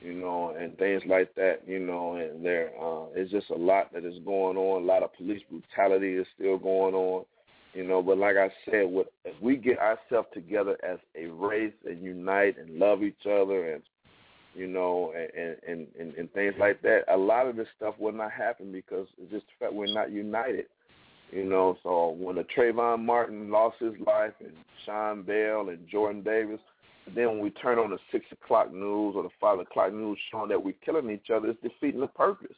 you 0.00 0.14
know, 0.14 0.54
and 0.58 0.76
things 0.78 1.02
like 1.06 1.34
that, 1.34 1.60
you 1.66 1.78
know. 1.78 2.14
And 2.14 2.44
there, 2.44 2.70
uh, 2.80 3.06
it's 3.14 3.30
just 3.30 3.50
a 3.50 3.56
lot 3.56 3.92
that 3.92 4.04
is 4.04 4.18
going 4.24 4.56
on. 4.56 4.82
A 4.82 4.86
lot 4.86 5.02
of 5.02 5.14
police 5.14 5.42
brutality 5.50 6.14
is 6.14 6.26
still 6.34 6.58
going 6.58 6.94
on, 6.94 7.24
you 7.74 7.84
know. 7.84 8.02
But 8.02 8.18
like 8.18 8.36
I 8.36 8.48
said, 8.64 8.86
what 8.86 9.12
if 9.24 9.34
we 9.42 9.56
get 9.56 9.78
ourselves 9.78 10.28
together 10.32 10.78
as 10.82 10.98
a 11.14 11.26
race 11.26 11.74
and 11.84 12.02
unite 12.02 12.56
and 12.58 12.78
love 12.78 13.02
each 13.02 13.26
other 13.26 13.72
and 13.72 13.82
you 14.54 14.66
know, 14.66 15.12
and, 15.16 15.56
and, 15.66 15.86
and, 15.98 16.14
and 16.14 16.32
things 16.32 16.54
like 16.58 16.80
that. 16.82 17.04
A 17.12 17.16
lot 17.16 17.46
of 17.46 17.56
this 17.56 17.66
stuff 17.76 17.94
will 17.98 18.12
not 18.12 18.32
happen 18.32 18.72
because 18.72 19.06
it's 19.18 19.32
just 19.32 19.46
the 19.46 19.64
fact 19.64 19.74
we're 19.74 19.92
not 19.92 20.12
united. 20.12 20.66
You 21.32 21.44
know, 21.44 21.76
so 21.82 22.16
when 22.18 22.36
the 22.36 22.44
Trayvon 22.56 23.04
Martin 23.04 23.50
lost 23.50 23.76
his 23.80 23.94
life 24.06 24.34
and 24.40 24.52
Sean 24.84 25.22
Bell 25.22 25.70
and 25.70 25.88
Jordan 25.88 26.22
Davis, 26.22 26.60
then 27.14 27.26
when 27.28 27.40
we 27.40 27.50
turn 27.50 27.78
on 27.78 27.90
the 27.90 27.98
six 28.12 28.24
o'clock 28.30 28.72
news 28.72 29.14
or 29.16 29.24
the 29.24 29.30
five 29.40 29.58
o'clock 29.58 29.92
news 29.92 30.18
showing 30.30 30.48
that 30.48 30.62
we're 30.62 30.74
killing 30.84 31.10
each 31.10 31.30
other, 31.34 31.48
it's 31.48 31.62
defeating 31.62 32.00
the 32.00 32.06
purpose. 32.06 32.56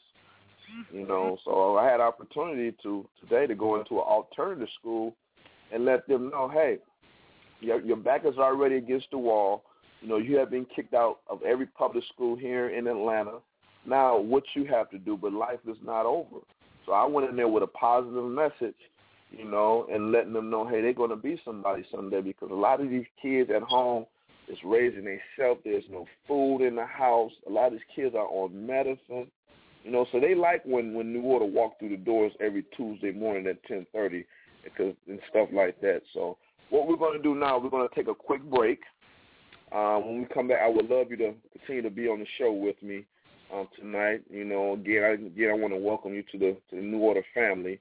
You 0.92 1.06
know, 1.06 1.38
mm-hmm. 1.38 1.50
so 1.50 1.76
I 1.78 1.88
had 1.88 2.00
opportunity 2.00 2.76
to 2.82 3.08
today 3.20 3.46
to 3.46 3.54
go 3.54 3.78
into 3.78 3.94
an 3.94 4.04
alternative 4.06 4.68
school 4.78 5.14
and 5.72 5.84
let 5.84 6.06
them 6.06 6.30
know, 6.30 6.48
hey, 6.48 6.78
your 7.60 7.80
your 7.80 7.96
back 7.96 8.26
is 8.26 8.36
already 8.36 8.76
against 8.76 9.06
the 9.10 9.18
wall. 9.18 9.64
You 10.00 10.08
know, 10.08 10.18
you 10.18 10.36
have 10.36 10.50
been 10.50 10.66
kicked 10.74 10.94
out 10.94 11.20
of 11.28 11.42
every 11.42 11.66
public 11.66 12.04
school 12.12 12.36
here 12.36 12.68
in 12.68 12.86
Atlanta. 12.86 13.38
Now, 13.86 14.18
what 14.18 14.42
you 14.54 14.64
have 14.66 14.90
to 14.90 14.98
do, 14.98 15.16
but 15.16 15.32
life 15.32 15.60
is 15.68 15.76
not 15.84 16.06
over. 16.06 16.40
So 16.84 16.92
I 16.92 17.04
went 17.06 17.30
in 17.30 17.36
there 17.36 17.48
with 17.48 17.62
a 17.62 17.68
positive 17.68 18.24
message, 18.24 18.76
you 19.30 19.44
know, 19.44 19.86
and 19.90 20.12
letting 20.12 20.32
them 20.32 20.50
know, 20.50 20.66
hey, 20.66 20.80
they're 20.82 20.92
going 20.92 21.10
to 21.10 21.16
be 21.16 21.40
somebody 21.44 21.84
someday 21.90 22.20
because 22.20 22.50
a 22.50 22.54
lot 22.54 22.80
of 22.80 22.90
these 22.90 23.06
kids 23.20 23.50
at 23.54 23.62
home 23.62 24.06
is 24.48 24.58
raising 24.64 25.04
themselves. 25.04 25.60
There's 25.64 25.84
no 25.90 26.06
food 26.28 26.62
in 26.62 26.76
the 26.76 26.86
house. 26.86 27.32
A 27.48 27.50
lot 27.50 27.68
of 27.68 27.72
these 27.72 27.80
kids 27.94 28.14
are 28.14 28.28
on 28.28 28.66
medicine, 28.66 29.28
you 29.86 29.92
know, 29.92 30.04
so 30.10 30.18
they 30.18 30.34
like 30.34 30.64
when 30.64 30.94
when 30.94 31.12
New 31.12 31.22
Order 31.22 31.44
walk 31.44 31.78
through 31.78 31.90
the 31.90 31.96
doors 31.96 32.32
every 32.40 32.64
Tuesday 32.76 33.12
morning 33.12 33.46
at 33.46 33.62
10:30 33.70 34.24
because 34.64 34.96
and 35.06 35.20
stuff 35.30 35.48
like 35.52 35.80
that. 35.80 36.02
So 36.12 36.36
what 36.70 36.88
we're 36.88 36.96
going 36.96 37.16
to 37.16 37.22
do 37.22 37.36
now, 37.36 37.60
we're 37.60 37.70
going 37.70 37.88
to 37.88 37.94
take 37.94 38.08
a 38.08 38.14
quick 38.14 38.42
break. 38.42 38.80
Um, 39.72 40.06
when 40.06 40.18
we 40.20 40.26
come 40.26 40.48
back, 40.48 40.60
I 40.62 40.68
would 40.68 40.88
love 40.88 41.10
you 41.10 41.16
to 41.18 41.34
continue 41.52 41.82
to 41.82 41.90
be 41.90 42.08
on 42.08 42.20
the 42.20 42.26
show 42.38 42.52
with 42.52 42.80
me 42.82 43.04
um, 43.52 43.68
tonight. 43.78 44.22
You 44.30 44.44
know, 44.44 44.74
again, 44.74 45.02
I, 45.02 45.12
again, 45.26 45.50
I 45.50 45.54
want 45.54 45.72
to 45.72 45.78
welcome 45.78 46.14
you 46.14 46.22
to 46.32 46.38
the 46.38 46.56
to 46.70 46.76
the 46.76 46.82
New 46.82 46.98
Order 46.98 47.24
family. 47.34 47.80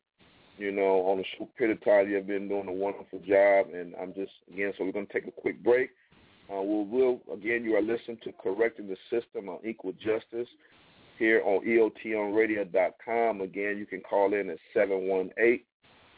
You 0.57 0.71
know, 0.71 1.05
on 1.05 1.17
the 1.17 1.25
short 1.37 1.53
period 1.57 1.77
of 1.77 1.83
time 1.83 2.09
you 2.09 2.15
have 2.15 2.27
been 2.27 2.47
doing 2.47 2.67
a 2.67 2.73
wonderful 2.73 3.19
job, 3.19 3.67
and 3.73 3.93
I'm 4.01 4.13
just 4.13 4.31
again. 4.51 4.73
So 4.77 4.85
we're 4.85 4.93
going 4.93 5.07
to 5.07 5.13
take 5.13 5.27
a 5.27 5.31
quick 5.31 5.63
break. 5.63 5.91
Uh, 6.49 6.61
we'll, 6.61 6.85
we'll 6.85 7.19
again, 7.33 7.63
you 7.63 7.75
are 7.75 7.81
listening 7.81 8.17
to 8.23 8.31
Correcting 8.41 8.87
the 8.87 8.97
System 9.09 9.49
on 9.49 9.59
Equal 9.65 9.93
Justice 9.93 10.47
here 11.17 11.41
on 11.45 11.65
EOTMRadio.com. 11.65 13.41
Again, 13.41 13.77
you 13.77 13.85
can 13.85 14.01
call 14.01 14.33
in 14.33 14.49
at 14.49 14.57
seven 14.73 15.07
one 15.07 15.29
eight 15.37 15.65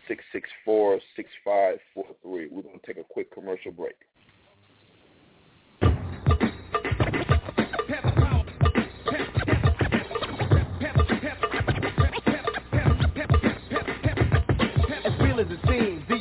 six 0.08 0.24
six 0.32 0.50
four 0.64 1.00
six 1.16 1.30
five 1.44 1.78
four 1.94 2.06
three. 2.22 2.48
We're 2.50 2.64
going 2.64 2.80
to 2.80 2.86
take 2.86 2.98
a 2.98 3.08
quick 3.08 3.34
commercial 3.34 3.72
break. 3.72 3.96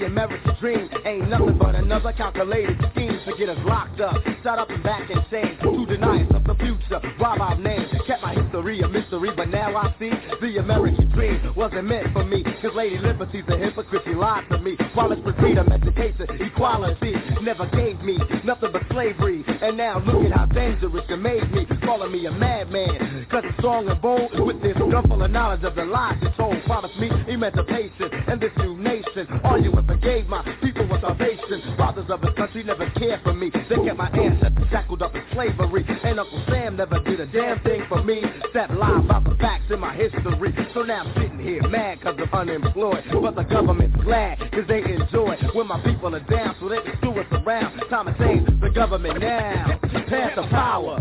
American 0.07 0.57
dream. 0.61 0.88
Ain't 1.05 1.29
nothing 1.29 1.59
but 1.59 1.75
another 1.75 2.12
calculated 2.12 2.79
scheme 2.92 3.15
to 3.27 3.37
get 3.37 3.49
us 3.49 3.59
locked 3.65 4.01
up, 4.01 4.23
shut 4.43 4.59
up 4.59 4.71
and 4.71 4.83
back 4.85 5.11
insane, 5.11 5.59
to 5.61 5.85
deny 5.87 6.23
us 6.23 6.31
of 6.33 6.45
the 6.45 6.55
future, 6.55 7.01
rob 7.19 7.41
our 7.41 7.59
names, 7.59 7.91
kept 8.07 8.23
my 8.23 8.33
history 8.33 8.81
a 8.81 8.89
mystery, 8.89 9.31
but 9.37 9.49
now 9.49 9.77
I 9.77 9.93
see 9.99 10.11
the 10.41 10.59
American 10.59 11.11
dream 11.11 11.53
wasn't 11.57 11.89
meant 11.89 12.12
for 12.12 12.25
me, 12.25 12.45
cause 12.62 12.71
Lady 12.75 12.99
Liberty's 12.99 13.43
a 13.49 13.59
hypocrite, 13.59 14.03
she 14.05 14.15
lied 14.15 14.45
to 14.51 14.59
me, 14.59 14.77
while 14.95 15.11
it's 15.11 15.23
freedom, 15.41 15.73
education, 15.73 16.27
equality, 16.41 17.15
never 17.43 17.67
gave 17.67 18.01
me 18.01 18.17
nothing 18.45 18.71
but 18.73 18.83
slavery, 18.91 19.45
and 19.47 19.77
now 19.77 19.99
look 19.99 20.25
at 20.25 20.31
how 20.31 20.47
dangerous 20.47 21.05
you 21.09 21.17
made 21.17 21.51
me, 21.51 21.67
calling 21.85 22.12
me 22.12 22.27
a 22.27 22.31
madman, 22.31 23.27
cause 23.29 23.43
it's 23.45 23.59
strong 23.59 23.89
and 23.89 24.01
bold, 24.01 24.39
with 24.39 24.62
this 24.62 24.77
gun 24.79 25.03
full 25.09 25.23
of 25.23 25.31
knowledge 25.33 25.65
of 25.65 25.75
the 25.75 25.85
lies 25.85 26.17
you 26.23 26.31
told, 26.37 26.62
promised 26.65 26.97
me 26.99 27.11
emancipation, 27.27 28.09
and 28.29 28.41
this 28.41 28.53
new 28.59 28.77
nation, 28.77 29.27
all 29.43 29.61
you 29.61 29.73
ever 29.73 29.97
gave 29.97 30.29
my 30.29 30.45
people 30.62 30.87
was 30.87 31.01
salvation. 31.01 31.75
Fathers 31.77 32.07
of 32.09 32.21
the 32.21 32.33
country 32.33 32.62
never 32.62 32.89
cared 32.91 33.15
for 33.22 33.33
me. 33.33 33.50
They 33.50 33.76
kept 33.76 33.96
my 33.96 34.09
ancestors 34.11 34.66
shackled 34.70 35.02
up 35.02 35.14
in 35.14 35.22
slavery. 35.33 35.85
And 36.05 36.20
Uncle 36.20 36.42
Sam 36.48 36.76
never 36.76 37.00
did 37.00 37.20
a 37.20 37.26
damn 37.26 37.61
thing 37.61 37.83
for 37.88 38.02
me. 38.02 38.22
Except 38.44 38.72
lie 38.72 39.00
about 39.00 39.24
the 39.24 39.37
facts 39.37 39.64
in 39.70 39.81
my 39.81 39.94
history. 39.94 40.55
So 40.74 40.83
now 40.83 41.05
I'm 41.05 41.14
sitting 41.14 41.38
here 41.38 41.62
mad 41.68 42.00
cause 42.02 42.16
I'm 42.18 42.33
unemployed. 42.33 43.05
But 43.12 43.35
the 43.35 43.44
government's 43.44 43.96
glad 44.02 44.38
cause 44.38 44.64
they 44.68 44.83
enjoy 44.83 45.37
when 45.55 45.66
my 45.68 45.81
people 45.83 46.14
are 46.14 46.20
down 46.20 46.57
so 46.61 46.68
they 46.68 46.81
can 46.83 46.96
screw 46.98 47.20
us 47.20 47.26
around. 47.33 47.79
Time 47.88 48.07
to 48.07 48.18
change 48.18 48.46
the 48.61 48.70
government 48.70 49.20
now. 49.20 49.79
Pass 50.09 50.37
the 50.37 50.46
power. 50.48 50.98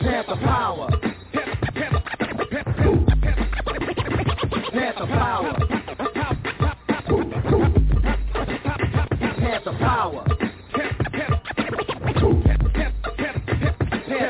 Pass 0.00 0.26
the 0.28 0.36
power. 0.36 0.88
Pass 4.72 4.94
the 4.98 5.06
power. 5.06 5.77
The 9.64 9.72
power. 9.72 10.24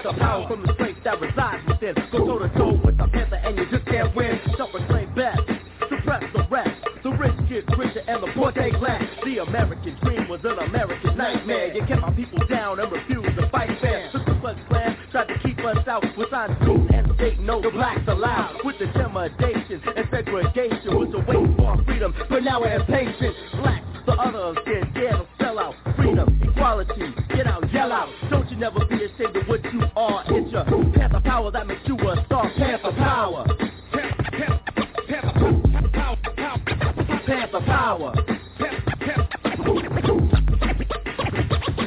The 0.02 0.14
power 0.18 0.48
from 0.48 0.62
the 0.66 0.72
strength 0.74 1.04
that 1.04 1.20
resides 1.20 1.62
within. 1.68 1.94
Go 2.10 2.18
toe 2.24 2.38
to 2.38 2.48
toe 2.56 2.80
with 2.82 2.96
the 2.96 3.06
panther 3.08 3.36
and 3.36 3.58
you 3.58 3.66
just 3.70 3.84
can't 3.86 4.14
win. 4.16 4.40
Self-proclaimed 4.56 5.14
best. 5.14 5.42
Suppress 5.88 6.24
the 6.32 6.46
rest. 6.50 6.70
The 7.02 7.10
rich 7.10 7.36
get 7.48 7.68
richer 7.76 8.02
and 8.08 8.22
the 8.22 8.32
poor 8.34 8.52
take 8.52 8.80
less. 8.80 9.02
The 9.24 9.38
American 9.38 9.96
dream 10.02 10.28
was 10.28 10.40
an 10.44 10.58
American 10.58 11.16
nightmare. 11.16 11.74
You 11.74 11.84
kept 11.86 12.00
my 12.00 12.12
people 12.12 12.44
down 12.46 12.80
and 12.80 12.90
refused 12.90 13.36
to 13.36 13.48
fight 13.50 13.70
fair. 13.80 14.10
The 14.12 14.20
Ku 14.24 14.40
Klux 14.40 14.58
Klan 14.68 14.96
tried 15.12 15.28
to 15.28 15.38
keep 15.40 15.58
us 15.60 15.86
out 15.86 16.04
with 16.16 16.30
signs 16.30 16.56
school 16.62 16.86
and 16.92 17.14
state 17.14 17.38
no 17.40 17.60
the 17.60 17.70
blacks 17.70 18.08
allowed. 18.08 18.64
With 18.64 18.80
intimidation 18.80 19.82
and 19.94 20.08
segregation 20.10 20.96
was 20.96 21.12
a 21.12 21.18
wait 21.18 21.56
for 21.56 21.84
freedom, 21.84 22.14
but 22.30 22.42
now 22.42 22.60
we're 22.60 22.80
impatient. 22.80 23.17
Never 28.58 28.84
be 28.86 29.04
ashamed 29.04 29.36
of 29.36 29.46
what 29.46 29.62
you 29.72 29.82
are. 29.94 30.24
It's 30.26 30.50
your 30.50 30.64
panther 30.92 31.20
power 31.20 31.50
that 31.52 31.68
makes 31.68 31.86
you 31.86 31.94
a 31.94 32.24
star. 32.26 32.50
Panther 32.56 32.90
power. 32.90 33.46
Panther 37.24 37.60
power. 37.60 38.12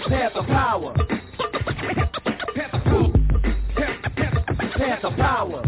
Panther 0.07 0.43
power. 0.43 0.95
Panther 4.77 5.11
power. 5.17 5.63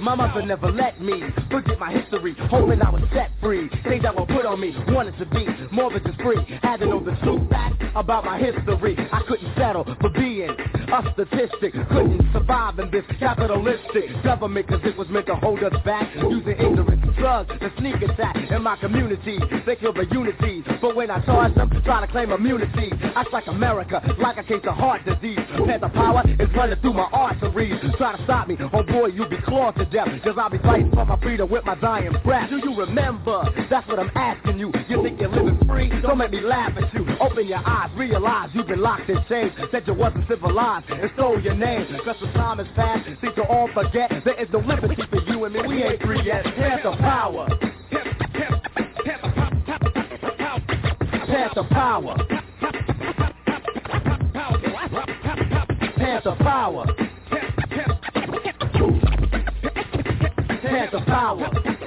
My 0.00 0.14
mother 0.14 0.42
never 0.46 0.70
let 0.70 1.00
me 1.00 1.22
forget 1.50 1.78
my 1.78 1.92
history, 1.92 2.34
hoping 2.50 2.80
I 2.82 2.90
was 2.90 3.02
set 3.12 3.30
free. 3.40 3.68
Things 3.84 4.02
that 4.02 4.14
were 4.14 4.26
put 4.26 4.44
on 4.46 4.60
me, 4.60 4.74
wanted 4.88 5.16
to 5.18 5.26
be 5.26 5.46
more 5.72 5.90
than 5.90 6.01
just 6.01 6.01
free. 6.22 6.58
Had 6.62 6.78
to 6.78 6.86
know 6.86 7.00
the 7.00 7.16
true 7.22 7.46
facts 7.50 7.84
about 7.94 8.24
my 8.24 8.38
history. 8.38 8.96
I 9.12 9.22
couldn't 9.28 9.54
settle 9.56 9.84
for 10.00 10.08
being 10.10 10.50
a 10.50 11.12
statistic. 11.12 11.74
Couldn't 11.90 12.22
survive 12.32 12.78
in 12.78 12.90
this 12.90 13.04
capitalistic 13.18 14.10
government 14.22 14.68
cause 14.68 14.80
it 14.84 14.96
was 14.96 15.08
meant 15.08 15.26
to 15.26 15.34
hold 15.36 15.62
us 15.62 15.74
back. 15.84 16.14
Using 16.14 16.52
ignorance, 16.52 17.04
drugs, 17.18 17.50
and 17.60 17.72
sneak 17.78 17.96
attack 18.02 18.36
in 18.50 18.62
my 18.62 18.76
community. 18.76 19.38
They 19.66 19.76
kill 19.76 19.92
the 19.92 20.06
unity, 20.10 20.62
but 20.80 20.96
when 20.96 21.10
I 21.10 21.24
charge 21.24 21.54
them, 21.54 21.70
try 21.84 22.00
to 22.04 22.10
claim 22.10 22.30
immunity. 22.32 22.90
I 23.14 23.24
strike 23.26 23.46
America 23.46 24.00
like 24.18 24.38
a 24.38 24.44
case 24.44 24.62
of 24.64 24.74
heart 24.74 25.04
disease. 25.04 25.38
Panther 25.66 25.90
power 25.90 26.22
is 26.26 26.48
running 26.54 26.80
through 26.80 26.94
my 26.94 27.08
arteries. 27.12 27.74
Try 27.98 28.16
to 28.16 28.24
stop 28.24 28.48
me, 28.48 28.56
oh 28.72 28.82
boy, 28.82 29.06
you'll 29.06 29.28
be 29.28 29.40
clawed 29.44 29.76
to 29.76 29.84
death. 29.86 30.08
Cause 30.24 30.34
I'll 30.38 30.50
be 30.50 30.58
fighting 30.58 30.90
for 30.90 31.04
my 31.04 31.18
freedom 31.20 31.50
with 31.50 31.64
my 31.64 31.74
dying 31.76 32.16
breath. 32.24 32.50
Do 32.50 32.58
you 32.58 32.74
remember? 32.76 33.44
That's 33.70 33.86
what 33.88 33.98
I'm 33.98 34.10
asking 34.14 34.58
you. 34.58 34.72
Free? 35.88 36.00
Don't 36.02 36.18
make 36.18 36.30
me 36.30 36.40
laugh 36.40 36.72
at 36.76 36.92
you. 36.94 37.06
Open 37.20 37.46
your 37.46 37.66
eyes, 37.66 37.90
realize 37.96 38.50
you've 38.52 38.66
been 38.66 38.80
locked 38.80 39.08
in 39.08 39.18
chains. 39.28 39.52
Said 39.70 39.84
you 39.86 39.94
wasn't 39.94 40.26
civilized 40.28 40.88
and 40.90 41.10
stole 41.14 41.40
your 41.40 41.54
name. 41.54 41.86
Cause 42.04 42.16
the 42.20 42.26
time 42.32 42.58
has 42.58 42.66
passed, 42.74 43.08
seem 43.20 43.34
to 43.34 43.42
all 43.44 43.68
forget. 43.74 44.10
There 44.24 44.40
is 44.40 44.48
no 44.52 44.60
liberty 44.60 45.02
for 45.10 45.20
you 45.30 45.44
and 45.44 45.54
me. 45.54 45.60
We 45.66 45.82
ain't 45.82 46.02
free 46.02 46.22
yet. 46.24 46.44
Pass 46.44 46.80
the 46.82 46.92
power. 46.92 47.48
Pass 51.26 51.54
the 51.54 51.64
power. 51.64 52.16
Pass 55.96 56.24
the 56.24 56.34
power. 56.36 56.86
Pass 60.62 60.90
the 60.92 61.00
power. 61.06 61.81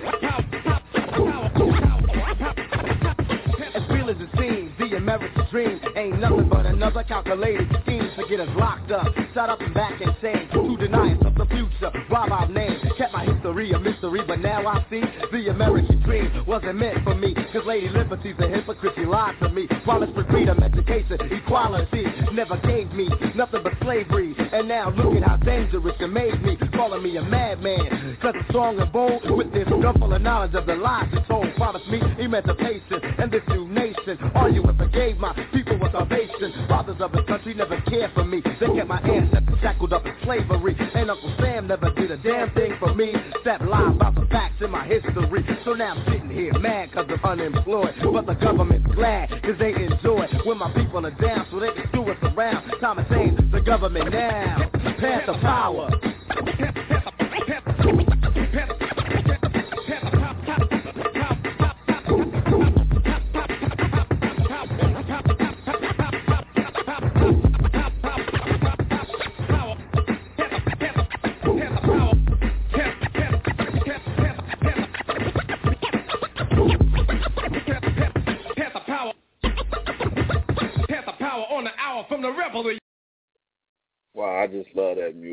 Real 4.06 4.16
as 4.16 4.22
it 4.22 4.30
seems, 4.38 4.72
the 4.78 4.98
American 4.98 5.46
dream. 5.52 5.80
Ain't 5.96 6.20
nothing 6.20 6.50
but 6.50 6.66
another 6.66 7.04
calculated 7.04 7.68
scheme 7.84 8.10
to 8.18 8.26
get 8.28 8.40
us 8.40 8.50
locked 8.56 8.92
up, 8.92 9.08
shut 9.34 9.50
up 9.50 9.62
and 9.62 9.74
back 9.74 10.00
insane, 10.02 10.50
to 10.54 10.78
deny 10.78 11.14
us 11.14 11.26
of 11.26 11.36
the 11.36 11.46
future, 11.46 11.92
rob 12.10 12.32
our 12.32 12.48
names, 12.48 12.82
kept 12.98 13.14
my 13.14 13.26
history 13.26 13.72
a 13.72 13.80
mystery, 13.80 14.22
but 14.26 14.40
now 14.40 14.66
I 14.66 14.86
see 14.90 15.02
the 15.32 15.50
American 15.50 16.02
dream 16.04 16.46
wasn't 16.46 16.78
meant 16.78 17.04
for 17.04 17.16
me, 17.16 17.34
cause 17.34 17.66
Lady 17.66 17.90
Liberty's 17.90 18.36
a 18.40 18.48
hypocrite, 18.48 18.94
she 18.96 19.06
lied 19.06 19.36
to 19.42 19.50
me, 19.50 19.68
promised 19.84 20.14
for 20.14 20.24
freedom, 20.26 20.62
education, 20.62 21.18
equality, 21.32 22.06
never 22.34 22.58
gave 22.58 22.92
me 22.94 23.10
nothing 23.36 23.64
but 23.64 23.74
slavery, 23.82 24.36
and 24.38 24.68
now 24.68 24.90
look 24.92 25.16
at 25.16 25.24
how 25.24 25.38
dangerous 25.38 25.96
it 26.00 26.08
made 26.08 26.42
me, 26.44 26.58
calling 26.76 27.02
me 27.02 27.18
a 27.18 27.24
madman, 27.24 28.18
cause 28.22 28.36
I'm 28.38 28.46
strong 28.50 28.80
and 28.80 28.92
bold, 28.92 29.24
with 29.32 29.52
this 29.54 29.68
gun 29.68 29.98
full 29.98 30.14
of 30.14 30.22
knowledge 30.22 30.54
of 30.54 30.66
the 30.66 30.76
lies 30.76 31.10
you 31.12 31.20
told, 31.28 31.48
promised 31.56 31.88
me 31.88 32.00
emancipation, 32.20 33.02
and 33.18 33.32
this 33.32 33.44
new 33.50 33.68
nation, 33.68 34.20
all 34.36 34.52
you 34.52 34.64
ever 34.64 34.88
gave 34.88 35.18
my 35.18 35.34
people 35.52 35.78
was 35.80 35.92
salvation, 35.92 36.54
fathers 36.68 36.98
of 37.00 37.12
the 37.12 37.24
country 37.24 37.54
never 37.54 37.82
cared 37.82 38.14
for 38.14 38.24
me, 38.24 38.36
me. 38.36 38.44
They 38.60 38.68
kept 38.68 38.88
my 38.88 39.02
ancestors 39.02 39.60
shackled 39.62 39.94
up 39.94 40.06
in 40.06 40.14
slavery. 40.24 40.76
And 40.94 41.10
Uncle 41.10 41.34
Sam 41.40 41.68
never 41.68 41.92
did 41.92 42.12
a 42.12 42.18
damn 42.18 42.52
thing 42.54 42.74
for 42.80 42.94
me. 42.94 43.14
Step 43.42 43.62
live 43.62 43.96
about 43.96 44.16
the 44.16 44.26
facts 44.28 44.62
in 44.62 44.72
my 44.72 44.86
history. 44.86 45.46
So 45.64 45.74
now 45.74 45.96
I'm 45.96 46.06
sitting 46.06 46.30
here 46.30 46.58
mad 46.60 46.92
cause 46.94 47.08
I'm 47.10 47.40
unemployed. 47.40 47.96
But 48.02 48.26
the 48.26 48.34
government's 48.36 48.94
glad 48.94 49.30
cause 49.30 49.56
they 49.60 49.74
enjoy 49.74 50.28
when 50.46 50.58
my 50.58 50.72
people 50.74 51.06
are 51.06 51.12
down 51.12 51.48
so 51.52 51.60
they 51.60 51.72
can 51.72 51.88
screw 51.88 52.12
us 52.12 52.18
around. 52.22 52.70
Time 52.80 52.98
to 52.98 53.06
change 53.10 53.52
the 53.52 53.62
government 53.62 54.12
now. 54.12 54.70
Pass 55.00 55.26
the 55.28 55.34
power. 55.42 55.90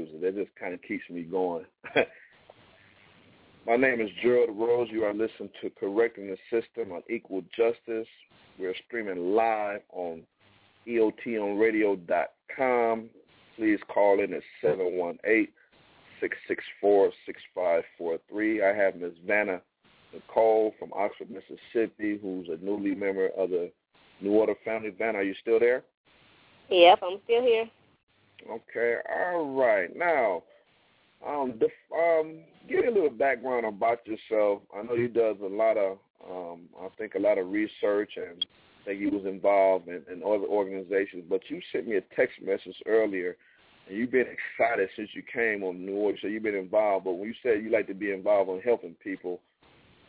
Music. 0.03 0.21
That 0.21 0.37
just 0.37 0.55
kind 0.59 0.75
of 0.75 0.83
keeps 0.83 1.09
me 1.11 1.23
going. 1.23 1.65
My 3.67 3.77
name 3.77 4.01
is 4.01 4.11
Gerald 4.23 4.59
Rose. 4.59 4.89
You 4.91 5.05
are 5.05 5.15
listening 5.15 5.51
to 5.61 5.71
Correcting 5.79 6.27
the 6.27 6.37
System 6.51 6.91
of 6.93 7.05
Unequal 7.09 7.45
Justice. 7.57 8.09
We're 8.59 8.75
streaming 8.87 9.37
live 9.37 9.83
on 9.93 10.23
EOTMRadio.com. 10.89 13.11
Please 13.57 13.79
call 13.89 14.19
in 14.21 14.35
at 14.35 14.43
718-664-6543. 16.83 18.65
I 18.65 18.75
have 18.77 18.97
Ms. 18.97 19.13
Vanna 19.27 19.63
Nicole 20.13 20.75
from 20.79 20.93
Oxford, 20.93 21.31
Mississippi, 21.31 22.19
who's 22.21 22.49
a 22.49 22.57
newly 22.65 22.97
member 22.97 23.29
of 23.39 23.51
the 23.51 23.71
New 24.21 24.33
Order 24.33 24.57
family. 24.65 24.91
Vanna, 24.91 25.19
are 25.19 25.23
you 25.23 25.35
still 25.41 25.61
there? 25.61 25.85
Yep, 26.69 26.99
I'm 27.03 27.21
still 27.25 27.43
here. 27.43 27.71
Okay, 28.51 28.97
all 29.09 29.55
right. 29.55 29.95
Now, 29.97 30.43
um, 31.27 31.55
the, 31.61 31.69
um, 31.97 32.41
give 32.69 32.81
me 32.81 32.87
a 32.89 32.91
little 32.91 33.11
background 33.11 33.67
about 33.67 34.01
yourself. 34.07 34.63
I 34.77 34.83
know 34.83 34.95
you 34.95 35.09
does 35.09 35.37
a 35.43 35.47
lot 35.47 35.77
of, 35.77 35.99
um, 36.29 36.63
I 36.81 36.89
think 36.99 37.15
a 37.15 37.19
lot 37.19 37.39
of 37.39 37.49
research, 37.49 38.13
and 38.17 38.45
I 38.83 38.85
think 38.85 39.01
you 39.01 39.11
was 39.11 39.25
involved 39.27 39.89
in, 39.89 40.03
in 40.13 40.23
other 40.23 40.47
organizations. 40.47 41.25
But 41.29 41.43
you 41.49 41.61
sent 41.73 41.87
me 41.87 41.97
a 41.97 42.17
text 42.17 42.43
message 42.45 42.77
earlier, 42.87 43.37
and 43.89 43.97
you've 43.97 44.11
been 44.11 44.27
excited 44.27 44.89
since 44.97 45.11
you 45.15 45.23
came 45.33 45.63
on 45.63 45.85
New 45.85 45.95
Order. 45.95 46.19
So 46.21 46.29
you've 46.29 46.43
been 46.43 46.55
involved. 46.55 47.05
But 47.05 47.13
when 47.13 47.29
you 47.29 47.35
said 47.43 47.63
you 47.63 47.71
like 47.71 47.87
to 47.89 47.95
be 47.95 48.11
involved 48.11 48.51
in 48.51 48.61
helping 48.61 48.95
people, 48.95 49.41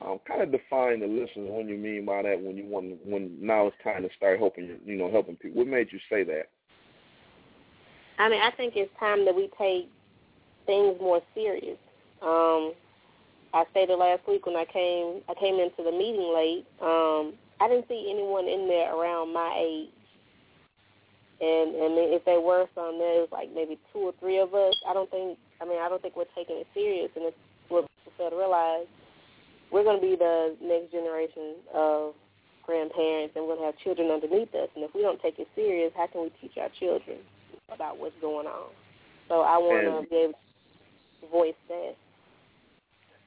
um, 0.02 0.20
kind 0.28 0.42
of 0.42 0.52
define 0.52 1.00
the 1.00 1.08
listeners 1.08 1.50
what 1.50 1.68
you 1.68 1.78
mean 1.78 2.06
by 2.06 2.24
that. 2.24 2.42
When 2.42 2.58
you 2.58 2.66
want, 2.66 2.98
when 3.06 3.38
now 3.40 3.68
it's 3.68 3.78
time 3.84 4.02
to 4.02 4.10
start 4.18 4.40
helping, 4.40 4.80
you 4.86 4.98
know, 4.98 5.12
helping 5.12 5.36
people. 5.36 5.60
What 5.60 5.68
made 5.68 5.90
you 5.92 6.00
say 6.10 6.24
that? 6.24 6.50
I 8.20 8.30
mean, 8.30 8.42
I 8.42 8.52
think 8.52 8.74
it's 8.76 8.92
time 9.00 9.26
that 9.26 9.36
we 9.36 9.50
take 9.58 9.90
things 10.66 10.98
more 11.02 11.22
serious. 11.34 11.78
Um, 12.22 12.74
I 13.54 13.66
stated 13.72 13.96
last 13.96 14.28
week 14.28 14.46
when 14.46 14.56
I 14.56 14.66
came, 14.66 15.22
I 15.30 15.34
came 15.40 15.60
into 15.60 15.84
the 15.84 15.92
meeting 15.92 16.34
late. 16.34 16.66
Um, 16.82 17.34
I 17.62 17.68
didn't 17.68 17.88
see 17.88 18.10
anyone 18.10 18.48
in 18.48 18.68
there 18.68 18.96
around 18.96 19.34
my 19.34 19.54
age, 19.58 19.90
and 21.40 21.76
and 21.76 21.94
if 22.14 22.26
there 22.26 22.42
were 22.42 22.66
some, 22.74 22.98
there 22.98 23.22
was 23.22 23.30
like 23.32 23.50
maybe 23.54 23.78
two 23.92 24.00
or 24.00 24.14
three 24.20 24.40
of 24.40 24.54
us. 24.54 24.76
I 24.88 24.94
don't 24.94 25.10
think. 25.10 25.38
I 25.62 25.66
mean, 25.66 25.80
I 25.80 25.88
don't 25.88 26.02
think 26.02 26.16
we're 26.16 26.26
taking 26.36 26.58
it 26.58 26.68
serious, 26.74 27.10
and 27.16 27.26
it's 27.26 27.38
what 27.70 27.84
we 27.84 28.12
fail 28.18 28.32
to 28.32 28.36
realize. 28.36 28.88
We're 29.72 29.84
going 29.84 30.02
to 30.02 30.06
be 30.06 30.16
the 30.16 30.56
next 30.62 30.92
generation 30.92 31.56
of 31.74 32.14
grandparents, 32.66 33.36
and 33.36 33.46
we're 33.46 33.56
going 33.56 33.70
to 33.70 33.74
have 33.74 33.84
children 33.84 34.12
underneath 34.12 34.54
us. 34.56 34.70
And 34.76 34.84
if 34.84 34.94
we 34.94 35.02
don't 35.02 35.22
take 35.22 35.40
it 35.40 35.48
serious, 35.56 35.92
how 35.96 36.08
can 36.08 36.22
we 36.24 36.32
teach 36.42 36.58
our 36.58 36.70
children? 36.80 37.18
About 37.74 38.00
what's 38.00 38.16
going 38.22 38.48
on. 38.48 38.70
So 39.30 39.42
I 39.42 39.58
want 39.58 40.04
to 40.04 40.10
be 40.10 40.16
able 40.16 40.34
to 41.22 41.28
voice 41.30 41.54
that. 41.70 41.96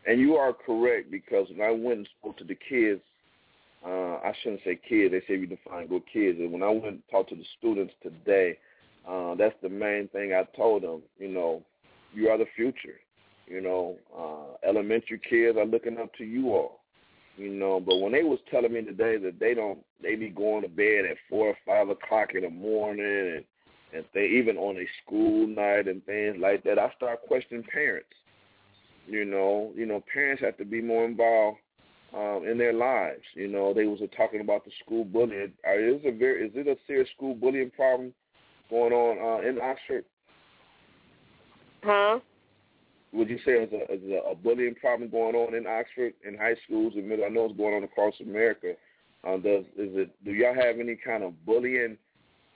And 0.06 0.20
you 0.20 0.36
are 0.36 0.52
correct 0.52 1.10
because 1.10 1.48
when 1.50 1.66
I 1.66 1.70
went 1.72 1.98
and 1.98 2.08
spoke 2.20 2.36
to 2.38 2.44
the 2.44 2.56
kids, 2.68 3.00
uh, 3.84 4.16
I 4.16 4.32
shouldn't 4.42 4.62
say 4.64 4.78
kids. 4.88 5.12
They 5.12 5.20
say 5.26 5.38
we 5.38 5.46
define 5.46 5.88
good 5.88 6.02
kids. 6.12 6.38
And 6.38 6.52
when 6.52 6.62
I 6.62 6.70
went 6.70 6.86
and 6.86 7.02
talked 7.10 7.30
to 7.30 7.36
the 7.36 7.44
students 7.58 7.92
today, 8.02 8.58
uh, 9.08 9.34
that's 9.34 9.54
the 9.62 9.68
main 9.68 10.08
thing 10.08 10.32
I 10.32 10.44
told 10.56 10.82
them. 10.82 11.02
You 11.18 11.28
know, 11.28 11.62
you 12.14 12.28
are 12.28 12.38
the 12.38 12.46
future. 12.54 13.00
You 13.46 13.60
know, 13.60 13.96
uh, 14.16 14.68
elementary 14.68 15.20
kids 15.20 15.56
are 15.56 15.66
looking 15.66 15.98
up 15.98 16.12
to 16.14 16.24
you 16.24 16.52
all. 16.52 16.80
You 17.36 17.50
know, 17.50 17.80
but 17.80 17.98
when 17.98 18.12
they 18.12 18.22
was 18.22 18.38
telling 18.50 18.72
me 18.72 18.82
today 18.82 19.18
that 19.18 19.38
they 19.38 19.54
don't, 19.54 19.78
they 20.02 20.16
be 20.16 20.30
going 20.30 20.62
to 20.62 20.68
bed 20.68 21.04
at 21.04 21.16
four 21.28 21.48
or 21.48 21.56
five 21.66 21.88
o'clock 21.88 22.30
in 22.34 22.42
the 22.42 22.50
morning 22.50 23.04
and 23.04 23.44
and 23.92 24.04
they 24.14 24.26
even 24.26 24.56
on 24.56 24.76
a 24.76 24.86
school 25.02 25.46
night 25.46 25.88
and 25.88 26.04
things 26.04 26.36
like 26.38 26.64
that, 26.64 26.78
I 26.78 26.90
start 26.96 27.22
questioning 27.26 27.64
parents. 27.72 28.08
You 29.06 29.24
know, 29.24 29.72
you 29.76 29.86
know, 29.86 30.02
parents 30.12 30.42
have 30.42 30.56
to 30.58 30.64
be 30.64 30.82
more 30.82 31.04
involved 31.04 31.58
um, 32.14 32.44
in 32.48 32.58
their 32.58 32.72
lives. 32.72 33.22
You 33.34 33.48
know, 33.48 33.72
they 33.72 33.84
was 33.84 34.00
talking 34.16 34.40
about 34.40 34.64
the 34.64 34.72
school 34.84 35.04
bullying. 35.04 35.52
Uh, 35.66 35.78
is 35.78 36.02
a 36.04 36.10
very 36.10 36.46
is 36.46 36.52
it 36.54 36.66
a 36.66 36.76
serious 36.86 37.08
school 37.16 37.34
bullying 37.34 37.70
problem 37.70 38.12
going 38.70 38.92
on 38.92 39.44
uh, 39.44 39.48
in 39.48 39.60
Oxford? 39.60 40.04
Huh? 41.84 42.18
Would 43.12 43.30
you 43.30 43.38
say 43.44 43.52
is 43.52 43.72
a, 43.72 43.92
is 43.92 44.02
a, 44.30 44.34
bullying 44.34 44.74
problem 44.74 45.08
going 45.08 45.36
on 45.36 45.54
in 45.54 45.66
Oxford 45.66 46.12
in 46.26 46.36
high 46.36 46.56
schools 46.66 46.94
and 46.96 47.08
middle? 47.08 47.24
I 47.24 47.28
know 47.28 47.46
it's 47.46 47.56
going 47.56 47.74
on 47.74 47.84
across 47.84 48.14
America. 48.20 48.72
Uh, 49.26 49.36
does 49.36 49.64
is 49.76 49.94
it? 49.94 50.10
Do 50.24 50.32
y'all 50.32 50.54
have 50.54 50.80
any 50.80 50.96
kind 50.96 51.22
of 51.22 51.32
bullying 51.46 51.96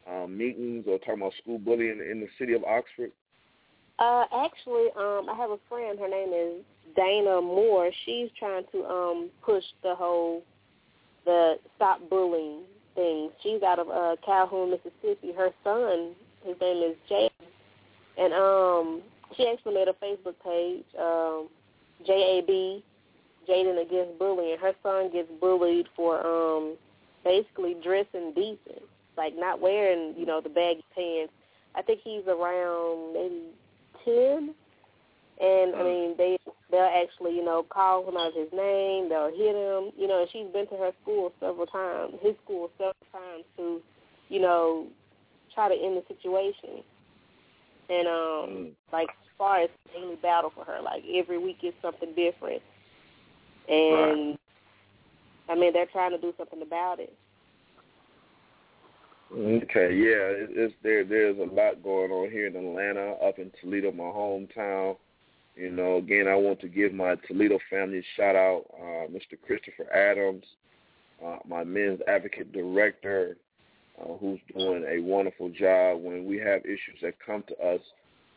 um, 0.09 0.37
meetings 0.37 0.85
or 0.89 0.99
talking 0.99 1.15
about 1.15 1.33
school 1.43 1.59
bullying 1.59 2.01
in 2.11 2.21
the 2.21 2.29
city 2.39 2.53
of 2.55 2.65
Oxford? 2.65 3.13
Uh, 3.99 4.25
actually, 4.33 4.87
um, 4.97 5.29
I 5.31 5.35
have 5.37 5.51
a 5.51 5.59
friend. 5.69 5.99
Her 5.99 6.09
name 6.09 6.33
is 6.33 6.65
Dana 6.97 7.41
Moore. 7.41 7.91
She's 8.07 8.31
trying 8.39 8.65
to 8.73 8.85
um, 8.85 9.31
push 9.45 9.65
the 9.83 9.95
whole 9.95 10.43
the 11.27 11.57
stop 11.77 12.01
bullying 12.09 12.63
thing. 12.95 13.31
She's 13.43 13.63
out 13.63 13.79
of 13.79 13.89
uh, 13.91 14.17
Calhoun, 14.25 14.71
Mississippi. 14.71 15.33
Her 15.37 15.51
son, 15.63 16.13
his 16.45 16.57
name 16.61 16.83
is 16.91 16.97
Jay, 17.09 17.31
and 18.17 18.33
um, 18.33 19.03
she 19.37 19.47
actually 19.47 19.75
made 19.75 19.89
a 19.89 19.93
Facebook 19.93 20.35
page, 20.43 20.85
um, 20.99 21.49
JAB, 22.07 22.83
Jaden 23.49 23.83
Against 23.83 24.19
Bullying. 24.19 24.57
Her 24.59 24.73
son 24.83 25.13
gets 25.13 25.29
bullied 25.41 25.87
for 25.95 26.27
um, 26.27 26.77
basically 27.23 27.77
dressing 27.83 28.33
decent 28.35 28.83
like 29.21 29.35
not 29.37 29.61
wearing, 29.61 30.15
you 30.17 30.25
know, 30.25 30.41
the 30.41 30.49
baggy 30.49 30.85
pants. 30.95 31.33
I 31.75 31.83
think 31.83 32.01
he's 32.03 32.27
around 32.27 33.13
maybe 33.13 33.43
ten, 34.03 34.55
and 35.39 35.75
I 35.75 35.79
mm. 35.79 35.85
mean 35.85 36.15
they 36.17 36.39
they'll 36.71 36.81
actually, 36.81 37.37
you 37.37 37.45
know, 37.45 37.63
call 37.69 38.09
him 38.09 38.17
out 38.17 38.33
his 38.35 38.49
name. 38.51 39.11
They'll 39.11 39.31
hit 39.31 39.55
him, 39.55 39.93
you 39.97 40.09
know. 40.09 40.23
And 40.23 40.31
she's 40.33 40.51
been 40.53 40.67
to 40.69 40.77
her 40.77 40.93
school 41.03 41.33
several 41.39 41.67
times, 41.67 42.15
his 42.23 42.35
school 42.45 42.71
several 42.79 43.07
times 43.13 43.45
to, 43.59 43.83
you 44.31 44.41
know, 44.41 44.87
try 45.55 45.69
to 45.69 45.75
end 45.75 45.99
the 45.99 46.05
situation. 46.09 46.83
And 47.91 48.09
um, 48.09 48.15
mm. 48.15 48.71
like 48.91 49.11
as 49.11 49.31
far 49.37 49.61
as 49.61 49.71
daily 49.93 50.17
battle 50.17 50.51
for 50.55 50.65
her, 50.65 50.81
like 50.81 51.05
every 51.13 51.37
week 51.37 51.59
is 51.63 51.75
something 51.83 52.15
different, 52.17 52.63
and 53.69 54.31
right. 54.31 54.41
I 55.51 55.55
mean 55.57 55.75
they're 55.75 55.93
trying 55.93 56.13
to 56.13 56.19
do 56.19 56.33
something 56.39 56.63
about 56.63 57.01
it. 57.01 57.13
Okay, 59.33 59.95
yeah, 59.95 60.27
it, 60.43 60.51
it's 60.51 60.75
there. 60.83 61.05
There's 61.05 61.39
a 61.39 61.55
lot 61.55 61.83
going 61.85 62.11
on 62.11 62.31
here 62.31 62.49
in 62.49 62.57
Atlanta, 62.57 63.13
up 63.25 63.39
in 63.39 63.53
Toledo, 63.61 63.93
my 63.93 64.05
hometown. 64.05 64.97
You 65.55 65.71
know, 65.71 65.97
again, 65.97 66.27
I 66.27 66.35
want 66.35 66.61
to 66.61 66.69
give 66.69 66.93
my 66.93 67.15
Toledo 67.29 67.59
family 67.69 67.99
a 67.99 68.03
shout 68.17 68.35
out, 68.35 68.65
uh, 68.75 69.07
Mr. 69.09 69.39
Christopher 69.47 69.93
Adams, 69.93 70.45
uh, 71.25 71.37
my 71.49 71.63
men's 71.63 72.01
advocate 72.09 72.53
director, 72.53 73.37
uh, 74.01 74.15
who's 74.15 74.41
doing 74.53 74.85
a 74.89 75.01
wonderful 75.01 75.49
job 75.51 76.03
when 76.03 76.27
we 76.27 76.39
have 76.39 76.65
issues 76.65 76.99
that 77.03 77.15
come 77.25 77.45
to 77.49 77.55
us 77.59 77.81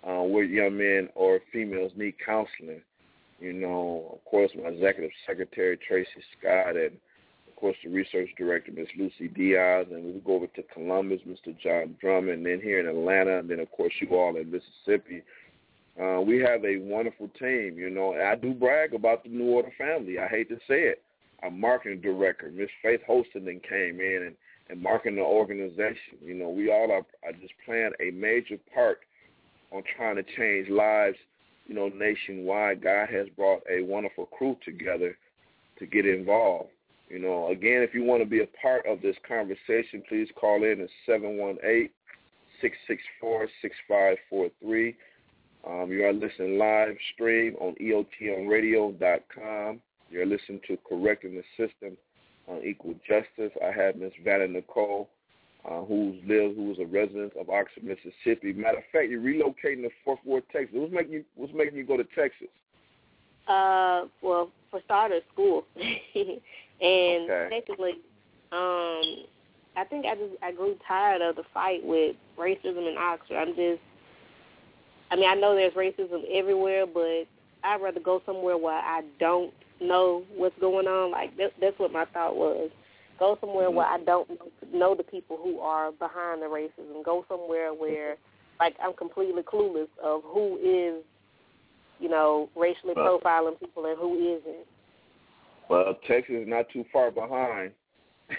uh, 0.08 0.22
where 0.22 0.44
young 0.44 0.78
men 0.78 1.10
or 1.16 1.40
females 1.52 1.92
need 1.96 2.16
counseling. 2.24 2.82
You 3.40 3.54
know, 3.54 4.12
of 4.14 4.26
course, 4.30 4.52
my 4.56 4.70
executive 4.70 5.12
secretary 5.26 5.78
Tracy 5.88 6.10
Scott 6.38 6.76
and 6.76 6.92
course, 7.64 7.78
the 7.82 7.90
research 7.90 8.30
director, 8.38 8.74
Ms. 8.74 8.88
Lucy 9.00 9.30
Diaz, 9.30 9.88
and 9.90 10.04
we 10.04 10.20
go 10.20 10.36
over 10.36 10.48
to 10.48 10.64
Columbus, 10.74 11.22
Mr. 11.26 11.58
John 11.58 11.96
Drummond, 12.02 12.40
and 12.40 12.46
then 12.46 12.60
here 12.62 12.82
in 12.82 12.88
Atlanta, 12.88 13.40
and 13.40 13.50
then, 13.50 13.62
of 13.62 13.72
course, 13.72 13.94
you 14.02 14.10
all 14.18 14.36
in 14.36 14.52
Mississippi. 14.52 15.24
Uh, 15.98 16.20
we 16.20 16.40
have 16.40 16.66
a 16.66 16.80
wonderful 16.80 17.30
team, 17.40 17.76
you 17.78 17.90
know, 17.90 18.16
I 18.16 18.36
do 18.36 18.54
brag 18.54 18.94
about 18.94 19.24
the 19.24 19.30
New 19.30 19.46
Order 19.46 19.72
family. 19.78 20.20
I 20.20 20.28
hate 20.28 20.50
to 20.50 20.58
say 20.68 20.82
it. 20.82 21.04
Our 21.42 21.52
marketing 21.52 22.02
director, 22.02 22.52
Miss 22.54 22.68
Faith 22.82 23.00
Holston, 23.08 23.46
then 23.46 23.62
came 23.62 24.02
in, 24.02 24.24
and, 24.28 24.36
and 24.70 24.82
marketing 24.82 25.16
the 25.16 25.22
organization. 25.22 26.20
You 26.22 26.34
know, 26.34 26.50
we 26.50 26.70
all 26.70 26.92
are, 26.92 27.06
are 27.24 27.40
just 27.40 27.54
playing 27.66 27.92
a 28.02 28.12
major 28.12 28.58
part 28.76 29.00
on 29.72 29.84
trying 29.96 30.18
to 30.18 30.24
change 30.36 30.68
lives. 30.70 31.16
You 31.68 31.76
know, 31.76 31.88
nationwide. 31.88 32.84
God 32.84 33.08
has 33.08 33.28
brought 33.38 33.62
a 33.72 33.84
wonderful 33.84 34.26
crew 34.26 34.58
together 34.66 35.18
to 35.80 35.86
get 35.86 36.06
involved. 36.06 36.70
You 37.14 37.20
know, 37.20 37.50
again, 37.50 37.84
if 37.84 37.94
you 37.94 38.04
want 38.04 38.24
to 38.24 38.28
be 38.28 38.42
a 38.42 38.48
part 38.60 38.88
of 38.88 39.04
this 39.04 39.16
conversation, 39.28 40.02
please 40.10 40.28
call 40.36 40.64
in 40.64 40.82
at 40.82 40.90
seven 41.06 41.38
one 41.38 41.58
eight 41.64 41.92
six 42.60 42.76
six 42.88 43.04
four 43.22 43.48
six 43.62 43.76
five 43.88 44.18
four 44.32 44.50
three. 44.60 44.96
Um, 45.64 45.92
you 45.92 46.06
are 46.06 46.12
listening 46.12 46.58
live 46.58 46.96
stream 47.14 47.56
on 47.60 47.76
EOTMRadio.com. 47.76 49.80
You're 50.10 50.26
listening 50.26 50.62
to 50.68 50.76
Correcting 50.90 51.36
the 51.36 51.44
System 51.56 51.96
of 52.48 52.64
Unequal 52.64 52.96
Justice. 53.08 53.52
I 53.64 53.72
have 53.72 53.96
Miss 53.96 54.14
Vanna 54.24 54.48
Nicole, 54.48 55.08
uh, 55.70 55.82
who 55.82 56.16
lives, 56.26 56.56
who 56.56 56.72
is 56.72 56.80
a 56.80 56.88
resident 56.88 57.34
of 57.40 57.52
Oxford, 57.52 57.84
Mississippi. 57.84 58.54
Matter 58.54 58.80
of 58.80 58.86
fact, 58.92 59.12
you're 59.12 59.22
relocating 59.22 59.84
to 59.84 59.92
Fort 60.04 60.18
Worth, 60.26 60.46
Texas. 60.52 60.74
What's 60.74 60.92
making 60.92 61.14
you 61.14 61.24
What's 61.36 61.54
making 61.54 61.78
you 61.78 61.86
go 61.86 61.96
to 61.96 62.06
Texas? 62.16 62.48
Uh, 63.48 64.06
well, 64.24 64.50
for 64.72 64.82
starters, 64.86 65.22
school, 65.32 65.68
and 66.84 67.30
Okay. 67.30 67.62
secondly, 67.62 67.94
um, 68.52 69.26
I 69.76 69.84
think 69.90 70.06
I 70.06 70.16
just 70.16 70.34
I 70.44 70.52
grew 70.52 70.78
tired 70.88 71.22
of 71.22 71.36
the 71.36 71.44
fight 71.54 71.84
with 71.84 72.16
racism 72.38 72.88
in 72.88 72.96
Oxford. 72.98 73.38
I'm 73.38 73.56
just, 73.56 73.82
I 75.10 75.16
mean, 75.16 75.30
I 75.30 75.34
know 75.34 75.56
there's 75.56 75.74
racism 75.74 76.24
everywhere, 76.32 76.86
but 76.86 77.26
I'd 77.64 77.82
rather 77.82 78.00
go 78.00 78.22
somewhere 78.26 78.58
where 78.58 78.78
I 78.78 79.02
don't 79.20 79.54
know 79.82 80.24
what's 80.36 80.60
going 80.60 80.88
on. 80.88 81.12
Like 81.12 81.36
that, 81.38 81.54
that's 81.60 81.80
what 81.80 81.92
my 81.92 82.06
thought 82.06 82.36
was. 82.36 82.70
Go 83.20 83.38
somewhere 83.40 83.72
where 83.72 83.86
I 83.86 84.00
don't 84.00 84.28
know 84.74 84.96
the 84.96 85.04
people 85.04 85.38
who 85.42 85.60
are 85.60 85.92
behind 85.92 86.42
the 86.42 86.48
racism. 86.48 87.06
Go 87.06 87.24
somewhere 87.30 87.72
where, 87.74 88.18
like, 88.60 88.76
I'm 88.84 88.94
completely 88.94 89.44
clueless 89.44 89.88
of 90.04 90.22
who 90.26 90.58
is, 90.58 91.04
you 92.00 92.10
know, 92.10 92.50
racially 92.56 92.96
profiling 92.96 93.60
people 93.60 93.86
and 93.86 93.98
who 93.98 94.16
isn't. 94.16 94.66
Well, 95.70 95.98
Texas 96.08 96.36
is 96.42 96.48
not 96.48 96.66
too 96.72 96.86
far 96.92 97.12
behind. 97.12 97.72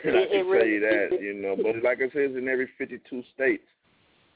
And 0.04 0.16
I 0.16 0.26
can 0.26 0.46
tell 0.46 0.66
you 0.66 0.80
that, 0.80 1.18
you 1.20 1.34
know. 1.34 1.56
But 1.56 1.82
like 1.84 1.98
I 1.98 2.08
said, 2.08 2.32
it's 2.32 2.38
in 2.38 2.48
every 2.48 2.68
52 2.78 3.22
states. 3.34 3.62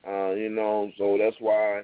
Uh, 0.07 0.33
you 0.33 0.51
know, 0.51 0.93
so 0.97 1.19
that's 1.19 1.37
why 1.41 1.81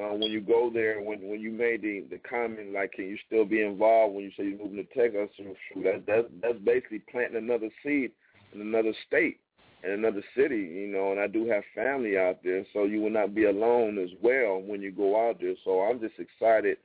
uh, 0.00 0.14
when 0.14 0.30
you 0.30 0.40
go 0.40 0.70
there, 0.72 1.02
when 1.02 1.20
when 1.28 1.40
you 1.40 1.50
made 1.50 1.82
the 1.82 2.04
the 2.10 2.18
comment 2.18 2.72
like, 2.72 2.92
can 2.92 3.06
you 3.06 3.18
still 3.26 3.44
be 3.44 3.60
involved 3.60 4.14
when 4.14 4.24
you 4.24 4.30
say 4.36 4.44
you're 4.44 4.58
moving 4.58 4.76
to 4.76 4.84
Texas? 4.84 5.28
I 5.34 5.36
said, 5.36 5.54
"Shoot, 5.74 5.84
That 5.84 6.06
that's 6.06 6.28
that's 6.40 6.58
basically 6.64 7.02
planting 7.10 7.36
another 7.36 7.68
seed 7.82 8.12
in 8.54 8.60
another 8.60 8.94
state 9.06 9.40
in 9.84 9.90
another 9.90 10.22
city, 10.36 10.56
you 10.56 10.88
know. 10.88 11.12
And 11.12 11.20
I 11.20 11.26
do 11.26 11.46
have 11.48 11.62
family 11.74 12.16
out 12.16 12.38
there, 12.44 12.64
so 12.72 12.84
you 12.84 13.00
will 13.00 13.10
not 13.10 13.34
be 13.34 13.44
alone 13.44 13.98
as 13.98 14.10
well 14.22 14.60
when 14.60 14.80
you 14.80 14.92
go 14.92 15.28
out 15.28 15.40
there. 15.40 15.54
So 15.64 15.80
I'm 15.80 16.00
just 16.00 16.14
excited 16.18 16.78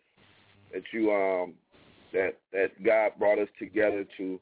that 0.74 0.84
you 0.92 1.12
um 1.12 1.54
that 2.14 2.38
that 2.54 2.84
God 2.84 3.12
brought 3.20 3.40
us 3.40 3.50
together 3.60 4.06
to, 4.18 4.40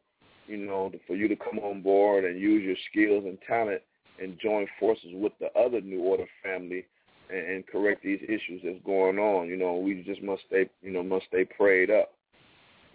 you 0.47 0.57
know, 0.57 0.91
for 1.07 1.15
you 1.15 1.27
to 1.27 1.35
come 1.35 1.59
on 1.59 1.81
board 1.81 2.25
and 2.25 2.39
use 2.39 2.63
your 2.63 2.75
skills 2.91 3.25
and 3.25 3.37
talent 3.47 3.81
and 4.21 4.39
join 4.39 4.67
forces 4.79 5.09
with 5.13 5.33
the 5.39 5.51
other 5.59 5.81
New 5.81 6.01
Order 6.01 6.25
family 6.43 6.85
and, 7.29 7.47
and 7.47 7.67
correct 7.67 8.03
these 8.03 8.21
issues 8.23 8.61
that's 8.63 8.83
going 8.85 9.19
on. 9.19 9.47
You 9.47 9.57
know, 9.57 9.75
we 9.75 10.03
just 10.03 10.21
must 10.21 10.43
stay, 10.47 10.69
you 10.81 10.91
know, 10.91 11.03
must 11.03 11.25
stay 11.27 11.45
prayed 11.45 11.89
up. 11.89 12.13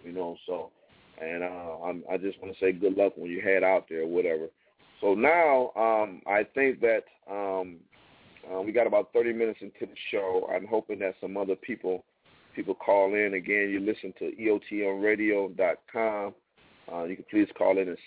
You 0.03 0.13
know, 0.13 0.35
so 0.47 0.71
and 1.21 1.43
uh, 1.43 1.77
I'm, 1.83 2.03
I 2.11 2.17
just 2.17 2.41
want 2.41 2.53
to 2.53 2.59
say 2.59 2.71
good 2.71 2.97
luck 2.97 3.13
when 3.15 3.29
you 3.29 3.41
head 3.41 3.63
out 3.63 3.85
there, 3.89 4.01
or 4.01 4.07
whatever. 4.07 4.47
So 4.99 5.13
now 5.13 5.71
um, 5.75 6.21
I 6.27 6.43
think 6.55 6.81
that 6.81 7.03
um, 7.29 7.77
uh, 8.51 8.61
we 8.61 8.71
got 8.71 8.87
about 8.87 9.09
30 9.13 9.33
minutes 9.33 9.59
into 9.61 9.81
the 9.81 9.97
show. 10.11 10.49
I'm 10.53 10.65
hoping 10.67 10.99
that 10.99 11.15
some 11.21 11.37
other 11.37 11.55
people 11.55 12.03
people 12.55 12.75
call 12.75 13.13
in. 13.13 13.33
Again, 13.33 13.69
you 13.69 13.79
listen 13.79 14.13
to 14.19 14.31
EOTMRadio.com. 14.39 16.33
Uh, 16.91 17.03
you 17.05 17.15
can 17.15 17.25
please 17.29 17.47
call 17.57 17.77
in 17.77 17.87
at 17.89 17.97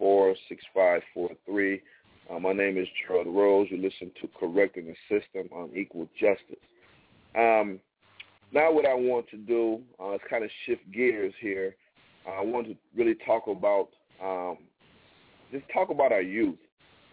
718-664-6543. 0.00 1.80
Uh, 2.30 2.38
my 2.38 2.52
name 2.52 2.78
is 2.78 2.86
Gerald 3.06 3.26
Rose. 3.28 3.68
You 3.70 3.76
listen 3.78 4.10
to 4.20 4.28
Correcting 4.38 4.86
the 4.86 4.94
System 5.08 5.48
of 5.54 5.70
Unequal 5.70 6.08
Justice. 6.18 6.56
Um, 7.36 7.80
now 8.52 8.72
what 8.72 8.86
I 8.86 8.94
want 8.94 9.28
to 9.30 9.36
do 9.36 9.80
uh, 10.00 10.14
is 10.14 10.20
kind 10.28 10.44
of 10.44 10.50
shift 10.66 10.82
gears 10.92 11.34
here. 11.40 11.76
I 12.26 12.42
want 12.42 12.66
to 12.66 12.76
really 12.96 13.16
talk 13.26 13.46
about 13.46 13.88
um, 14.22 14.58
just 15.50 15.64
talk 15.72 15.90
about 15.90 16.12
our 16.12 16.22
youth. 16.22 16.58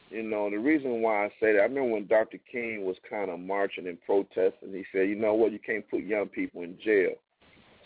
You 0.09 0.23
know, 0.23 0.49
the 0.49 0.57
reason 0.57 1.01
why 1.01 1.25
I 1.25 1.29
say 1.39 1.53
that, 1.53 1.59
I 1.59 1.63
remember 1.63 1.93
when 1.93 2.07
Dr. 2.07 2.39
King 2.49 2.85
was 2.85 2.95
kind 3.09 3.29
of 3.29 3.39
marching 3.39 3.87
and 3.87 3.99
protesting, 4.01 4.71
he 4.71 4.85
said, 4.91 5.09
you 5.09 5.15
know 5.15 5.33
what, 5.33 5.51
you 5.51 5.59
can't 5.59 5.89
put 5.89 6.03
young 6.03 6.27
people 6.27 6.61
in 6.61 6.77
jail. 6.83 7.11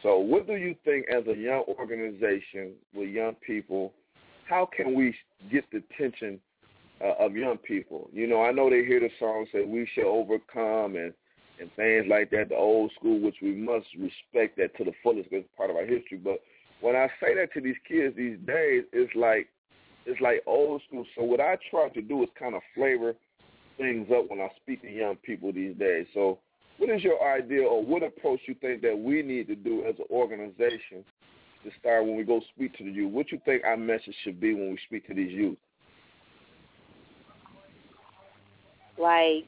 So 0.03 0.17
what 0.17 0.47
do 0.47 0.55
you 0.55 0.75
think 0.83 1.07
as 1.09 1.25
a 1.27 1.35
young 1.35 1.63
organization 1.67 2.73
with 2.93 3.09
young 3.09 3.35
people, 3.35 3.93
how 4.47 4.67
can 4.75 4.95
we 4.95 5.15
get 5.51 5.65
the 5.71 5.77
attention 5.77 6.39
uh, 7.03 7.13
of 7.23 7.35
young 7.35 7.57
people? 7.57 8.09
You 8.13 8.27
know, 8.27 8.43
I 8.43 8.51
know 8.51 8.69
they 8.69 8.83
hear 8.85 8.99
the 8.99 9.09
song 9.19 9.45
say 9.51 9.63
we 9.63 9.87
shall 9.93 10.07
overcome 10.07 10.95
and, 10.95 11.13
and 11.59 11.71
things 11.75 12.05
like 12.07 12.29
that, 12.31 12.49
the 12.49 12.55
old 12.55 12.91
school, 12.99 13.19
which 13.19 13.37
we 13.41 13.53
must 13.53 13.87
respect 13.97 14.57
that 14.57 14.75
to 14.77 14.83
the 14.83 14.93
fullest 15.03 15.29
because 15.29 15.45
it's 15.45 15.57
part 15.57 15.69
of 15.69 15.75
our 15.75 15.85
history. 15.85 16.17
But 16.17 16.41
when 16.81 16.95
I 16.95 17.07
say 17.19 17.35
that 17.35 17.53
to 17.53 17.61
these 17.61 17.75
kids 17.87 18.15
these 18.15 18.37
days, 18.45 18.83
it's 18.91 19.13
like 19.15 19.49
it's 20.05 20.21
like 20.21 20.41
old 20.45 20.81
school. 20.87 21.05
So 21.15 21.23
what 21.23 21.39
I 21.39 21.57
try 21.69 21.89
to 21.89 22.01
do 22.01 22.23
is 22.23 22.29
kind 22.37 22.55
of 22.55 22.61
flavor 22.75 23.13
things 23.77 24.07
up 24.15 24.29
when 24.29 24.39
I 24.39 24.49
speak 24.61 24.81
to 24.81 24.91
young 24.91 25.15
people 25.17 25.51
these 25.51 25.75
days. 25.75 26.07
So 26.13 26.39
what 26.77 26.89
is 26.89 27.03
your 27.03 27.21
idea 27.23 27.63
or 27.63 27.83
what 27.83 28.03
approach 28.03 28.41
you 28.47 28.55
think 28.55 28.81
that 28.81 28.97
we 28.97 29.21
need 29.21 29.47
to 29.47 29.55
do 29.55 29.83
as 29.87 29.95
an 29.99 30.05
organization 30.09 31.03
to 31.63 31.69
start 31.79 32.05
when 32.05 32.17
we 32.17 32.23
go 32.23 32.41
speak 32.55 32.75
to 32.77 32.83
the 32.83 32.91
youth? 32.91 33.11
What 33.11 33.31
you 33.31 33.39
think 33.45 33.63
our 33.63 33.77
message 33.77 34.15
should 34.23 34.39
be 34.39 34.53
when 34.53 34.71
we 34.71 34.79
speak 34.87 35.07
to 35.07 35.13
these 35.13 35.31
youth? 35.31 35.57
Like, 38.97 39.45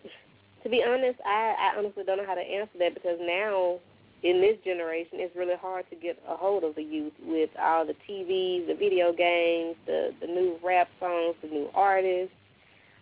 to 0.64 0.70
be 0.70 0.84
honest, 0.88 1.20
I, 1.26 1.56
I 1.60 1.78
honestly 1.78 2.04
don't 2.06 2.18
know 2.18 2.26
how 2.26 2.36
to 2.36 2.42
answer 2.42 2.78
that 2.80 2.94
because 2.94 3.20
now 3.22 3.80
in 4.24 4.40
this 4.40 4.58
generation 4.64 5.20
it's 5.20 5.36
really 5.36 5.56
hard 5.60 5.86
to 5.90 5.96
get 5.96 6.18
a 6.28 6.36
hold 6.36 6.64
of 6.64 6.76
the 6.76 6.82
youth 6.82 7.14
with 7.26 7.50
all 7.62 7.86
the 7.86 7.96
TVs, 8.10 8.68
the 8.68 8.76
video 8.76 9.14
games, 9.14 9.76
the 9.86 10.12
the 10.22 10.28
new 10.28 10.58
rap 10.64 10.88
songs, 11.00 11.36
the 11.42 11.50
new 11.50 11.70
artists. 11.76 12.34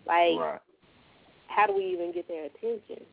Like, 0.04 0.36
Right. 0.36 0.60
how 1.46 1.66
do 1.66 1.74
we 1.74 1.84
even 1.84 2.12
get 2.12 2.26
their 2.26 2.46
attention? 2.46 3.04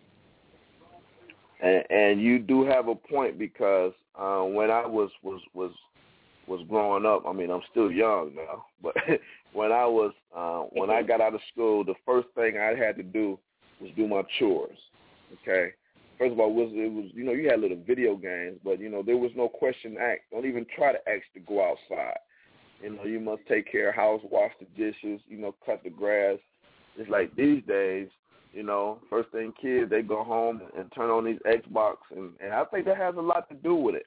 And, 1.61 1.83
and 1.91 2.21
you 2.21 2.39
do 2.39 2.65
have 2.65 2.87
a 2.87 2.95
point 2.95 3.37
because 3.37 3.93
uh, 4.15 4.41
when 4.41 4.71
I 4.71 4.85
was 4.87 5.11
was 5.21 5.41
was 5.53 5.71
was 6.47 6.65
growing 6.67 7.05
up, 7.05 7.23
I 7.27 7.33
mean 7.33 7.51
I'm 7.51 7.61
still 7.69 7.91
young 7.91 8.33
now, 8.35 8.65
but 8.81 8.95
when 9.53 9.71
I 9.71 9.85
was 9.85 10.13
uh, 10.35 10.61
when 10.71 10.89
I 10.89 11.03
got 11.07 11.21
out 11.21 11.35
of 11.35 11.41
school, 11.53 11.83
the 11.83 11.95
first 12.05 12.27
thing 12.33 12.57
I 12.57 12.73
had 12.73 12.95
to 12.97 13.03
do 13.03 13.37
was 13.79 13.91
do 13.95 14.07
my 14.07 14.23
chores. 14.39 14.77
Okay. 15.41 15.73
First 16.19 16.33
of 16.33 16.39
all, 16.41 16.53
was 16.53 16.69
it 16.73 16.91
was 16.91 17.05
you 17.13 17.23
know 17.23 17.31
you 17.31 17.49
had 17.49 17.61
little 17.61 17.81
video 17.87 18.15
games, 18.15 18.59
but 18.63 18.79
you 18.79 18.89
know 18.89 19.01
there 19.01 19.17
was 19.17 19.31
no 19.35 19.47
question 19.47 19.95
act. 19.99 20.23
Don't 20.31 20.45
even 20.45 20.65
try 20.75 20.91
to 20.91 20.99
ask 21.09 21.23
to 21.33 21.39
go 21.39 21.63
outside. 21.63 22.17
You 22.83 22.95
know 22.95 23.05
you 23.05 23.21
must 23.21 23.41
take 23.47 23.71
care 23.71 23.89
of 23.89 23.95
house, 23.95 24.21
wash 24.29 24.51
the 24.59 24.65
dishes, 24.77 25.21
you 25.27 25.37
know 25.37 25.55
cut 25.65 25.81
the 25.81 25.89
grass. 25.89 26.37
It's 26.97 27.09
like 27.09 27.33
these 27.37 27.63
days, 27.65 28.09
you 28.53 28.63
know, 28.63 28.99
first 29.09 29.29
thing 29.31 29.53
kids 29.61 29.89
they 29.89 30.01
go 30.01 30.25
home 30.25 30.61
and 30.77 30.91
turn 30.93 31.09
on 31.09 31.23
these 31.23 31.39
Xbox, 31.47 31.95
and 32.11 32.31
and 32.43 32.51
I 32.53 32.65
think 32.65 32.85
that 32.85 32.97
has 32.97 33.15
a 33.15 33.21
lot 33.21 33.47
to 33.49 33.55
do 33.55 33.73
with 33.73 33.95
it. 33.95 34.05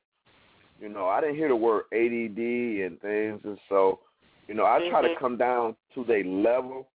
You 0.79 0.91
know, 0.91 1.07
I 1.07 1.23
didn't 1.23 1.37
hear 1.37 1.49
the 1.49 1.57
word 1.57 1.85
ADD 1.93 2.85
and 2.85 3.01
things, 3.01 3.41
and 3.45 3.59
so 3.71 4.01
you 4.49 4.55
know 4.55 4.67
I 4.67 4.87
try 4.91 5.01
to 5.01 5.09
Mhm. 5.09 5.17
come 5.19 5.37
down 5.39 5.77
to 5.95 6.05
their 6.05 6.25
level, 6.25 6.89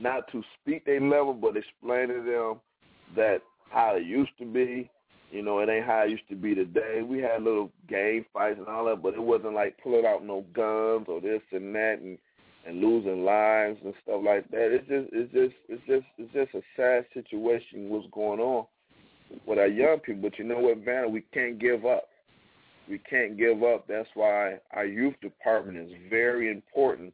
not 0.00 0.26
to 0.32 0.42
speak 0.60 0.84
their 0.84 1.00
level, 1.00 1.34
but 1.34 1.56
explain 1.56 2.08
to 2.08 2.20
them 2.20 2.60
that 3.14 3.42
how 3.70 3.96
it 3.96 4.04
used 4.04 4.36
to 4.38 4.46
be. 4.46 4.90
You 5.30 5.42
know, 5.42 5.58
it 5.58 5.68
ain't 5.68 5.84
how 5.84 6.02
it 6.02 6.10
used 6.10 6.28
to 6.30 6.36
be 6.36 6.54
today. 6.54 7.02
We 7.02 7.18
had 7.18 7.42
little 7.42 7.70
game 7.88 8.24
fights 8.32 8.58
and 8.58 8.68
all 8.68 8.84
that, 8.86 9.02
but 9.02 9.14
it 9.14 9.22
wasn't 9.22 9.54
like 9.54 9.76
pulling 9.82 10.06
out 10.06 10.24
no 10.24 10.44
guns 10.54 11.06
or 11.08 11.20
this 11.20 11.42
and 11.52 11.74
that 11.74 11.98
and 12.00 12.18
and 12.66 12.80
losing 12.80 13.24
lives 13.24 13.78
and 13.84 13.94
stuff 14.02 14.20
like 14.24 14.50
that. 14.50 14.72
It's 14.72 14.88
just 14.88 15.08
it's 15.12 15.32
just 15.32 15.54
it's 15.68 15.82
just 15.86 16.06
it's 16.18 16.32
just 16.32 16.54
a 16.54 16.62
sad 16.76 17.06
situation 17.14 17.88
what's 17.88 18.06
going 18.12 18.40
on 18.40 18.66
with 19.46 19.58
our 19.58 19.68
young 19.68 19.98
people. 20.00 20.22
But 20.22 20.38
you 20.38 20.44
know 20.44 20.58
what, 20.58 20.78
Vanna, 20.78 21.08
we 21.08 21.22
can't 21.32 21.58
give 21.58 21.86
up. 21.86 22.08
We 22.88 22.98
can't 22.98 23.36
give 23.36 23.62
up. 23.62 23.86
That's 23.88 24.08
why 24.14 24.58
our 24.72 24.86
youth 24.86 25.14
department 25.20 25.78
is 25.78 25.96
very 26.10 26.50
important. 26.50 27.12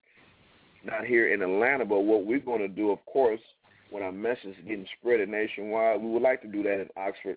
Not 0.85 1.05
here 1.07 1.33
in 1.33 1.43
Atlanta, 1.43 1.85
but 1.85 2.01
what 2.01 2.27
we're 2.27 2.41
going 2.41 2.61
to 2.61 2.69
do, 2.69 2.91
of 2.91 3.05
course, 3.07 3.41
when 3.93 4.03
our 4.03 4.11
message 4.11 4.57
is 4.59 4.65
getting 4.67 4.87
spread 4.99 5.27
nationwide, 5.29 6.01
we 6.01 6.09
would 6.09 6.23
like 6.23 6.41
to 6.43 6.49
do 6.49 6.63
that 6.63 6.81
in 6.81 6.89
Oxford, 6.97 7.37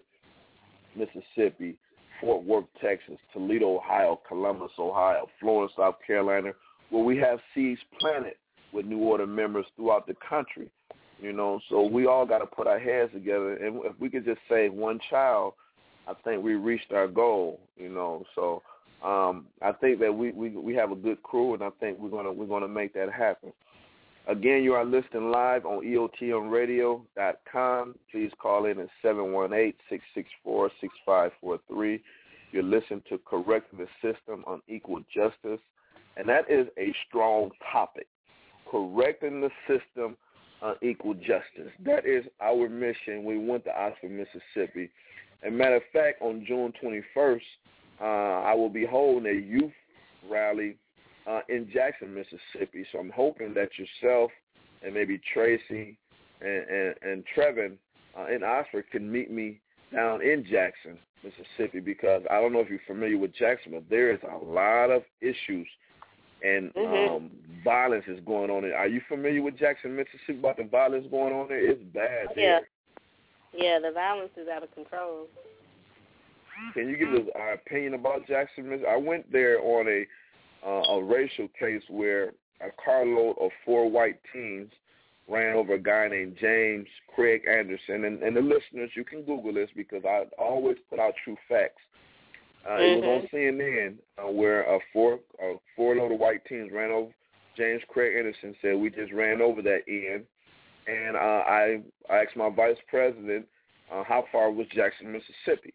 Mississippi, 0.95 1.75
Fort 2.21 2.43
Worth, 2.45 2.65
Texas, 2.81 3.17
Toledo, 3.33 3.75
Ohio, 3.75 4.21
Columbus, 4.25 4.71
Ohio, 4.79 5.27
Florence, 5.41 5.73
South 5.77 5.95
Carolina, 6.07 6.53
where 6.89 7.03
we 7.03 7.17
have 7.17 7.39
seeds 7.53 7.81
planted 7.99 8.35
with 8.71 8.85
New 8.85 8.99
Order 8.99 9.27
members 9.27 9.65
throughout 9.75 10.07
the 10.07 10.15
country. 10.27 10.69
You 11.21 11.33
know, 11.33 11.59
so 11.69 11.85
we 11.85 12.07
all 12.07 12.25
got 12.25 12.39
to 12.39 12.45
put 12.45 12.67
our 12.67 12.79
heads 12.79 13.11
together, 13.13 13.53
and 13.53 13.81
if 13.85 13.93
we 13.99 14.09
could 14.09 14.25
just 14.25 14.39
save 14.49 14.73
one 14.73 14.99
child, 15.09 15.53
I 16.07 16.13
think 16.23 16.43
we 16.43 16.55
reached 16.55 16.91
our 16.91 17.07
goal. 17.07 17.59
You 17.77 17.89
know, 17.89 18.25
so 18.35 18.61
um, 19.03 19.47
I 19.61 19.71
think 19.71 19.99
that 20.01 20.13
we, 20.13 20.31
we 20.31 20.49
we 20.49 20.75
have 20.75 20.91
a 20.91 20.95
good 20.95 21.23
crew, 21.23 21.53
and 21.53 21.63
I 21.63 21.69
think 21.79 21.99
we're 21.99 22.09
gonna 22.09 22.33
we're 22.33 22.47
gonna 22.47 22.67
make 22.67 22.93
that 22.95 23.11
happen. 23.11 23.53
Again, 24.27 24.63
you 24.63 24.73
are 24.73 24.83
listening 24.83 25.29
live 25.29 25.67
on 25.67 25.85
EOTMRadio.com. 25.85 27.95
Please 28.11 28.31
call 28.41 28.65
in 28.65 28.79
at 28.79 28.87
718-664-6543. 29.03 32.01
You're 32.51 32.63
listening 32.63 33.03
to 33.09 33.19
Correcting 33.19 33.77
the 33.77 33.85
System 34.01 34.43
of 34.47 34.61
Unequal 34.67 35.03
Justice, 35.13 35.59
and 36.17 36.27
that 36.27 36.49
is 36.49 36.65
a 36.79 36.91
strong 37.07 37.51
topic. 37.71 38.07
Correcting 38.69 39.41
the 39.41 39.51
system 39.67 40.17
on 40.63 40.75
equal 40.81 41.13
justice. 41.13 41.71
That 41.85 42.07
is 42.07 42.25
our 42.41 42.67
mission. 42.67 43.25
We 43.25 43.37
went 43.37 43.63
to 43.65 43.79
Oxford, 43.79 44.09
Mississippi. 44.09 44.89
And 45.43 45.55
matter 45.55 45.75
of 45.75 45.83
fact, 45.93 46.23
on 46.23 46.43
June 46.47 46.73
21st, 46.81 47.41
uh, 48.01 48.03
I 48.03 48.55
will 48.55 48.69
be 48.69 48.85
holding 48.85 49.29
a 49.29 49.35
youth 49.39 49.71
rally 50.27 50.77
uh, 51.27 51.41
in 51.49 51.69
Jackson, 51.71 52.13
Mississippi. 52.13 52.85
So 52.91 52.99
I'm 52.99 53.09
hoping 53.09 53.53
that 53.53 53.69
yourself 53.77 54.31
and 54.83 54.93
maybe 54.93 55.19
Tracy 55.33 55.97
and, 56.41 56.69
and, 56.69 56.95
and 57.01 57.23
Trevin 57.35 57.77
uh, 58.17 58.27
in 58.33 58.43
Oxford 58.43 58.85
can 58.91 59.11
meet 59.11 59.31
me 59.31 59.59
down 59.93 60.21
in 60.21 60.45
Jackson, 60.49 60.97
Mississippi, 61.23 61.79
because 61.79 62.23
I 62.29 62.39
don't 62.39 62.53
know 62.53 62.59
if 62.59 62.69
you're 62.69 62.79
familiar 62.87 63.17
with 63.17 63.33
Jackson, 63.35 63.73
but 63.73 63.83
there 63.89 64.11
is 64.11 64.19
a 64.23 64.45
lot 64.45 64.91
of 64.91 65.03
issues 65.21 65.67
and 66.43 66.73
Mhm. 66.75 67.15
um, 67.15 67.31
violence 67.63 68.05
is 68.07 68.19
going 68.21 68.51
on 68.51 68.61
there. 68.63 68.77
Are 68.77 68.87
you 68.87 69.01
familiar 69.07 69.41
with 69.41 69.57
Jackson, 69.57 69.95
Mississippi, 69.95 70.37
about 70.37 70.57
the 70.57 70.65
violence 70.65 71.07
going 71.07 71.33
on 71.33 71.47
there? 71.47 71.57
It's 71.59 71.81
bad 71.81 72.29
Yeah. 72.35 72.59
there. 72.59 72.67
Yeah, 73.53 73.79
the 73.79 73.91
violence 73.91 74.35
is 74.37 74.47
out 74.47 74.63
of 74.63 74.71
control. 74.75 75.27
Can 76.73 76.89
you 76.89 76.97
give 76.97 77.13
us 77.13 77.27
our 77.35 77.53
opinion 77.53 77.93
about 77.93 78.27
Jackson, 78.27 78.69
Miss? 78.69 78.83
I 78.87 78.97
went 78.97 79.29
there 79.31 79.59
on 79.61 79.87
a 79.87 80.05
uh, 80.65 80.81
a 80.93 81.03
racial 81.03 81.47
case 81.59 81.83
where 81.89 82.29
a 82.61 82.69
carload 82.83 83.35
of 83.39 83.51
four 83.63 83.89
white 83.89 84.19
teens 84.33 84.71
ran 85.27 85.55
over 85.55 85.73
a 85.73 85.79
guy 85.79 86.07
named 86.07 86.37
James 86.39 86.87
Craig 87.13 87.41
Anderson. 87.49 88.05
And, 88.05 88.21
and 88.21 88.35
the 88.35 88.41
listeners, 88.41 88.91
you 88.95 89.03
can 89.03 89.23
Google 89.23 89.53
this 89.53 89.69
because 89.75 90.03
I 90.05 90.23
always 90.37 90.77
put 90.89 90.99
out 90.99 91.13
true 91.23 91.37
facts. 91.49 91.81
Uh, 92.69 92.77
It 92.77 93.03
was 93.03 93.21
on 93.23 93.29
CNN 93.31 93.95
uh, 94.17 94.31
where 94.31 94.63
a 94.63 94.79
four 94.91 95.19
a 95.41 95.53
four 95.75 95.95
load 95.95 96.11
of 96.11 96.19
white 96.19 96.43
teens 96.45 96.71
ran 96.73 96.91
over 96.91 97.11
James 97.55 97.81
Craig 97.89 98.15
Anderson. 98.17 98.55
Said 98.61 98.75
we 98.77 98.89
just 98.89 99.13
ran 99.13 99.41
over 99.41 99.61
that 99.61 99.81
end, 99.87 100.23
and 100.87 101.15
uh, 101.15 101.43
I 101.47 101.81
I 102.09 102.17
asked 102.23 102.35
my 102.35 102.49
vice 102.49 102.77
president 102.89 103.45
uh, 103.93 104.03
how 104.03 104.25
far 104.31 104.51
was 104.51 104.65
Jackson, 104.73 105.11
Mississippi. 105.11 105.73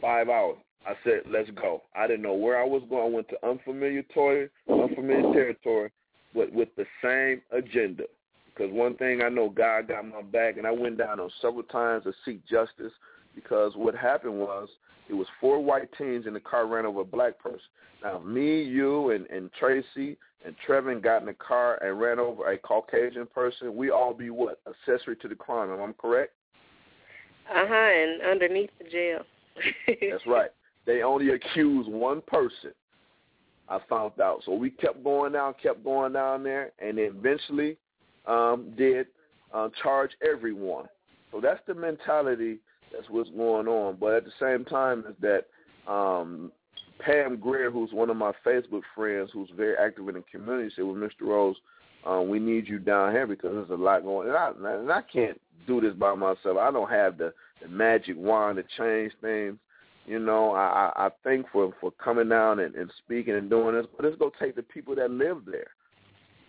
Five 0.00 0.28
hours. 0.30 0.56
I 0.86 0.94
said, 1.04 1.22
let's 1.28 1.50
go. 1.50 1.82
I 1.94 2.06
didn't 2.06 2.22
know 2.22 2.34
where 2.34 2.60
I 2.60 2.64
was 2.64 2.82
going. 2.88 3.12
I 3.12 3.14
went 3.14 3.28
to 3.28 3.46
unfamiliar 3.46 4.02
territory, 4.14 4.48
unfamiliar 4.70 5.32
territory, 5.32 5.90
but 6.34 6.52
with 6.52 6.68
the 6.76 6.86
same 7.02 7.42
agenda. 7.50 8.04
Because 8.46 8.72
one 8.72 8.96
thing 8.96 9.22
I 9.22 9.28
know, 9.28 9.50
God 9.50 9.88
got 9.88 10.06
my 10.06 10.22
back, 10.22 10.56
and 10.56 10.66
I 10.66 10.70
went 10.70 10.98
down 10.98 11.20
on 11.20 11.30
several 11.40 11.62
times 11.64 12.04
to 12.04 12.12
seek 12.24 12.44
justice. 12.46 12.92
Because 13.34 13.72
what 13.76 13.94
happened 13.94 14.38
was, 14.38 14.68
it 15.08 15.14
was 15.14 15.26
four 15.40 15.62
white 15.62 15.88
teens 15.96 16.26
in 16.26 16.34
the 16.34 16.40
car 16.40 16.66
ran 16.66 16.86
over 16.86 17.00
a 17.00 17.04
black 17.04 17.38
person. 17.38 17.60
Now, 18.02 18.18
me, 18.18 18.62
you, 18.62 19.10
and, 19.10 19.26
and 19.26 19.50
Tracy 19.58 20.16
and 20.44 20.54
Trevin 20.66 21.02
got 21.02 21.20
in 21.20 21.26
the 21.26 21.34
car 21.34 21.82
and 21.82 22.00
ran 22.00 22.18
over 22.18 22.50
a 22.50 22.58
Caucasian 22.58 23.26
person. 23.26 23.76
We 23.76 23.90
all 23.90 24.14
be 24.14 24.30
what 24.30 24.60
accessory 24.66 25.16
to 25.16 25.28
the 25.28 25.34
crime. 25.34 25.70
Am 25.70 25.80
I 25.80 25.92
correct? 26.00 26.32
Uh 27.50 27.64
huh. 27.66 27.74
And 27.74 28.22
underneath 28.22 28.70
the 28.78 28.88
jail. 28.90 29.20
That's 29.86 30.26
right. 30.26 30.50
They 30.88 31.02
only 31.02 31.28
accuse 31.28 31.86
one 31.86 32.22
person. 32.22 32.72
I 33.68 33.78
found 33.90 34.18
out. 34.22 34.40
So 34.46 34.54
we 34.54 34.70
kept 34.70 35.04
going 35.04 35.34
down, 35.34 35.54
kept 35.62 35.84
going 35.84 36.14
down 36.14 36.42
there, 36.42 36.72
and 36.78 36.98
eventually 36.98 37.76
um, 38.26 38.72
did 38.78 39.06
uh, 39.52 39.68
charge 39.82 40.12
everyone. 40.26 40.86
So 41.30 41.42
that's 41.42 41.60
the 41.66 41.74
mentality. 41.74 42.56
That's 42.90 43.04
what's 43.10 43.28
going 43.28 43.68
on. 43.68 43.98
But 44.00 44.14
at 44.14 44.24
the 44.24 44.30
same 44.40 44.64
time, 44.64 45.04
is 45.06 45.14
that 45.20 45.92
um, 45.92 46.50
Pam 47.00 47.36
Greer, 47.36 47.70
who's 47.70 47.92
one 47.92 48.08
of 48.08 48.16
my 48.16 48.32
Facebook 48.44 48.80
friends, 48.94 49.28
who's 49.34 49.50
very 49.54 49.76
active 49.76 50.08
in 50.08 50.14
the 50.14 50.24
community, 50.32 50.72
said, 50.74 50.86
"Well, 50.86 50.94
Mr. 50.94 51.26
Rose, 51.26 51.56
um, 52.06 52.30
we 52.30 52.38
need 52.38 52.66
you 52.66 52.78
down 52.78 53.12
here 53.12 53.26
because 53.26 53.52
there's 53.52 53.78
a 53.78 53.82
lot 53.82 54.04
going." 54.04 54.28
And 54.28 54.36
I, 54.38 54.52
and 54.56 54.90
I 54.90 55.02
can't 55.02 55.38
do 55.66 55.82
this 55.82 55.92
by 55.92 56.14
myself. 56.14 56.56
I 56.58 56.70
don't 56.70 56.88
have 56.88 57.18
the, 57.18 57.34
the 57.60 57.68
magic 57.68 58.16
wand 58.16 58.56
to 58.56 58.64
change 58.78 59.12
things. 59.20 59.58
You 60.08 60.18
know, 60.18 60.52
I, 60.54 60.90
I 60.96 61.10
thank 61.22 61.46
for 61.52 61.74
for 61.82 61.90
coming 62.02 62.30
down 62.30 62.60
and, 62.60 62.74
and 62.74 62.90
speaking 63.04 63.34
and 63.34 63.50
doing 63.50 63.74
this, 63.74 63.84
but 63.94 64.06
it's 64.06 64.18
gonna 64.18 64.30
take 64.40 64.56
the 64.56 64.62
people 64.62 64.94
that 64.94 65.10
live 65.10 65.42
there. 65.44 65.68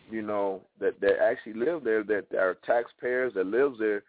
You 0.10 0.22
know, 0.22 0.62
that 0.80 1.01
that 1.01 1.20
actually 1.22 1.53
live 1.53 1.84
there, 1.84 2.03
that 2.03 2.34
are 2.34 2.57
taxpayers 2.66 3.34
that 3.34 3.47
lives 3.47 3.78
there 3.78 4.03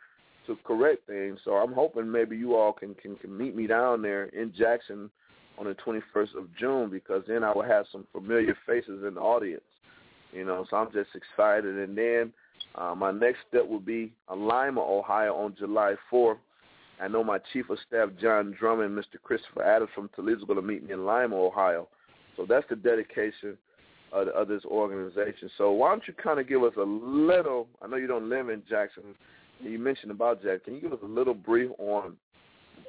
to 0.46 0.56
correct 0.62 1.04
things. 1.08 1.40
So 1.44 1.54
I'm 1.54 1.72
hoping 1.72 2.10
maybe 2.10 2.36
you 2.36 2.54
all 2.54 2.72
can 2.72 2.94
can, 2.94 3.16
can 3.16 3.36
meet 3.36 3.56
me 3.56 3.66
down 3.66 4.02
there 4.02 4.26
in 4.26 4.52
Jackson 4.56 5.10
on 5.58 5.66
the 5.66 5.74
21st 5.74 6.36
of 6.38 6.46
June 6.56 6.88
because 6.88 7.24
then 7.26 7.42
I 7.42 7.52
will 7.52 7.64
have 7.64 7.86
some 7.90 8.06
familiar 8.12 8.56
faces 8.66 9.02
in 9.04 9.14
the 9.14 9.20
audience. 9.20 9.62
You 10.32 10.44
know, 10.44 10.64
so 10.70 10.76
I'm 10.76 10.92
just 10.92 11.10
excited. 11.16 11.76
And 11.76 11.98
then 11.98 12.32
uh, 12.76 12.94
my 12.94 13.10
next 13.10 13.38
step 13.48 13.66
will 13.66 13.80
be 13.80 14.12
Lima, 14.30 14.80
Ohio 14.80 15.34
on 15.34 15.56
July 15.58 15.96
4th. 16.10 16.38
I 17.00 17.08
know 17.08 17.24
my 17.24 17.38
chief 17.52 17.70
of 17.70 17.78
staff, 17.86 18.10
John 18.20 18.54
Drummond, 18.58 18.96
Mr. 18.96 19.20
Christopher 19.22 19.62
Adams 19.62 19.90
from 19.94 20.10
Toledo 20.14 20.38
is 20.38 20.44
going 20.44 20.60
to 20.60 20.66
meet 20.66 20.86
me 20.86 20.92
in 20.92 21.06
Lima, 21.06 21.34
Ohio. 21.34 21.88
So 22.36 22.44
that's 22.48 22.66
the 22.68 22.76
dedication 22.76 23.56
of, 24.12 24.28
of 24.28 24.48
this 24.48 24.64
organization. 24.64 25.50
So 25.56 25.72
why 25.72 25.90
don't 25.90 26.02
you 26.06 26.14
kind 26.14 26.38
of 26.38 26.48
give 26.48 26.62
us 26.62 26.74
a 26.76 26.82
little, 26.82 27.68
I 27.82 27.86
know 27.86 27.96
you 27.96 28.06
don't 28.06 28.28
live 28.28 28.48
in 28.48 28.62
Jackson, 28.68 29.02
you 29.62 29.78
mentioned 29.78 30.10
about 30.10 30.42
Jackson. 30.42 30.60
Can 30.64 30.74
you 30.74 30.80
give 30.80 30.92
us 30.92 31.00
a 31.02 31.08
little 31.08 31.34
brief 31.34 31.70
on 31.78 32.16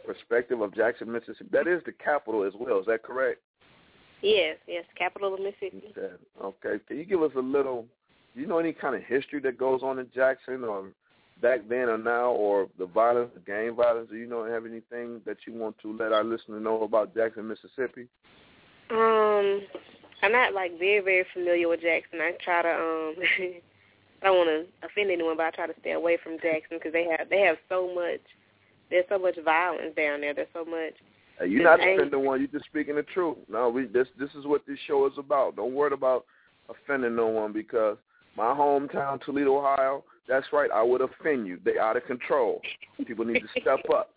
perspective 0.05 0.61
of 0.61 0.73
Jackson, 0.75 1.11
Mississippi? 1.11 1.49
That 1.51 1.67
is 1.67 1.81
the 1.85 1.91
capital 1.91 2.43
as 2.43 2.53
well. 2.57 2.79
Is 2.79 2.85
that 2.87 3.03
correct? 3.03 3.39
yes, 4.21 4.57
yes. 4.67 4.85
Capital 4.97 5.33
of 5.33 5.39
Mississippi. 5.39 5.93
Okay. 5.97 6.13
Okay. 6.41 6.83
Can 6.87 6.97
you 6.97 7.05
give 7.05 7.21
us 7.23 7.31
a 7.35 7.41
little, 7.41 7.85
do 8.35 8.41
you 8.41 8.47
know 8.47 8.59
any 8.59 8.73
kind 8.73 8.95
of 8.95 9.03
history 9.03 9.39
that 9.41 9.57
goes 9.57 9.81
on 9.83 9.99
in 9.99 10.07
Jackson 10.13 10.63
or 10.63 10.91
back 11.41 11.61
then 11.67 11.89
or 11.89 11.97
now 11.97 12.31
or 12.31 12.67
the 12.77 12.85
violence, 12.85 13.31
the 13.33 13.39
gang 13.41 13.75
violence? 13.75 14.09
Do 14.09 14.17
you 14.17 14.27
know 14.27 14.43
have 14.45 14.65
anything 14.65 15.21
that 15.25 15.37
you 15.47 15.53
want 15.53 15.77
to 15.79 15.97
let 15.97 16.13
our 16.13 16.23
listener 16.23 16.59
know 16.59 16.83
about 16.83 17.15
Jackson, 17.15 17.47
Mississippi? 17.47 18.07
Um, 18.89 19.61
I'm 20.21 20.31
not 20.31 20.53
like 20.53 20.77
very 20.77 21.01
very 21.01 21.25
familiar 21.33 21.67
with 21.67 21.81
Jackson. 21.81 22.19
I 22.21 22.33
try 22.43 22.61
to 22.61 22.69
um, 22.69 23.15
I 24.21 24.27
don't 24.27 24.37
want 24.37 24.49
to 24.49 24.87
offend 24.87 25.09
anyone, 25.09 25.37
but 25.37 25.47
I 25.47 25.51
try 25.51 25.67
to 25.67 25.73
stay 25.79 25.93
away 25.93 26.17
from 26.23 26.33
Jackson 26.33 26.77
because 26.77 26.93
they 26.93 27.07
have 27.17 27.29
they 27.29 27.41
have 27.41 27.57
so 27.69 27.93
much. 27.93 28.21
There's 28.89 29.05
so 29.09 29.17
much 29.17 29.35
violence 29.43 29.95
down 29.95 30.21
there. 30.21 30.33
There's 30.33 30.47
so 30.53 30.65
much. 30.65 30.93
Hey, 31.39 31.47
you're 31.47 31.63
not 31.63 31.79
offending 31.79 32.25
one. 32.25 32.39
You're 32.39 32.49
just 32.49 32.65
speaking 32.65 32.95
the 32.95 33.03
truth. 33.03 33.37
No, 33.49 33.69
we 33.69 33.87
this 33.87 34.07
this 34.19 34.29
is 34.37 34.45
what 34.45 34.65
this 34.67 34.77
show 34.87 35.07
is 35.07 35.13
about. 35.17 35.55
Don't 35.55 35.73
worry 35.73 35.93
about 35.93 36.25
offending 36.69 37.15
no 37.15 37.27
one 37.27 37.51
because 37.51 37.97
my 38.37 38.53
hometown, 38.53 39.23
Toledo, 39.23 39.57
Ohio. 39.57 40.03
That's 40.27 40.45
right. 40.53 40.69
I 40.73 40.83
would 40.83 41.01
offend 41.01 41.47
you. 41.47 41.59
They 41.63 41.77
out 41.77 41.97
of 41.97 42.05
control. 42.05 42.61
People 43.05 43.25
need 43.25 43.41
to 43.41 43.61
step 43.61 43.79
up. 43.93 44.11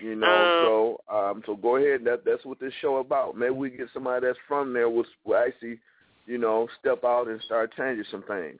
You 0.00 0.16
know, 0.16 0.98
so 1.08 1.14
um, 1.16 1.42
so 1.46 1.56
go 1.56 1.76
ahead. 1.76 2.04
That 2.04 2.24
that's 2.24 2.44
what 2.44 2.58
this 2.58 2.72
show 2.80 2.96
about. 2.96 3.36
Maybe 3.36 3.52
we 3.52 3.70
get 3.70 3.88
somebody 3.94 4.26
that's 4.26 4.38
from 4.48 4.72
there 4.72 4.90
will 4.90 5.04
will 5.24 5.36
actually, 5.36 5.78
you 6.26 6.36
know, 6.36 6.68
step 6.80 7.04
out 7.04 7.28
and 7.28 7.40
start 7.42 7.72
changing 7.76 8.04
some 8.10 8.24
things. 8.24 8.58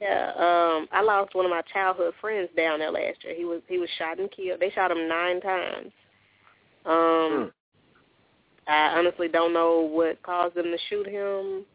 Yeah, 0.00 0.32
um, 0.36 0.88
I 0.92 1.02
lost 1.02 1.34
one 1.34 1.44
of 1.44 1.50
my 1.50 1.60
childhood 1.72 2.14
friends 2.20 2.48
down 2.56 2.78
there 2.78 2.90
last 2.90 3.22
year. 3.22 3.34
He 3.36 3.44
was 3.44 3.60
he 3.68 3.78
was 3.78 3.90
shot 3.98 4.18
and 4.18 4.30
killed. 4.30 4.58
They 4.58 4.70
shot 4.70 4.90
him 4.90 5.06
nine 5.06 5.40
times. 5.42 5.92
Um, 6.86 7.52
I 8.66 8.94
honestly 8.96 9.28
don't 9.28 9.52
know 9.52 9.80
what 9.80 10.22
caused 10.22 10.54
them 10.54 10.64
to 10.64 10.78
shoot 10.88 11.06
him, 11.06 11.66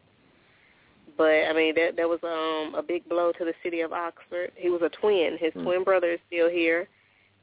but 1.16 1.24
I 1.48 1.52
mean 1.52 1.74
that 1.76 1.96
that 1.96 2.08
was 2.08 2.20
um 2.22 2.74
a 2.74 2.82
big 2.82 3.08
blow 3.08 3.32
to 3.32 3.44
the 3.44 3.54
city 3.62 3.80
of 3.80 3.92
Oxford. 3.92 4.52
He 4.56 4.70
was 4.70 4.82
a 4.82 4.90
twin. 5.00 5.36
His 5.38 5.52
twin 5.52 5.84
brother 5.84 6.12
is 6.12 6.20
still 6.26 6.50
here, 6.50 6.88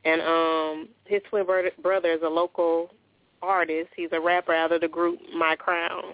and 0.05 0.21
um 0.21 0.89
his 1.05 1.21
twin 1.29 1.45
brother 1.45 1.71
brother 1.81 2.11
is 2.11 2.21
a 2.23 2.29
local 2.29 2.91
artist. 3.41 3.89
He's 3.95 4.09
a 4.11 4.19
rapper 4.19 4.53
out 4.53 4.71
of 4.71 4.81
the 4.81 4.87
group 4.87 5.19
My 5.35 5.55
Crown. 5.55 6.13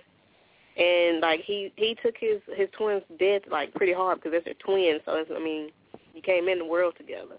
And 0.77 1.19
like 1.19 1.41
he 1.41 1.71
he 1.75 1.95
took 2.03 2.15
his 2.17 2.39
his 2.55 2.69
twins' 2.77 3.03
death 3.19 3.41
like 3.49 3.73
pretty 3.73 3.93
hard 3.93 4.21
because 4.21 4.41
they're 4.43 4.53
twins. 4.55 5.01
So 5.05 5.15
it's, 5.15 5.31
I 5.33 5.39
mean, 5.39 5.69
you 6.13 6.21
came 6.21 6.47
in 6.47 6.59
the 6.59 6.65
world 6.65 6.95
together. 6.97 7.37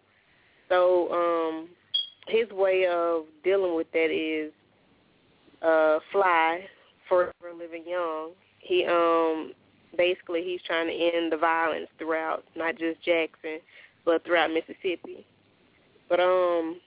So 0.68 1.12
um 1.12 1.68
his 2.28 2.48
way 2.50 2.86
of 2.86 3.24
dealing 3.42 3.74
with 3.74 3.90
that 3.92 4.10
is 4.10 4.52
uh 5.62 5.98
fly 6.12 6.66
forever 7.08 7.32
living 7.58 7.84
young. 7.86 8.30
He 8.58 8.84
um 8.84 9.52
basically 9.96 10.42
he's 10.42 10.62
trying 10.62 10.86
to 10.86 10.92
end 10.92 11.32
the 11.32 11.36
violence 11.36 11.88
throughout 11.98 12.44
not 12.56 12.76
just 12.76 13.02
Jackson, 13.02 13.58
but 14.04 14.24
throughout 14.24 14.50
Mississippi. 14.50 15.26
But 16.08 16.20
um, 16.20 16.80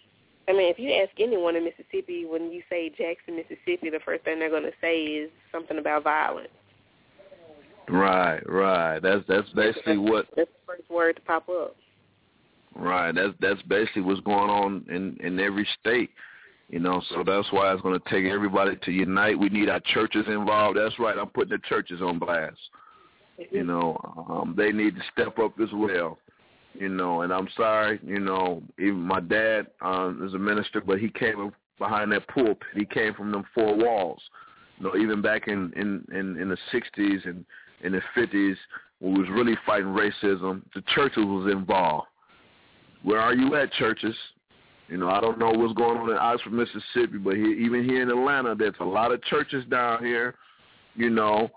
I 0.47 0.51
mean, 0.51 0.69
if 0.69 0.79
you 0.79 0.91
ask 0.93 1.11
anyone 1.19 1.55
in 1.55 1.63
Mississippi 1.63 2.25
when 2.25 2.51
you 2.51 2.61
say 2.69 2.89
Jackson, 2.89 3.35
Mississippi, 3.35 3.89
the 3.89 3.99
first 4.03 4.23
thing 4.23 4.39
they're 4.39 4.49
going 4.49 4.63
to 4.63 4.73
say 4.81 5.03
is 5.03 5.31
something 5.51 5.77
about 5.77 6.03
violence. 6.03 6.49
Right, 7.89 8.41
right. 8.47 8.99
That's 8.99 9.23
that's 9.27 9.49
basically 9.49 9.97
what. 9.97 10.27
That's 10.35 10.49
the 10.49 10.73
first 10.73 10.89
word 10.89 11.15
to 11.17 11.21
pop 11.21 11.49
up. 11.49 11.75
Right. 12.75 13.13
That's 13.13 13.33
that's 13.39 13.61
basically 13.63 14.03
what's 14.03 14.21
going 14.21 14.49
on 14.49 14.85
in 14.89 15.17
in 15.25 15.39
every 15.39 15.67
state. 15.79 16.09
You 16.69 16.79
know, 16.79 17.03
so 17.09 17.23
that's 17.23 17.51
why 17.51 17.71
it's 17.71 17.81
going 17.81 17.99
to 17.99 18.09
take 18.09 18.25
everybody 18.25 18.77
to 18.83 18.91
unite. 18.91 19.37
We 19.37 19.49
need 19.49 19.69
our 19.69 19.81
churches 19.81 20.25
involved. 20.27 20.77
That's 20.77 20.97
right. 20.97 21.17
I'm 21.17 21.27
putting 21.27 21.51
the 21.51 21.59
churches 21.69 22.01
on 22.01 22.19
blast. 22.19 22.57
You 23.51 23.63
know, 23.63 23.97
um, 24.29 24.53
they 24.55 24.71
need 24.71 24.95
to 24.95 25.01
step 25.11 25.39
up 25.39 25.59
as 25.59 25.69
well. 25.73 26.19
You 26.73 26.89
know, 26.89 27.21
and 27.21 27.31
I'm 27.31 27.47
sorry. 27.55 27.99
You 28.03 28.19
know, 28.19 28.63
even 28.79 28.99
my 28.99 29.19
dad 29.19 29.67
um, 29.81 30.25
is 30.25 30.33
a 30.33 30.39
minister, 30.39 30.81
but 30.81 30.99
he 30.99 31.09
came 31.09 31.51
behind 31.79 32.11
that 32.11 32.27
pulpit. 32.27 32.57
He 32.75 32.85
came 32.85 33.13
from 33.13 33.31
them 33.31 33.43
four 33.53 33.75
walls. 33.75 34.21
You 34.77 34.85
know, 34.85 34.95
even 34.95 35.21
back 35.21 35.47
in 35.47 35.71
in 35.75 36.05
in, 36.11 36.37
in 36.37 36.49
the 36.49 36.57
'60s 36.73 37.27
and 37.27 37.45
in 37.83 37.91
the 37.91 38.01
'50s, 38.15 38.55
when 38.99 39.13
we 39.13 39.19
was 39.21 39.29
really 39.29 39.57
fighting 39.65 39.87
racism, 39.87 40.61
the 40.73 40.81
churches 40.95 41.25
was 41.25 41.51
involved. 41.51 42.07
Where 43.03 43.19
are 43.19 43.33
you 43.33 43.55
at, 43.55 43.71
churches? 43.73 44.15
You 44.87 44.97
know, 44.97 45.09
I 45.09 45.19
don't 45.21 45.39
know 45.39 45.51
what's 45.51 45.73
going 45.73 45.97
on 45.97 46.09
in 46.09 46.17
Oxford, 46.17 46.53
Mississippi, 46.53 47.17
but 47.17 47.35
here, 47.35 47.53
even 47.53 47.83
here 47.83 48.01
in 48.01 48.09
Atlanta, 48.09 48.55
there's 48.55 48.75
a 48.79 48.85
lot 48.85 49.11
of 49.11 49.23
churches 49.23 49.65
down 49.69 50.03
here. 50.03 50.35
You 50.95 51.09
know, 51.09 51.49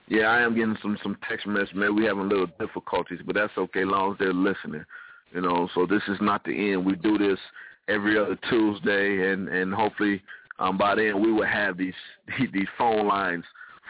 Yeah, 0.07 0.27
I 0.27 0.41
am 0.41 0.55
getting 0.55 0.77
some 0.81 0.97
some 1.01 1.17
text 1.27 1.47
messages. 1.47 1.75
Maybe 1.75 1.91
we 1.91 2.05
having 2.05 2.23
a 2.23 2.27
little 2.27 2.47
difficulties, 2.59 3.19
but 3.25 3.35
that's 3.35 3.57
okay, 3.57 3.81
as 3.81 3.87
long 3.87 4.13
as 4.13 4.19
they're 4.19 4.33
listening. 4.33 4.85
You 5.33 5.41
know, 5.41 5.67
so 5.73 5.85
this 5.85 6.03
is 6.07 6.17
not 6.21 6.43
the 6.43 6.73
end. 6.73 6.85
We 6.85 6.95
do 6.95 7.17
this 7.17 7.39
every 7.87 8.17
other 8.17 8.37
Tuesday, 8.49 9.31
and 9.31 9.47
and 9.47 9.73
hopefully 9.73 10.21
um, 10.59 10.77
by 10.77 10.95
then 10.95 11.21
we 11.21 11.31
will 11.31 11.45
have 11.45 11.77
these 11.77 11.93
these 12.53 12.67
phone 12.77 13.07
lines 13.07 13.43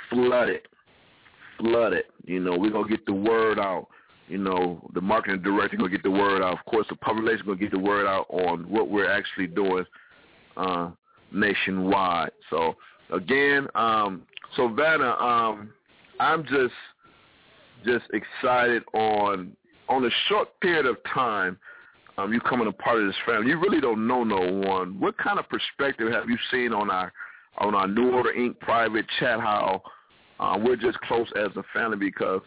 flooded, 0.10 0.62
flooded. 1.60 2.06
You 2.26 2.40
know, 2.40 2.58
we're 2.58 2.72
gonna 2.72 2.90
get 2.90 3.06
the 3.06 3.14
word 3.14 3.60
out. 3.60 3.88
You 4.28 4.38
know, 4.38 4.90
the 4.94 5.02
marketing 5.02 5.42
director 5.42 5.78
gonna 5.78 5.90
get 5.90 6.04
the 6.04 6.12
word 6.12 6.42
out. 6.42 6.58
Of 6.58 6.66
course, 6.66 6.88
the 6.90 7.14
relations 7.14 7.44
gonna 7.44 7.58
get 7.58 7.72
the 7.72 7.80
word 7.80 8.08
out 8.08 8.26
on 8.30 8.70
what 8.70 8.90
we're 8.90 9.12
actually 9.12 9.48
doing 9.48 9.86
uh, 10.58 10.92
nationwide. 11.32 12.32
So 12.50 12.76
again, 13.12 13.68
um, 13.76 14.24
so 14.56 14.70
Vanna, 14.70 15.12
um, 15.16 15.70
I'm 16.20 16.44
just 16.44 16.74
just 17.86 18.06
excited 18.14 18.84
on 18.94 19.56
on 19.90 20.06
a 20.06 20.10
short 20.30 20.60
period 20.62 20.86
of 20.86 20.98
time 21.14 21.58
um, 22.18 22.32
you 22.32 22.40
coming 22.42 22.68
a 22.68 22.72
part 22.72 23.00
of 23.00 23.08
this 23.08 23.16
family. 23.26 23.50
You 23.50 23.60
really 23.60 23.82
don't 23.82 24.08
know 24.08 24.24
no 24.24 24.40
one. 24.40 25.00
What 25.00 25.18
kind 25.18 25.40
of 25.40 25.46
perspective 25.50 26.12
have 26.12 26.30
you 26.30 26.38
seen 26.52 26.74
on 26.74 26.90
our 26.90 27.12
on 27.58 27.76
our 27.76 27.88
New 27.88 28.12
Order 28.12 28.34
Inc. 28.38 28.60
private 28.60 29.06
chat? 29.20 29.40
How 29.40 29.82
uh, 30.40 30.58
we're 30.64 30.76
just 30.76 31.00
close 31.02 31.28
as 31.36 31.50
a 31.56 31.64
family 31.74 31.98
because 31.98 32.42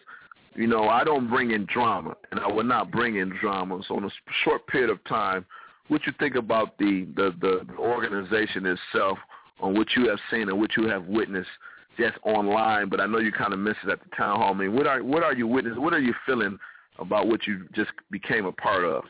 you 0.55 0.67
know 0.67 0.87
I 0.87 1.03
don't 1.03 1.29
bring 1.29 1.51
in 1.51 1.65
drama, 1.71 2.15
and 2.31 2.39
I 2.39 2.47
will 2.47 2.63
not 2.63 2.91
bring 2.91 3.17
in 3.17 3.33
drama. 3.41 3.81
So 3.87 3.97
in 3.97 4.05
a 4.05 4.09
short 4.43 4.65
period 4.67 4.89
of 4.89 5.03
time, 5.05 5.45
what 5.89 6.05
you 6.05 6.13
think 6.19 6.35
about 6.35 6.77
the 6.77 7.07
the, 7.15 7.35
the 7.41 7.75
organization 7.77 8.65
itself, 8.65 9.17
on 9.59 9.73
what 9.73 9.87
you 9.95 10.07
have 10.09 10.19
seen 10.31 10.49
and 10.49 10.59
what 10.59 10.77
you 10.77 10.87
have 10.87 11.05
witnessed 11.05 11.49
just 11.97 12.17
online? 12.23 12.87
But 12.87 13.01
I 13.01 13.05
know 13.05 13.17
you 13.17 13.33
kind 13.33 13.53
of 13.53 13.59
missed 13.59 13.79
it 13.83 13.89
at 13.89 13.99
the 13.99 14.15
town 14.15 14.39
hall. 14.39 14.53
I 14.53 14.57
mean, 14.57 14.73
what 14.73 14.87
are 14.87 15.03
what 15.03 15.23
are 15.23 15.33
you 15.33 15.45
witnessing? 15.45 15.81
What 15.81 15.93
are 15.93 15.99
you 15.99 16.13
feeling 16.25 16.57
about 16.99 17.27
what 17.27 17.45
you 17.45 17.67
just 17.75 17.91
became 18.11 18.45
a 18.45 18.51
part 18.53 18.85
of? 18.85 19.03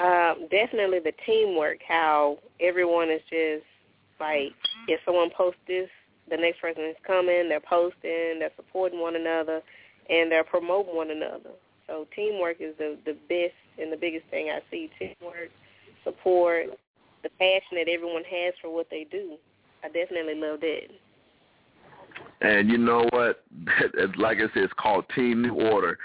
Um, 0.00 0.48
definitely 0.50 1.00
the 1.00 1.12
teamwork, 1.26 1.78
how 1.86 2.38
everyone 2.58 3.10
is 3.10 3.20
just 3.28 3.66
like 4.18 4.52
if 4.88 5.00
someone 5.04 5.30
posts 5.36 5.60
this, 5.66 5.88
the 6.30 6.36
next 6.36 6.60
person 6.60 6.84
is 6.84 6.96
coming, 7.06 7.48
they're 7.48 7.60
posting, 7.60 8.38
they're 8.38 8.52
supporting 8.56 9.00
one 9.00 9.16
another, 9.16 9.60
and 10.08 10.30
they're 10.30 10.44
promoting 10.44 10.96
one 10.96 11.10
another. 11.10 11.50
So 11.86 12.06
teamwork 12.16 12.56
is 12.60 12.74
the 12.78 12.96
the 13.04 13.16
best 13.28 13.54
and 13.78 13.92
the 13.92 13.96
biggest 13.96 14.26
thing 14.30 14.48
I 14.50 14.60
see. 14.70 14.90
Teamwork, 14.98 15.50
support, 16.04 16.66
the 17.22 17.28
passion 17.38 17.76
that 17.76 17.88
everyone 17.88 18.24
has 18.24 18.54
for 18.62 18.72
what 18.72 18.86
they 18.90 19.06
do. 19.10 19.36
I 19.84 19.88
definitely 19.88 20.34
love 20.34 20.60
that. 20.60 20.88
And 22.40 22.70
you 22.70 22.78
know 22.78 23.06
what? 23.10 23.44
like 24.16 24.38
I 24.38 24.48
said, 24.54 24.64
it's 24.64 24.72
called 24.78 25.04
Team 25.14 25.42
New 25.42 25.54
Order, 25.54 25.98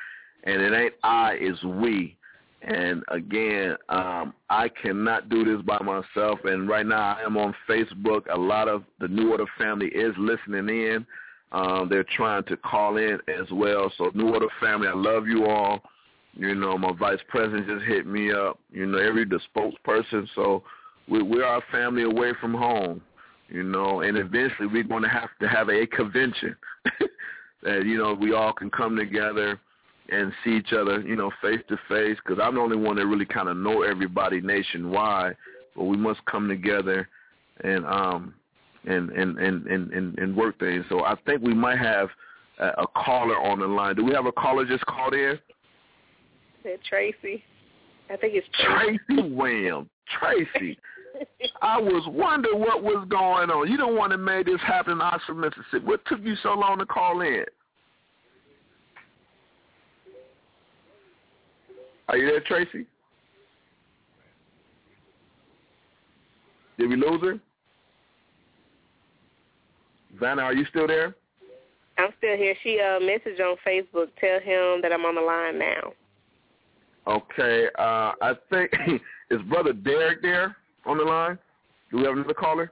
and 0.43 0.61
it 0.61 0.73
ain't 0.73 0.95
I, 1.03 1.37
it's 1.39 1.63
we. 1.63 2.17
And 2.65 3.03
again, 3.09 3.75
um, 3.89 4.33
I 4.49 4.69
cannot 4.69 5.29
do 5.29 5.43
this 5.43 5.63
by 5.63 5.77
myself. 5.79 6.39
And 6.45 6.67
right 6.67 6.85
now, 6.85 7.15
I 7.15 7.21
am 7.23 7.37
on 7.37 7.53
Facebook. 7.69 8.23
A 8.31 8.37
lot 8.37 8.67
of 8.67 8.83
the 8.99 9.07
New 9.07 9.31
Order 9.31 9.45
family 9.57 9.87
is 9.87 10.15
listening 10.17 10.69
in. 10.69 11.05
Um, 11.51 11.87
they're 11.89 12.05
trying 12.17 12.43
to 12.45 12.57
call 12.57 12.97
in 12.97 13.19
as 13.27 13.49
well. 13.51 13.91
So 13.97 14.09
New 14.15 14.33
Order 14.33 14.47
family, 14.59 14.87
I 14.87 14.93
love 14.93 15.27
you 15.27 15.45
all. 15.45 15.83
You 16.33 16.55
know, 16.55 16.75
my 16.75 16.91
vice 16.91 17.19
president 17.29 17.67
just 17.67 17.85
hit 17.85 18.07
me 18.07 18.31
up. 18.31 18.59
You 18.71 18.87
know, 18.87 18.97
every 18.97 19.25
the 19.25 19.39
spokesperson. 19.55 20.27
So 20.33 20.63
we 21.07 21.21
we 21.21 21.43
are 21.43 21.59
a 21.59 21.71
family 21.71 22.03
away 22.03 22.33
from 22.41 22.55
home. 22.55 22.99
You 23.47 23.61
know, 23.61 24.01
and 24.01 24.17
eventually 24.17 24.67
we're 24.67 24.83
going 24.83 25.03
to 25.03 25.09
have 25.09 25.29
to 25.39 25.47
have 25.47 25.69
a 25.69 25.85
convention 25.85 26.55
that 27.61 27.85
you 27.85 27.99
know 27.99 28.15
we 28.15 28.33
all 28.33 28.53
can 28.53 28.71
come 28.71 28.95
together 28.95 29.61
and 30.09 30.31
see 30.43 30.51
each 30.51 30.73
other, 30.73 31.01
you 31.01 31.15
know, 31.15 31.31
face 31.41 31.61
to 31.69 31.77
face. 31.89 32.17
Because 32.23 32.41
I'm 32.41 32.55
the 32.55 32.61
only 32.61 32.77
one 32.77 32.95
that 32.97 33.05
really 33.05 33.25
kind 33.25 33.49
of 33.49 33.57
know 33.57 33.83
everybody 33.83 34.41
nationwide. 34.41 35.35
But 35.75 35.85
we 35.85 35.97
must 35.97 36.23
come 36.25 36.47
together 36.47 37.09
and 37.63 37.85
um 37.85 38.33
and 38.85 39.09
and 39.11 39.37
and 39.39 39.65
and 39.67 39.91
and, 39.91 40.19
and 40.19 40.35
work 40.35 40.59
things. 40.59 40.85
So 40.89 41.03
I 41.03 41.15
think 41.25 41.41
we 41.41 41.53
might 41.53 41.79
have 41.79 42.09
a, 42.59 42.67
a 42.83 42.87
caller 42.95 43.39
on 43.39 43.59
the 43.59 43.67
line. 43.67 43.95
Do 43.95 44.05
we 44.05 44.13
have 44.13 44.25
a 44.25 44.31
caller 44.31 44.65
just 44.65 44.85
called 44.85 45.13
in? 45.13 45.39
Said 46.63 46.79
Tracy. 46.87 47.43
I 48.09 48.17
think 48.17 48.33
it's 48.35 48.47
Tracy. 48.53 48.99
Tracy 49.07 49.33
Wham. 49.33 49.89
Tracy. 50.19 50.77
I 51.61 51.79
was 51.79 52.03
wondering 52.07 52.59
what 52.59 52.83
was 52.83 53.07
going 53.09 53.49
on. 53.49 53.71
You 53.71 53.77
don't 53.77 53.95
want 53.95 54.11
to 54.11 54.17
make 54.17 54.45
this 54.45 54.59
happen 54.61 54.93
in 54.93 55.01
Oxford, 55.01 55.35
Mississippi. 55.35 55.85
What 55.85 56.05
took 56.05 56.19
you 56.21 56.35
so 56.43 56.53
long 56.53 56.77
to 56.79 56.85
call 56.85 57.21
in? 57.21 57.45
Are 62.07 62.17
you 62.17 62.27
there, 62.27 62.41
Tracy? 62.41 62.85
Did 66.77 66.89
we 66.89 66.95
lose 66.95 67.21
her? 67.21 67.39
Vanna, 70.19 70.43
are 70.43 70.53
you 70.53 70.65
still 70.69 70.87
there? 70.87 71.15
I'm 71.97 72.09
still 72.17 72.35
here. 72.35 72.55
She 72.63 72.79
uh 72.79 72.99
messaged 72.99 73.39
on 73.39 73.55
Facebook. 73.65 74.07
Tell 74.19 74.39
him 74.39 74.81
that 74.81 74.91
I'm 74.91 75.05
on 75.05 75.15
the 75.15 75.21
line 75.21 75.59
now. 75.59 75.93
Okay. 77.07 77.67
Uh, 77.77 78.11
I 78.21 78.33
think 78.49 78.71
is 79.29 79.41
brother 79.43 79.73
Derek 79.73 80.21
there 80.21 80.55
on 80.85 80.97
the 80.97 81.03
line? 81.03 81.37
Do 81.91 81.97
we 81.97 82.03
have 82.03 82.13
another 82.13 82.33
caller? 82.33 82.71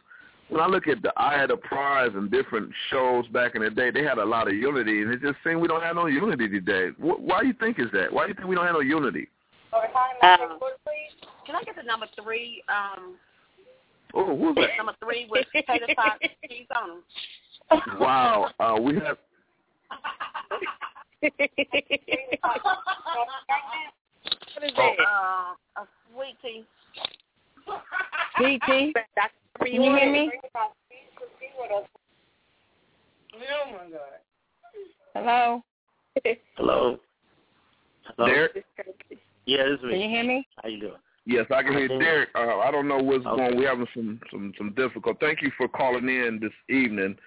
when 0.48 0.60
I 0.60 0.66
look 0.66 0.86
at 0.88 1.02
the 1.02 1.12
Eyes 1.20 1.42
on 1.42 1.48
the 1.48 1.56
Prize 1.56 2.10
and 2.14 2.30
different 2.30 2.70
shows 2.90 3.26
back 3.28 3.54
in 3.54 3.62
the 3.62 3.70
day, 3.70 3.90
they 3.90 4.02
had 4.02 4.18
a 4.18 4.24
lot 4.24 4.48
of 4.48 4.54
unity, 4.54 5.02
and 5.02 5.12
it 5.12 5.20
just 5.20 5.36
seems 5.44 5.60
we 5.60 5.68
don't 5.68 5.82
have 5.82 5.96
no 5.96 6.06
unity 6.06 6.48
today. 6.48 6.88
Wh- 6.98 7.20
Why 7.20 7.40
do 7.42 7.46
you 7.48 7.54
think 7.54 7.78
is 7.78 7.86
that? 7.92 8.12
Why 8.12 8.24
do 8.24 8.28
you 8.30 8.34
think 8.34 8.48
we 8.48 8.54
don't 8.56 8.64
have 8.66 8.74
no 8.74 8.80
unity? 8.80 9.28
Um, 9.72 10.58
can 11.46 11.54
I 11.56 11.62
get 11.64 11.76
the 11.76 11.82
number 11.82 12.06
three? 12.22 12.62
Um, 12.68 13.16
Oh, 14.14 14.34
who's 14.38 14.54
that? 14.54 14.70
number 14.78 14.94
three 15.04 15.26
with 15.30 15.46
potato 15.54 15.84
pot 15.94 16.18
cheese 16.48 16.66
on 16.74 16.88
them. 16.88 17.98
Wow, 18.00 18.48
uh, 18.58 18.76
we 18.80 18.94
have. 18.94 19.18
What 24.54 24.64
is 24.64 24.72
Oh. 24.76 24.94
that? 24.98 25.04
Uh, 25.06 25.82
a 25.82 25.86
sweet 26.12 26.36
tea. 26.42 26.64
DT. 28.38 28.92
Can 29.64 29.82
you 29.82 29.96
hear 29.96 30.12
me? 30.12 30.30
Oh 33.34 33.72
my 33.72 33.90
God. 33.90 34.00
Hello. 35.14 35.62
Hello. 36.56 36.98
Hello. 38.16 38.28
Derek? 38.28 38.64
Yeah, 39.46 39.64
this 39.64 39.78
is 39.78 39.84
me. 39.84 39.90
Can 39.90 40.00
you 40.00 40.08
hear 40.08 40.24
me? 40.24 40.46
How 40.62 40.68
you 40.68 40.80
doing? 40.80 40.92
Yes, 41.26 41.46
I 41.50 41.62
can 41.62 41.72
hear 41.72 41.84
Okay. 41.84 41.98
Derek. 41.98 42.30
Uh, 42.34 42.58
I 42.58 42.70
don't 42.70 42.88
know 42.88 42.98
what's 42.98 43.26
Okay. 43.26 43.36
going. 43.36 43.56
We're 43.56 43.68
having 43.68 43.86
some 43.94 44.20
some 44.30 44.52
some 44.56 44.72
difficult. 44.74 45.20
Thank 45.20 45.42
you 45.42 45.50
for 45.56 45.68
calling 45.68 46.08
in 46.08 46.38
this 46.40 46.52
evening 46.68 47.18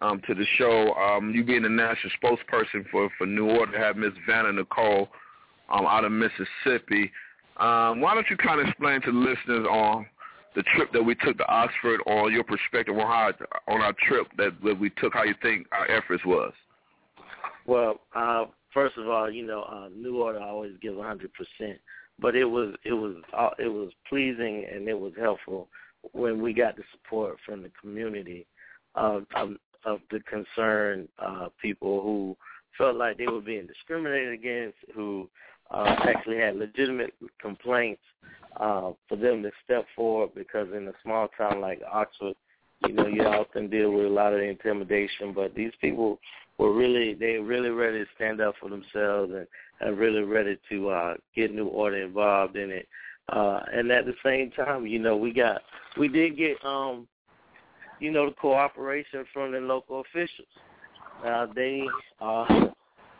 um, 0.00 0.20
to 0.26 0.34
the 0.34 0.44
show. 0.56 0.94
Um, 0.94 1.34
you 1.34 1.44
being 1.44 1.62
the 1.62 1.68
national 1.68 2.12
spokesperson 2.22 2.88
for 2.90 3.10
for 3.18 3.26
New 3.26 3.50
Order, 3.50 3.78
have 3.78 3.96
Miss 3.96 4.12
Vanna 4.26 4.52
Nicole 4.52 5.08
um, 5.70 5.86
out 5.86 6.04
of 6.04 6.12
Mississippi. 6.12 7.10
Um, 7.58 8.00
why 8.00 8.14
don't 8.14 8.26
you 8.30 8.36
kind 8.36 8.60
of 8.60 8.68
explain 8.68 9.00
to 9.02 9.12
the 9.12 9.18
listeners 9.18 9.66
on 9.68 10.06
the 10.54 10.62
trip 10.74 10.92
that 10.92 11.02
we 11.02 11.14
took 11.16 11.36
to 11.38 11.46
Oxford, 11.46 12.00
or 12.06 12.30
your 12.30 12.44
perspective 12.44 12.96
on 12.96 13.06
how 13.06 13.32
on 13.68 13.80
our 13.80 13.94
trip 14.08 14.26
that, 14.36 14.52
that 14.64 14.78
we 14.78 14.90
took, 14.90 15.14
how 15.14 15.24
you 15.24 15.34
think 15.42 15.66
our 15.72 15.90
efforts 15.90 16.24
was? 16.24 16.52
Well, 17.66 18.00
uh, 18.14 18.46
first 18.72 18.96
of 18.96 19.08
all, 19.08 19.30
you 19.30 19.46
know, 19.46 19.62
uh, 19.62 19.88
New 19.94 20.22
Order 20.22 20.40
always 20.40 20.72
gives 20.80 20.96
100%, 20.96 21.28
but 22.18 22.34
it 22.34 22.44
was 22.44 22.74
it 22.84 22.92
was 22.92 23.16
uh, 23.36 23.50
it 23.58 23.68
was 23.68 23.90
pleasing 24.08 24.66
and 24.72 24.88
it 24.88 24.98
was 24.98 25.12
helpful 25.18 25.68
when 26.12 26.40
we 26.40 26.52
got 26.52 26.76
the 26.76 26.82
support 26.92 27.36
from 27.44 27.62
the 27.62 27.70
community 27.80 28.46
of 28.94 29.26
of, 29.34 29.50
of 29.84 30.00
the 30.10 30.20
concerned 30.20 31.08
uh, 31.18 31.48
people 31.60 32.02
who 32.02 32.36
felt 32.76 32.96
like 32.96 33.18
they 33.18 33.26
were 33.26 33.40
being 33.40 33.66
discriminated 33.66 34.32
against, 34.32 34.76
who 34.94 35.28
uh, 35.70 35.96
actually 36.04 36.38
had 36.38 36.56
legitimate 36.56 37.14
complaints 37.40 38.02
uh, 38.56 38.92
for 39.08 39.16
them 39.16 39.42
to 39.42 39.50
step 39.64 39.86
forward 39.94 40.30
because 40.34 40.68
in 40.74 40.88
a 40.88 40.92
small 41.02 41.28
town 41.36 41.60
like 41.60 41.80
Oxford, 41.90 42.34
you 42.86 42.92
know, 42.92 43.06
you 43.06 43.22
often 43.22 43.68
deal 43.68 43.90
with 43.90 44.06
a 44.06 44.08
lot 44.08 44.32
of 44.32 44.40
intimidation, 44.40 45.32
but 45.34 45.54
these 45.54 45.72
people 45.80 46.18
were 46.58 46.72
really 46.72 47.14
they 47.14 47.36
really 47.36 47.70
ready 47.70 48.00
to 48.00 48.10
stand 48.14 48.40
up 48.40 48.54
for 48.60 48.68
themselves 48.68 49.32
and, 49.32 49.46
and 49.80 49.98
really 49.98 50.22
ready 50.22 50.58
to 50.68 50.88
uh 50.88 51.14
get 51.34 51.54
new 51.54 51.66
order 51.66 52.02
involved 52.02 52.56
in 52.56 52.70
it. 52.70 52.88
Uh 53.32 53.60
and 53.72 53.90
at 53.90 54.06
the 54.06 54.14
same 54.24 54.50
time, 54.52 54.86
you 54.86 54.98
know, 54.98 55.16
we 55.16 55.32
got 55.32 55.62
we 55.98 56.08
did 56.08 56.36
get 56.36 56.56
um 56.64 57.06
you 58.00 58.10
know 58.10 58.26
the 58.26 58.34
cooperation 58.34 59.24
from 59.32 59.52
the 59.52 59.58
local 59.58 60.00
officials. 60.00 60.48
Uh 61.24 61.46
they 61.54 61.82
uh 62.20 62.44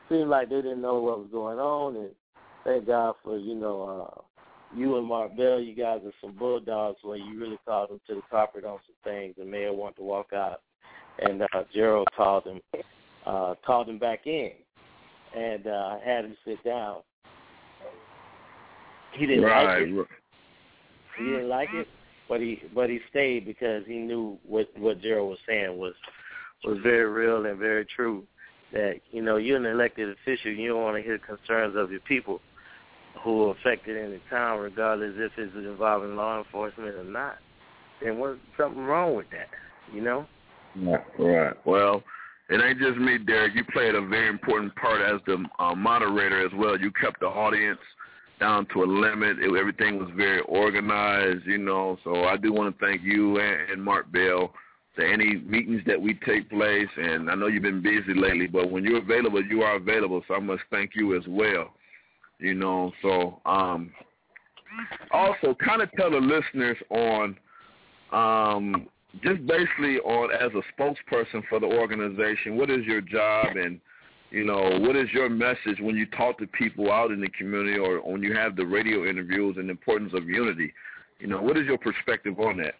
seemed 0.09 0.28
like 0.28 0.49
they 0.49 0.57
didn't 0.57 0.82
know 0.82 1.01
what 1.01 1.18
was 1.18 1.28
going 1.30 1.59
on 1.59 1.96
and 1.96 2.11
thank 2.68 2.86
God 2.86 3.14
for, 3.24 3.38
you 3.38 3.54
know, 3.54 3.82
uh 3.82 4.20
you 4.76 4.98
and 4.98 5.06
Mark 5.06 5.34
Bell, 5.34 5.58
you 5.58 5.74
guys 5.74 6.00
are 6.04 6.12
some 6.20 6.36
bulldogs 6.36 6.98
where 7.02 7.16
you 7.16 7.40
really 7.40 7.58
called 7.64 7.88
them 7.88 8.00
to 8.06 8.16
the 8.16 8.20
carpet 8.30 8.66
on 8.66 8.78
some 8.86 8.96
things 9.02 9.34
and 9.38 9.50
Mayor 9.50 9.72
wanted 9.72 9.96
to 9.96 10.02
walk 10.02 10.32
out 10.34 10.60
and 11.20 11.42
uh 11.42 11.64
Gerald 11.74 12.08
called 12.14 12.44
him 12.44 12.60
uh 13.26 13.54
called 13.64 13.88
him 13.88 13.98
back 13.98 14.26
in 14.26 14.52
and 15.36 15.66
uh 15.66 15.98
had 16.04 16.26
him 16.26 16.36
sit 16.44 16.62
down. 16.64 16.98
He 19.14 19.24
didn't 19.24 19.44
right. 19.44 19.80
like 19.80 19.88
it. 19.88 20.06
He 21.18 21.24
didn't 21.24 21.48
like 21.48 21.70
it, 21.72 21.88
but 22.28 22.40
he 22.40 22.62
but 22.74 22.90
he 22.90 23.00
stayed 23.08 23.46
because 23.46 23.84
he 23.86 23.96
knew 23.96 24.38
what 24.46 24.68
what 24.76 25.00
Gerald 25.00 25.30
was 25.30 25.38
saying 25.48 25.78
was 25.78 25.94
was 26.64 26.78
very 26.82 27.06
real 27.06 27.46
and 27.46 27.58
very 27.58 27.86
true. 27.86 28.24
That 28.72 29.00
you 29.10 29.22
know 29.22 29.38
you're 29.38 29.56
an 29.56 29.64
elected 29.64 30.10
official, 30.10 30.52
you 30.52 30.68
don't 30.68 30.82
want 30.82 30.96
to 30.96 31.02
hear 31.02 31.18
concerns 31.18 31.74
of 31.74 31.90
your 31.90 32.00
people 32.00 32.42
who 33.22 33.48
are 33.48 33.52
affected 33.52 33.96
in 33.96 34.11
the 34.11 34.20
town, 34.30 34.61
regardless 34.61 35.14
if 35.16 35.32
it's 35.36 35.54
involving 35.56 36.16
law 36.16 36.38
enforcement 36.38 36.94
or 36.94 37.04
not. 37.04 37.36
Then 38.02 38.18
what's 38.18 38.38
something 38.56 38.82
wrong 38.82 39.16
with 39.16 39.26
that? 39.30 39.48
You 39.92 40.02
know? 40.02 40.26
Right. 41.18 41.56
Well, 41.64 42.02
it 42.48 42.61
ain't 42.62 42.78
just 42.78 42.98
me, 42.98 43.18
Derek. 43.18 43.54
You 43.54 43.64
played 43.72 43.94
a 43.94 44.06
very 44.06 44.28
important 44.28 44.74
part 44.76 45.00
as 45.02 45.20
the 45.26 45.44
uh, 45.59 45.74
moderator 45.74 46.44
as 46.44 46.52
well. 46.54 46.78
You 46.78 46.90
kept 46.92 47.20
the 47.20 47.26
audience 47.26 47.80
down 48.40 48.66
to 48.72 48.84
a 48.84 48.86
limit. 48.86 49.38
It, 49.38 49.54
everything 49.59 49.98
was 49.98 50.09
very 50.16 50.40
organized, 50.42 51.44
you 51.46 51.59
know. 51.59 51.98
So 52.04 52.24
I 52.24 52.36
do 52.36 52.52
want 52.52 52.78
to 52.78 52.84
thank 52.84 53.02
you 53.02 53.38
and, 53.40 53.70
and 53.70 53.82
Mark 53.82 54.11
Bell 54.12 54.52
to 54.98 55.06
any 55.06 55.36
meetings 55.36 55.82
that 55.86 56.00
we 56.00 56.14
take 56.26 56.48
place. 56.48 56.88
And 56.96 57.30
I 57.30 57.34
know 57.34 57.46
you've 57.46 57.62
been 57.62 57.82
busy 57.82 58.14
lately, 58.14 58.46
but 58.46 58.70
when 58.70 58.84
you're 58.84 58.98
available, 58.98 59.44
you 59.44 59.62
are 59.62 59.76
available. 59.76 60.22
So 60.28 60.34
I 60.34 60.40
must 60.40 60.62
thank 60.70 60.92
you 60.94 61.16
as 61.16 61.22
well. 61.28 61.74
You 62.39 62.55
know. 62.55 62.93
So 63.03 63.41
um, 63.47 63.91
also, 65.11 65.55
kind 65.55 65.82
of 65.82 65.91
tell 65.93 66.11
the 66.11 66.18
listeners 66.18 66.76
on 66.91 67.36
um, 68.12 68.89
just 69.22 69.47
basically 69.47 69.99
on 69.99 70.30
as 70.32 70.51
a 70.55 70.80
spokesperson 70.80 71.43
for 71.49 71.61
the 71.61 71.66
organization, 71.66 72.57
what 72.57 72.70
is 72.70 72.84
your 72.84 73.01
job 73.01 73.57
and 73.57 73.80
you 74.30 74.45
know, 74.45 74.78
what 74.80 74.95
is 74.95 75.09
your 75.12 75.30
message 75.30 75.80
when 75.80 75.97
you 75.97 76.05
talk 76.07 76.39
to 76.39 76.47
people 76.49 76.93
out 76.93 77.11
in 77.11 77.20
the 77.20 77.30
community 77.30 77.78
or 77.78 77.99
when 77.99 78.22
you 78.22 78.34
have 78.34 78.57
the 78.57 78.66
radio 78.66 79.09
interviews 79.09 79.57
and 79.59 79.68
the 79.68 79.70
importance 79.70 80.12
of 80.14 80.28
unity? 80.28 80.72
You 81.18 81.28
know, 81.28 81.41
what 81.41 81.57
is 81.57 81.66
your 81.66 81.78
perspective 81.78 82.39
on 82.39 82.59
that? 82.59 82.74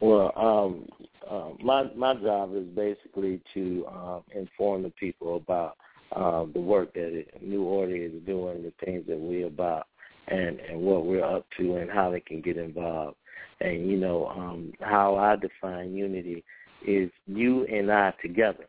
Well, 0.00 0.32
um, 0.36 0.88
uh, 1.28 1.50
my 1.62 1.92
my 1.94 2.14
job 2.14 2.54
is 2.54 2.66
basically 2.66 3.40
to 3.54 3.84
um, 3.88 4.22
inform 4.34 4.84
the 4.84 4.90
people 4.90 5.36
about 5.36 5.76
uh, 6.14 6.44
the 6.52 6.60
work 6.60 6.94
that 6.94 7.24
New 7.42 7.64
Order 7.64 7.96
is 7.96 8.12
doing, 8.26 8.62
the 8.62 8.72
things 8.84 9.04
that 9.08 9.18
we're 9.18 9.46
about, 9.46 9.86
and 10.28 10.58
and 10.60 10.80
what 10.80 11.06
we're 11.06 11.24
up 11.24 11.46
to, 11.58 11.76
and 11.76 11.90
how 11.90 12.10
they 12.10 12.20
can 12.20 12.40
get 12.40 12.56
involved. 12.56 13.16
And 13.60 13.90
you 13.90 13.96
know, 13.96 14.28
um, 14.28 14.72
how 14.80 15.16
I 15.16 15.36
define 15.36 15.94
unity 15.94 16.44
is 16.86 17.10
you 17.26 17.64
and 17.66 17.90
I 17.90 18.14
together. 18.22 18.66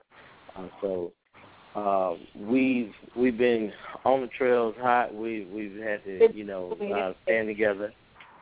Uh, 0.56 0.68
so 0.82 1.12
uh, 1.76 2.16
we've 2.36 2.92
we've 3.16 3.38
been 3.38 3.72
on 4.04 4.22
the 4.22 4.28
trails 4.28 4.76
hot. 4.80 5.14
We 5.14 5.46
we've 5.46 5.82
had 5.82 6.04
to 6.06 6.30
you 6.34 6.44
know 6.44 6.76
uh, 6.94 7.14
stand 7.24 7.48
together 7.48 7.94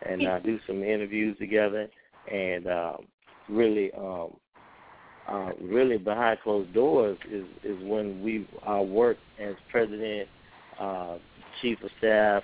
and 0.10 0.26
uh, 0.26 0.40
do 0.40 0.60
some 0.66 0.84
interviews 0.84 1.38
together, 1.38 1.88
and 2.32 2.68
uh, 2.68 2.94
really 3.50 3.92
um, 3.94 4.36
uh, 5.28 5.52
really 5.62 5.98
behind 5.98 6.40
closed 6.42 6.74
doors 6.74 7.18
is 7.30 7.46
is 7.64 7.78
when 7.84 8.22
we 8.24 8.48
our 8.64 8.84
work 8.84 9.18
as 9.40 9.56
president, 9.70 10.28
uh, 10.80 11.18
chief 11.62 11.82
of 11.84 11.90
staff, 11.98 12.44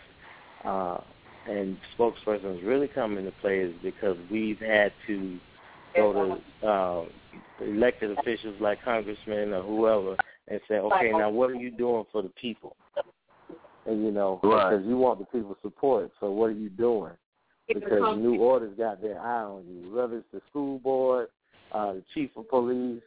uh, 0.66 0.98
and 1.48 1.78
spokespersons 1.98 2.66
really 2.66 2.88
come 2.88 3.18
into 3.18 3.32
play 3.42 3.60
is 3.60 3.74
because 3.82 4.18
we've 4.30 4.60
had 4.60 4.92
to 5.08 5.40
go 5.96 6.40
to 6.62 6.68
uh, 6.68 7.06
elected 7.64 8.18
officials 8.18 8.56
like 8.60 8.84
congressmen 8.84 9.54
or 9.54 9.62
whoever 9.62 10.18
and 10.48 10.60
say, 10.68 10.76
okay, 10.76 11.12
now 11.12 11.30
what 11.30 11.50
are 11.50 11.56
you 11.56 11.72
doing 11.72 12.06
for 12.12 12.22
the 12.22 12.30
people? 12.30 12.76
And 13.86 14.04
you 14.04 14.12
know, 14.12 14.40
Right. 14.44 14.72
because 14.72 14.86
you 14.86 14.98
want 14.98 15.20
the 15.20 15.26
people's 15.26 15.58
support. 15.62 16.12
So 16.20 16.32
what 16.32 16.46
are 16.46 16.52
you 16.52 16.70
doing? 16.70 17.14
Because 17.68 18.18
New 18.18 18.36
Order's 18.42 18.78
got 18.78 19.02
their 19.02 19.20
eye 19.20 19.44
on 19.44 19.64
you, 19.68 19.94
whether 19.96 20.18
it's 20.18 20.28
the 20.34 20.42
school 20.50 20.80
board, 20.80 21.28
uh, 21.74 21.94
the 21.94 22.04
chief 22.14 22.30
of 22.36 22.50
police, 22.50 23.02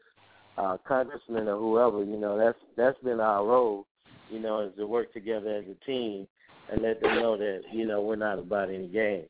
uh, 0.58 0.76
congressman, 0.86 1.48
or 1.48 1.58
whoever. 1.58 2.04
You 2.04 2.18
know, 2.18 2.38
that's 2.38 2.58
that's 2.76 2.98
been 3.02 3.20
our 3.20 3.44
role. 3.44 3.86
You 4.30 4.40
know, 4.40 4.60
is 4.60 4.72
to 4.76 4.86
work 4.86 5.12
together 5.12 5.56
as 5.56 5.64
a 5.64 5.84
team 5.84 6.26
and 6.70 6.82
let 6.82 7.00
them 7.00 7.16
know 7.16 7.36
that 7.36 7.62
you 7.72 7.86
know 7.86 8.02
we're 8.02 8.16
not 8.16 8.38
about 8.38 8.68
any 8.68 8.88
games. 8.88 9.28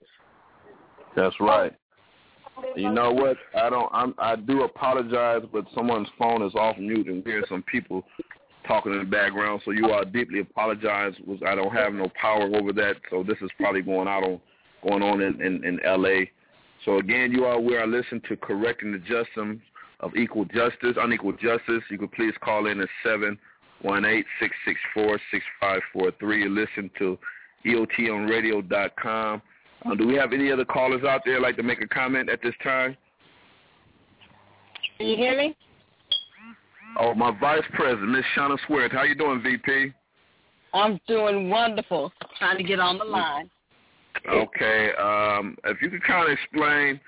That's 1.14 1.36
right. 1.40 1.74
You 2.74 2.90
know 2.90 3.12
what? 3.12 3.36
I 3.54 3.68
don't. 3.68 3.90
I'm, 3.92 4.14
I 4.18 4.36
do 4.36 4.62
apologize, 4.62 5.42
but 5.52 5.66
someone's 5.74 6.08
phone 6.18 6.42
is 6.42 6.54
off 6.54 6.78
mute, 6.78 7.08
and 7.08 7.22
there's 7.24 7.48
some 7.48 7.62
people 7.62 8.02
talking 8.66 8.92
in 8.92 8.98
the 8.98 9.04
background. 9.04 9.60
So 9.64 9.70
you 9.70 9.90
are 9.90 10.04
deeply 10.04 10.40
apologize. 10.40 11.12
Was 11.26 11.38
I 11.46 11.54
don't 11.54 11.72
have 11.72 11.92
no 11.92 12.10
power 12.20 12.44
over 12.54 12.72
that. 12.72 12.96
So 13.10 13.22
this 13.22 13.36
is 13.42 13.50
probably 13.58 13.82
going 13.82 14.08
out 14.08 14.24
on 14.24 14.40
going 14.86 15.02
on 15.02 15.20
in 15.20 15.40
in, 15.42 15.64
in 15.64 15.80
L.A. 15.84 16.30
So 16.86 16.98
again, 16.98 17.32
you 17.32 17.44
are 17.44 17.60
we 17.60 17.76
are 17.76 17.86
listening 17.86 18.22
to 18.28 18.36
correcting 18.36 18.92
the 18.92 18.98
justice 18.98 19.60
of 20.00 20.14
equal 20.16 20.44
justice, 20.44 20.96
unequal 20.96 21.32
justice. 21.32 21.82
You 21.90 21.98
could 21.98 22.12
please 22.12 22.32
call 22.40 22.68
in 22.68 22.80
at 22.80 22.88
seven 23.04 23.36
one 23.82 24.04
eight 24.04 24.24
six 24.40 24.54
six 24.64 24.78
four 24.94 25.18
six 25.32 25.44
five 25.60 25.80
four 25.92 26.12
three. 26.20 26.48
Listen 26.48 26.88
to 26.98 27.18
EOTMRadio.com. 27.66 29.42
Um, 29.84 29.96
do 29.98 30.06
we 30.06 30.14
have 30.14 30.32
any 30.32 30.52
other 30.52 30.64
callers 30.64 31.02
out 31.04 31.22
there 31.24 31.40
like 31.40 31.56
to 31.56 31.62
make 31.64 31.82
a 31.82 31.88
comment 31.88 32.30
at 32.30 32.40
this 32.40 32.54
time? 32.62 32.96
Can 34.96 35.08
you 35.08 35.16
hear 35.16 35.36
me? 35.36 35.56
Oh, 36.98 37.14
my 37.14 37.36
vice 37.38 37.64
president, 37.74 38.10
Miss 38.10 38.24
Shauna 38.36 38.56
Sweat. 38.66 38.92
How 38.92 39.02
you 39.02 39.14
doing, 39.14 39.42
VP? 39.42 39.92
I'm 40.72 40.98
doing 41.06 41.50
wonderful. 41.50 42.12
Trying 42.38 42.56
to 42.58 42.62
get 42.62 42.80
on 42.80 42.98
the 42.98 43.04
line. 43.04 43.50
Okay. 44.28 44.90
Um, 44.98 45.56
if 45.64 45.80
you 45.80 45.90
could 45.90 46.02
kind 46.04 46.30
of 46.30 46.38
explain 46.38 47.00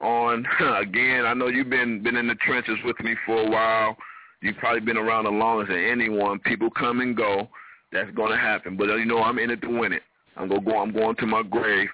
on 0.00 0.46
again, 0.80 1.24
I 1.26 1.34
know 1.34 1.48
you've 1.48 1.70
been 1.70 2.02
been 2.02 2.16
in 2.16 2.28
the 2.28 2.34
trenches 2.36 2.76
with 2.84 2.98
me 3.00 3.14
for 3.26 3.46
a 3.46 3.50
while. 3.50 3.96
You've 4.42 4.56
probably 4.56 4.80
been 4.80 4.96
around 4.96 5.24
the 5.24 5.30
longest 5.30 5.70
of 5.70 5.76
anyone. 5.78 6.38
People 6.40 6.70
come 6.70 7.00
and 7.00 7.16
go. 7.16 7.48
That's 7.92 8.10
going 8.12 8.30
to 8.30 8.38
happen. 8.38 8.76
But 8.76 8.90
uh, 8.90 8.96
you 8.96 9.06
know, 9.06 9.22
I'm 9.22 9.38
in 9.38 9.50
it 9.50 9.60
to 9.62 9.68
win 9.68 9.92
it. 9.92 10.02
I'm 10.36 10.48
gonna 10.48 10.60
go. 10.60 10.78
I'm 10.78 10.92
going 10.92 11.16
to 11.16 11.26
my 11.26 11.42
grave. 11.42 11.88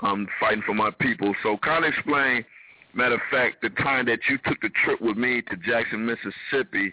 I'm 0.00 0.26
fighting 0.38 0.62
for 0.64 0.74
my 0.74 0.90
people. 1.00 1.34
So 1.42 1.56
kind 1.58 1.84
of 1.84 1.92
explain. 1.92 2.44
Matter 2.92 3.14
of 3.14 3.20
fact, 3.30 3.62
the 3.62 3.70
time 3.70 4.06
that 4.06 4.18
you 4.28 4.36
took 4.44 4.60
the 4.62 4.70
trip 4.84 5.00
with 5.00 5.16
me 5.16 5.42
to 5.42 5.56
Jackson, 5.58 6.04
Mississippi, 6.04 6.92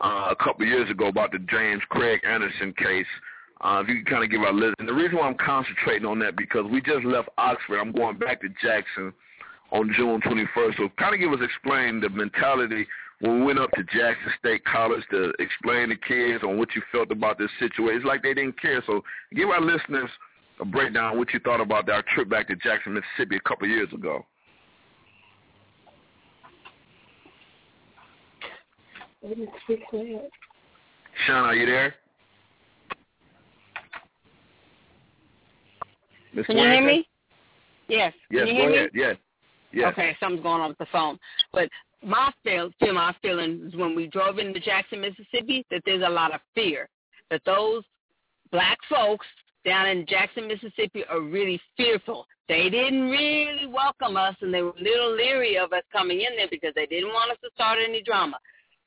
uh, 0.00 0.28
a 0.30 0.36
couple 0.36 0.64
of 0.64 0.68
years 0.68 0.90
ago 0.90 1.06
about 1.06 1.30
the 1.30 1.38
James 1.50 1.82
Craig 1.90 2.20
Anderson 2.24 2.72
case. 2.72 3.06
Uh, 3.60 3.82
if 3.82 3.88
you 3.88 3.96
can 3.96 4.04
kind 4.04 4.24
of 4.24 4.30
give 4.30 4.42
our 4.42 4.52
list. 4.52 4.74
And 4.78 4.88
the 4.88 4.94
reason 4.94 5.18
why 5.18 5.26
I'm 5.26 5.34
concentrating 5.34 6.06
on 6.06 6.18
that 6.20 6.36
because 6.36 6.64
we 6.70 6.80
just 6.80 7.04
left 7.04 7.28
Oxford. 7.38 7.80
I'm 7.80 7.92
going 7.92 8.16
back 8.16 8.40
to 8.42 8.48
Jackson 8.62 9.12
on 9.72 9.92
June 9.96 10.20
21st. 10.20 10.76
So 10.76 10.88
kind 10.98 11.14
of 11.14 11.20
give 11.20 11.32
us 11.32 11.40
explain 11.42 12.00
the 12.00 12.08
mentality 12.08 12.86
when 13.20 13.40
we 13.40 13.46
went 13.46 13.58
up 13.58 13.70
to 13.72 13.82
Jackson 13.82 14.32
State 14.38 14.64
College 14.64 15.02
to 15.10 15.32
explain 15.40 15.88
to 15.88 15.96
kids 15.96 16.44
on 16.44 16.56
what 16.56 16.68
you 16.74 16.82
felt 16.92 17.10
about 17.10 17.38
this 17.38 17.50
situation. 17.58 17.96
It's 17.96 18.06
like 18.06 18.22
they 18.22 18.34
didn't 18.34 18.60
care. 18.60 18.82
So 18.86 19.02
give 19.34 19.48
our 19.48 19.60
listeners 19.60 20.10
a 20.60 20.64
breakdown 20.64 21.12
of 21.12 21.18
what 21.18 21.32
you 21.34 21.40
thought 21.40 21.60
about 21.60 21.88
our 21.90 22.04
trip 22.14 22.28
back 22.28 22.48
to 22.48 22.56
Jackson, 22.56 22.94
Mississippi 22.94 23.36
a 23.36 23.48
couple 23.48 23.66
of 23.66 23.70
years 23.70 23.92
ago. 23.92 24.24
Sean, 31.26 31.44
are 31.44 31.54
you 31.54 31.66
there? 31.66 31.94
Miss 36.38 36.46
Can 36.46 36.56
you 36.56 36.68
hear 36.68 36.86
me? 36.86 37.08
Yes. 37.88 38.12
Yes, 38.30 38.46
Can 38.46 38.54
you 38.54 38.62
hear 38.62 38.84
me? 38.84 38.88
Yes. 38.94 39.16
Yes. 39.72 39.92
Okay, 39.92 40.16
something's 40.20 40.42
going 40.42 40.60
on 40.60 40.68
with 40.68 40.78
the 40.78 40.86
phone. 40.92 41.18
But 41.52 41.68
my 42.02 42.32
feel, 42.44 42.70
feel 42.78 42.94
my 42.94 43.12
feeling 43.20 43.64
is 43.66 43.74
when 43.74 43.96
we 43.96 44.06
drove 44.06 44.38
into 44.38 44.60
Jackson, 44.60 45.00
Mississippi, 45.00 45.66
that 45.72 45.82
there's 45.84 46.04
a 46.06 46.08
lot 46.08 46.32
of 46.32 46.40
fear. 46.54 46.88
That 47.30 47.42
those 47.44 47.82
black 48.52 48.78
folks 48.88 49.26
down 49.64 49.88
in 49.88 50.06
Jackson, 50.06 50.46
Mississippi 50.46 51.02
are 51.10 51.20
really 51.20 51.60
fearful. 51.76 52.24
They 52.48 52.70
didn't 52.70 53.10
really 53.10 53.66
welcome 53.66 54.16
us 54.16 54.36
and 54.40 54.54
they 54.54 54.62
were 54.62 54.70
a 54.70 54.82
little 54.82 55.16
leery 55.16 55.58
of 55.58 55.72
us 55.72 55.82
coming 55.92 56.20
in 56.20 56.36
there 56.36 56.48
because 56.48 56.72
they 56.76 56.86
didn't 56.86 57.12
want 57.12 57.32
us 57.32 57.38
to 57.42 57.50
start 57.52 57.78
any 57.84 58.00
drama. 58.00 58.38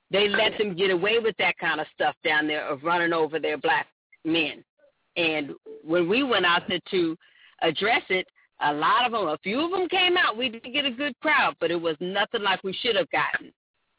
They 0.09 0.29
let 0.29 0.57
them 0.57 0.73
get 0.73 0.89
away 0.89 1.19
with 1.19 1.35
that 1.37 1.57
kind 1.57 1.81
of 1.81 1.87
stuff 1.93 2.15
down 2.23 2.47
there 2.47 2.65
of 2.65 2.83
running 2.83 3.11
over 3.11 3.39
their 3.39 3.57
black 3.57 3.87
men. 4.23 4.63
And 5.17 5.51
when 5.83 6.07
we 6.07 6.23
went 6.23 6.45
out 6.45 6.63
there 6.67 6.79
to 6.91 7.17
address 7.61 8.03
it, 8.09 8.27
a 8.61 8.73
lot 8.73 9.05
of 9.05 9.11
them, 9.11 9.27
a 9.27 9.37
few 9.43 9.65
of 9.65 9.71
them 9.71 9.89
came 9.89 10.17
out. 10.17 10.37
We 10.37 10.49
did 10.49 10.63
get 10.71 10.85
a 10.85 10.91
good 10.91 11.13
crowd, 11.19 11.55
but 11.59 11.71
it 11.71 11.81
was 11.81 11.95
nothing 11.99 12.43
like 12.43 12.63
we 12.63 12.73
should 12.81 12.95
have 12.95 13.09
gotten. 13.09 13.51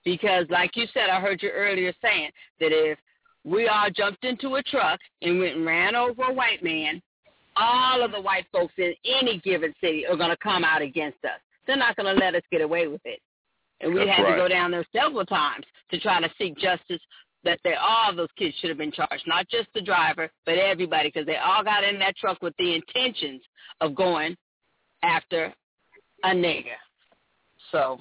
Because 0.05 0.47
like 0.51 0.77
you 0.77 0.87
said, 0.95 1.11
I 1.11 1.21
heard 1.21 1.43
you 1.43 1.51
earlier 1.51 1.93
saying 2.03 2.31
that 2.61 2.71
if 2.73 2.99
we 3.45 3.69
all 3.69 3.91
jumped 3.91 4.25
into 4.25 4.57
a 4.57 4.63
truck 4.63 5.01
and 5.21 5.39
went 5.39 5.57
and 5.57 5.67
ran 5.67 5.97
over 5.97 6.23
a 6.25 6.33
white 6.33 6.63
man, 6.63 7.03
all 7.57 8.03
of 8.03 8.13
the 8.13 8.21
white 8.21 8.47
folks 8.53 8.73
in 8.79 8.95
any 9.05 9.39
given 9.39 9.75
city 9.81 10.07
are 10.07 10.17
going 10.17 10.31
to 10.31 10.37
come 10.37 10.65
out 10.65 10.83
against 10.83 11.25
us. 11.25 11.41
They're 11.67 11.77
not 11.77 11.97
going 11.97 12.15
to 12.15 12.21
let 12.21 12.35
us 12.35 12.43
get 12.51 12.61
away 12.61 12.87
with 12.87 13.03
it. 13.05 13.21
And 13.81 13.93
we 13.93 14.05
That's 14.05 14.17
had 14.17 14.23
right. 14.23 14.37
to 14.37 14.37
go 14.37 14.49
down 14.49 14.71
there 14.71 14.87
several 14.95 15.27
times 15.27 15.67
to 15.91 15.99
try 15.99 16.21
to 16.21 16.31
seek 16.39 16.57
justice 16.57 17.01
that 17.45 17.59
they 17.65 17.75
all 17.75 18.15
those 18.15 18.29
kids 18.39 18.55
should 18.61 18.71
have 18.71 18.79
been 18.79 18.93
charged, 18.93 19.25
not 19.27 19.49
just 19.49 19.69
the 19.75 19.81
driver, 19.81 20.31
but 20.47 20.59
everybody, 20.59 21.09
because 21.09 21.27
they 21.27 21.37
all 21.37 21.65
got 21.65 21.85
in 21.85 21.99
that 21.99 22.17
truck 22.17 22.41
with 22.43 22.55
the 22.59 22.75
intentions 22.75 23.43
of 23.81 23.95
going 23.95 24.37
after 25.03 25.53
a 26.25 26.29
nigger. 26.29 26.79
So 27.71 27.99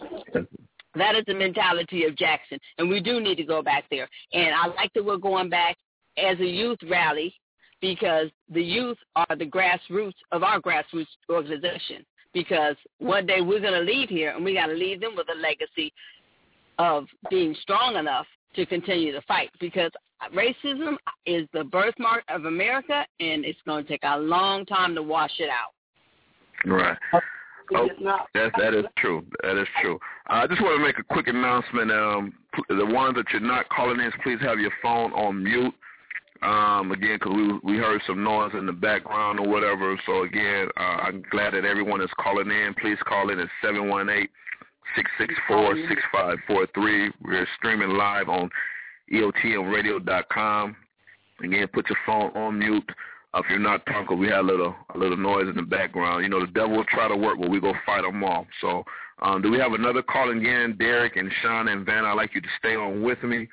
that 0.95 1.15
is 1.15 1.23
the 1.27 1.33
mentality 1.33 2.05
of 2.05 2.15
Jackson, 2.15 2.59
and 2.77 2.89
we 2.89 2.99
do 2.99 3.19
need 3.19 3.35
to 3.35 3.43
go 3.43 3.61
back 3.61 3.85
there. 3.89 4.07
And 4.33 4.53
I 4.53 4.67
like 4.67 4.91
that 4.93 5.05
we're 5.05 5.17
going 5.17 5.49
back 5.49 5.77
as 6.17 6.39
a 6.39 6.45
youth 6.45 6.79
rally 6.89 7.33
because 7.79 8.27
the 8.53 8.61
youth 8.61 8.97
are 9.15 9.35
the 9.37 9.45
grassroots 9.45 10.13
of 10.31 10.43
our 10.43 10.59
grassroots 10.61 11.07
organization. 11.29 12.05
Because 12.33 12.77
one 12.99 13.25
day 13.25 13.41
we're 13.41 13.59
going 13.59 13.73
to 13.73 13.81
leave 13.81 14.07
here, 14.07 14.31
and 14.31 14.45
we 14.45 14.53
got 14.53 14.67
to 14.67 14.73
leave 14.73 15.01
them 15.01 15.17
with 15.17 15.27
a 15.35 15.37
legacy 15.41 15.91
of 16.77 17.05
being 17.29 17.53
strong 17.61 17.97
enough 17.97 18.25
to 18.55 18.65
continue 18.65 19.11
the 19.11 19.21
fight. 19.27 19.49
Because 19.59 19.91
racism 20.33 20.97
is 21.25 21.47
the 21.53 21.63
birthmark 21.63 22.23
of 22.29 22.45
America, 22.45 23.05
and 23.19 23.45
it's 23.45 23.59
going 23.65 23.83
to 23.83 23.89
take 23.89 24.03
a 24.03 24.17
long 24.17 24.65
time 24.65 24.95
to 24.95 25.03
wash 25.03 25.39
it 25.39 25.49
out. 25.49 25.73
Right. 26.69 26.97
Oh, 27.73 27.87
that 28.33 28.51
that 28.57 28.73
is 28.73 28.85
true. 28.97 29.25
That 29.43 29.59
is 29.59 29.67
true. 29.81 29.97
I 30.27 30.45
just 30.45 30.61
want 30.61 30.77
to 30.77 30.85
make 30.85 30.99
a 30.99 31.03
quick 31.03 31.27
announcement. 31.27 31.89
Um, 31.89 32.33
the 32.67 32.85
ones 32.85 33.15
that 33.15 33.25
you're 33.31 33.41
not 33.41 33.69
calling 33.69 33.99
in, 33.99 34.11
please 34.23 34.39
have 34.41 34.59
your 34.59 34.71
phone 34.81 35.13
on 35.13 35.41
mute. 35.43 35.73
Um, 36.43 36.91
again, 36.91 37.17
because 37.19 37.33
we 37.35 37.73
we 37.73 37.77
heard 37.77 38.01
some 38.05 38.23
noise 38.23 38.51
in 38.57 38.65
the 38.65 38.73
background 38.73 39.39
or 39.39 39.47
whatever. 39.47 39.97
So 40.05 40.23
again, 40.23 40.67
uh, 40.75 40.97
I'm 41.03 41.23
glad 41.31 41.53
that 41.53 41.65
everyone 41.65 42.01
is 42.01 42.09
calling 42.19 42.49
in. 42.49 42.73
Please 42.81 42.97
call 43.07 43.29
in 43.29 43.39
at 43.39 43.47
seven 43.63 43.87
one 43.87 44.09
eight 44.09 44.31
six 44.95 45.09
six 45.19 45.33
four 45.47 45.75
six 45.89 46.01
five 46.11 46.37
four 46.47 46.67
three. 46.73 47.11
We're 47.23 47.47
streaming 47.57 47.89
live 47.89 48.29
on 48.29 48.49
EOTMRadio.com. 49.11 50.75
Again, 51.43 51.67
put 51.73 51.89
your 51.89 51.97
phone 52.05 52.31
on 52.35 52.59
mute. 52.59 52.89
Uh, 53.33 53.39
if 53.39 53.45
you're 53.49 53.59
not 53.59 53.85
talking, 53.85 54.19
we 54.19 54.27
had 54.27 54.39
a 54.39 54.43
little 54.43 54.75
a 54.93 54.97
little 54.97 55.17
noise 55.17 55.47
in 55.47 55.55
the 55.55 55.61
background. 55.61 56.23
You 56.23 56.29
know, 56.29 56.41
the 56.41 56.51
devil 56.51 56.77
will 56.77 56.85
try 56.85 57.07
to 57.07 57.15
work, 57.15 57.39
but 57.39 57.49
we 57.49 57.59
go 57.59 57.73
fight 57.85 58.03
them 58.03 58.23
off. 58.23 58.45
So, 58.59 58.83
um, 59.21 59.41
do 59.41 59.49
we 59.49 59.59
have 59.59 59.73
another 59.73 60.01
call 60.01 60.31
again? 60.31 60.75
Derek 60.77 61.15
and 61.15 61.31
Sean 61.41 61.67
and 61.69 61.85
Van, 61.85 62.05
I'd 62.05 62.13
like 62.13 62.35
you 62.35 62.41
to 62.41 62.47
stay 62.59 62.75
on 62.75 63.01
with 63.01 63.21
me 63.23 63.47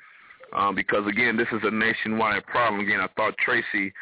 um, 0.53 0.75
because 0.75 1.07
again, 1.07 1.37
this 1.37 1.47
is 1.51 1.61
a 1.63 1.71
nationwide 1.71 2.45
problem. 2.45 2.81
Again, 2.81 2.99
I 2.99 3.07
thought 3.15 3.37
Tracy 3.37 3.93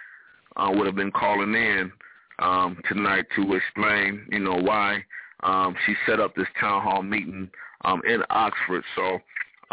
uh, 0.56 0.72
would 0.74 0.86
have 0.86 0.96
been 0.96 1.12
calling 1.12 1.54
in 1.54 1.92
um, 2.40 2.78
tonight 2.88 3.26
to 3.36 3.54
explain, 3.54 4.26
you 4.32 4.40
know, 4.40 4.56
why 4.56 5.04
um, 5.44 5.76
she 5.86 5.94
set 6.06 6.20
up 6.20 6.36
this 6.36 6.48
town 6.60 6.82
hall 6.82 7.04
meeting 7.04 7.50
um, 7.86 8.02
in 8.08 8.24
Oxford. 8.30 8.84
So, 8.96 9.20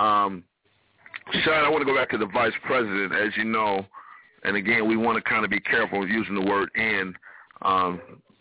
um, 0.03 0.45
Sean, 1.45 1.65
I 1.65 1.69
want 1.69 1.81
to 1.81 1.87
go 1.87 1.97
back 1.97 2.11
to 2.11 2.19
the 2.19 2.27
vice 2.27 2.53
president. 2.67 3.15
As 3.15 3.37
you 3.37 3.45
know, 3.45 3.85
and 4.43 4.57
again, 4.57 4.89
we 4.89 4.97
want 4.97 5.17
to 5.17 5.29
kind 5.29 5.45
of 5.45 5.51
be 5.51 5.61
careful 5.61 6.07
using 6.07 6.35
the 6.35 6.43
word 6.43 6.71
"in" 6.75 7.15
um, 7.63 8.01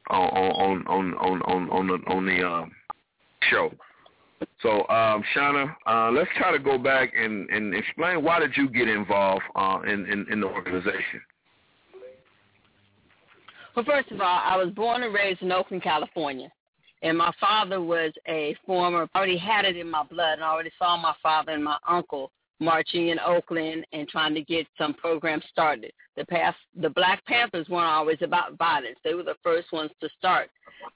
on 0.09 0.87
on 0.87 0.87
on 0.87 1.13
on 1.13 1.41
on 1.43 1.69
on 1.69 1.87
the 1.87 2.13
on 2.13 2.25
the 2.25 2.45
um, 2.45 2.71
show. 3.49 3.71
So, 4.61 4.87
um, 4.89 5.23
uh, 5.87 6.11
let's 6.11 6.29
try 6.37 6.51
to 6.51 6.59
go 6.59 6.77
back 6.77 7.13
and, 7.15 7.49
and 7.49 7.73
explain 7.73 8.23
why 8.23 8.39
did 8.39 8.51
you 8.57 8.69
get 8.69 8.89
involved 8.89 9.43
uh, 9.55 9.79
in, 9.87 10.05
in 10.05 10.25
in 10.31 10.41
the 10.41 10.47
organization. 10.47 11.21
Well, 13.75 13.85
first 13.85 14.11
of 14.11 14.21
all, 14.21 14.41
I 14.43 14.55
was 14.57 14.71
born 14.73 15.03
and 15.03 15.13
raised 15.13 15.41
in 15.41 15.51
Oakland, 15.51 15.81
California. 15.81 16.51
And 17.03 17.17
my 17.17 17.31
father 17.39 17.81
was 17.81 18.13
a 18.27 18.55
former, 18.65 19.09
already 19.13 19.37
had 19.37 19.65
it 19.65 19.75
in 19.75 19.89
my 19.89 20.03
blood, 20.03 20.35
and 20.35 20.43
I 20.43 20.47
already 20.47 20.71
saw 20.79 20.95
my 20.95 21.13
father 21.21 21.51
and 21.51 21.63
my 21.63 21.77
uncle 21.87 22.31
marching 22.59 23.09
in 23.09 23.19
Oakland 23.19 23.85
and 23.91 24.07
trying 24.07 24.33
to 24.35 24.41
get 24.41 24.65
some 24.77 24.93
programs 24.93 25.43
started. 25.51 25.91
The 26.15 26.25
past, 26.25 26.57
the 26.79 26.89
Black 26.89 27.23
Panthers 27.25 27.67
weren't 27.67 27.91
always 27.91 28.19
about 28.21 28.57
violence. 28.57 28.97
They 29.03 29.15
were 29.15 29.23
the 29.23 29.35
first 29.43 29.73
ones 29.73 29.91
to 29.99 30.07
start 30.17 30.49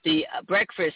the 0.06 0.26
uh, 0.36 0.44
breakfast 0.44 0.96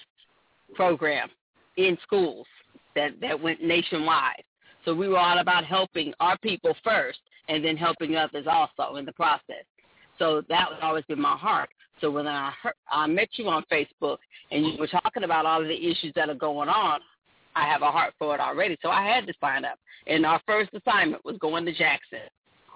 program 0.76 1.30
in 1.76 1.98
schools 2.04 2.48
that, 2.96 3.20
that 3.20 3.40
went 3.40 3.62
nationwide. 3.62 4.44
So 4.86 4.96
we 4.96 5.10
were 5.10 5.18
all 5.18 5.40
about 5.40 5.66
helping 5.66 6.14
our 6.22 6.38
people 6.38 6.74
first 6.86 7.20
and 7.50 7.64
then 7.64 7.76
helping 7.76 8.16
others 8.16 8.46
also 8.50 8.96
in 8.96 9.06
the 9.06 9.14
process. 9.14 9.66
So 10.18 10.42
that 10.48 10.70
was 10.70 10.80
always 10.82 11.04
been 11.06 11.22
my 11.22 11.36
heart. 11.36 11.70
So 12.02 12.10
when 12.12 12.28
I 12.28 12.52
heard, 12.62 12.74
I 12.90 13.08
met 13.08 13.30
you 13.34 13.48
on 13.48 13.64
Facebook 13.72 14.18
and 14.52 14.66
you 14.66 14.78
were 14.78 14.88
talking 14.88 15.24
about 15.24 15.46
all 15.46 15.62
of 15.62 15.68
the 15.68 15.90
issues 15.90 16.12
that 16.16 16.30
are 16.30 16.36
going 16.36 16.68
on, 16.68 17.00
I 17.56 17.68
have 17.68 17.84
a 17.84 17.92
heart 17.92 18.14
for 18.18 18.34
it 18.36 18.42
already. 18.42 18.78
So 18.82 18.90
I 18.90 19.06
had 19.06 19.28
to 19.28 19.34
sign 19.40 19.64
up. 19.66 19.78
And 20.08 20.26
our 20.26 20.42
first 20.48 20.72
assignment 20.74 21.24
was 21.24 21.38
going 21.40 21.66
to 21.66 21.74
Jackson. 21.74 22.20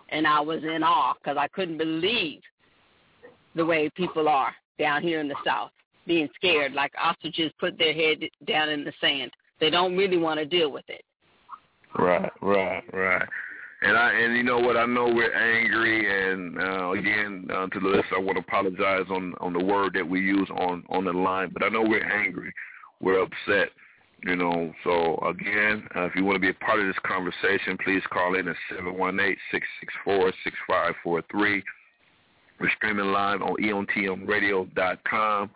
And 0.09 0.27
I 0.27 0.39
was 0.39 0.63
in 0.63 0.83
awe 0.83 1.13
because 1.13 1.37
I 1.37 1.47
couldn't 1.49 1.77
believe 1.77 2.41
the 3.55 3.65
way 3.65 3.89
people 3.95 4.29
are 4.29 4.53
down 4.77 5.01
here 5.01 5.19
in 5.19 5.27
the 5.27 5.35
South, 5.45 5.71
being 6.05 6.29
scared 6.35 6.73
like 6.73 6.91
ostriches 7.01 7.51
put 7.59 7.77
their 7.79 7.93
head 7.93 8.19
down 8.45 8.69
in 8.69 8.83
the 8.83 8.93
sand. 9.01 9.31
They 9.59 9.69
don't 9.69 9.97
really 9.97 10.17
want 10.17 10.39
to 10.39 10.45
deal 10.45 10.71
with 10.71 10.85
it. 10.89 11.03
Right, 11.97 12.31
right, 12.41 12.83
right. 12.93 13.27
And 13.85 13.95
I 13.95 14.13
and 14.13 14.35
you 14.35 14.41
know 14.41 14.57
what 14.57 14.77
I 14.77 14.87
know 14.87 15.05
we're 15.13 15.31
angry 15.31 16.09
and 16.09 16.57
uh, 16.59 16.89
again 16.91 17.47
uh, 17.53 17.67
to 17.67 17.79
the 17.79 17.87
list 17.87 18.05
I 18.15 18.19
want 18.19 18.37
to 18.37 18.39
apologize 18.39 19.05
on 19.11 19.35
on 19.39 19.53
the 19.53 19.63
word 19.63 19.93
that 19.93 20.07
we 20.07 20.21
use 20.21 20.49
on 20.49 20.83
on 20.89 21.05
the 21.05 21.13
line, 21.13 21.51
but 21.53 21.61
I 21.61 21.69
know 21.69 21.83
we're 21.83 22.03
angry, 22.03 22.51
we're 22.99 23.21
upset, 23.21 23.69
you 24.23 24.35
know. 24.37 24.73
So 24.83 25.17
again, 25.27 25.87
uh, 25.95 26.05
if 26.05 26.15
you 26.15 26.25
want 26.25 26.35
to 26.35 26.39
be 26.39 26.49
a 26.49 26.65
part 26.65 26.79
of 26.79 26.87
this 26.87 26.95
conversation, 27.05 27.77
please 27.83 28.01
call 28.11 28.33
in 28.33 28.47
at 28.47 28.55
seven 28.75 28.97
one 28.97 29.19
eight 29.19 29.37
six 29.51 29.67
six 29.79 29.93
four 30.03 30.33
six 30.43 30.55
five 30.67 30.95
four 31.03 31.21
three. 31.29 31.63
We're 32.59 32.71
streaming 32.77 33.11
live 33.11 33.43
on 33.43 33.55
EOTMRadio.com. 33.57 35.51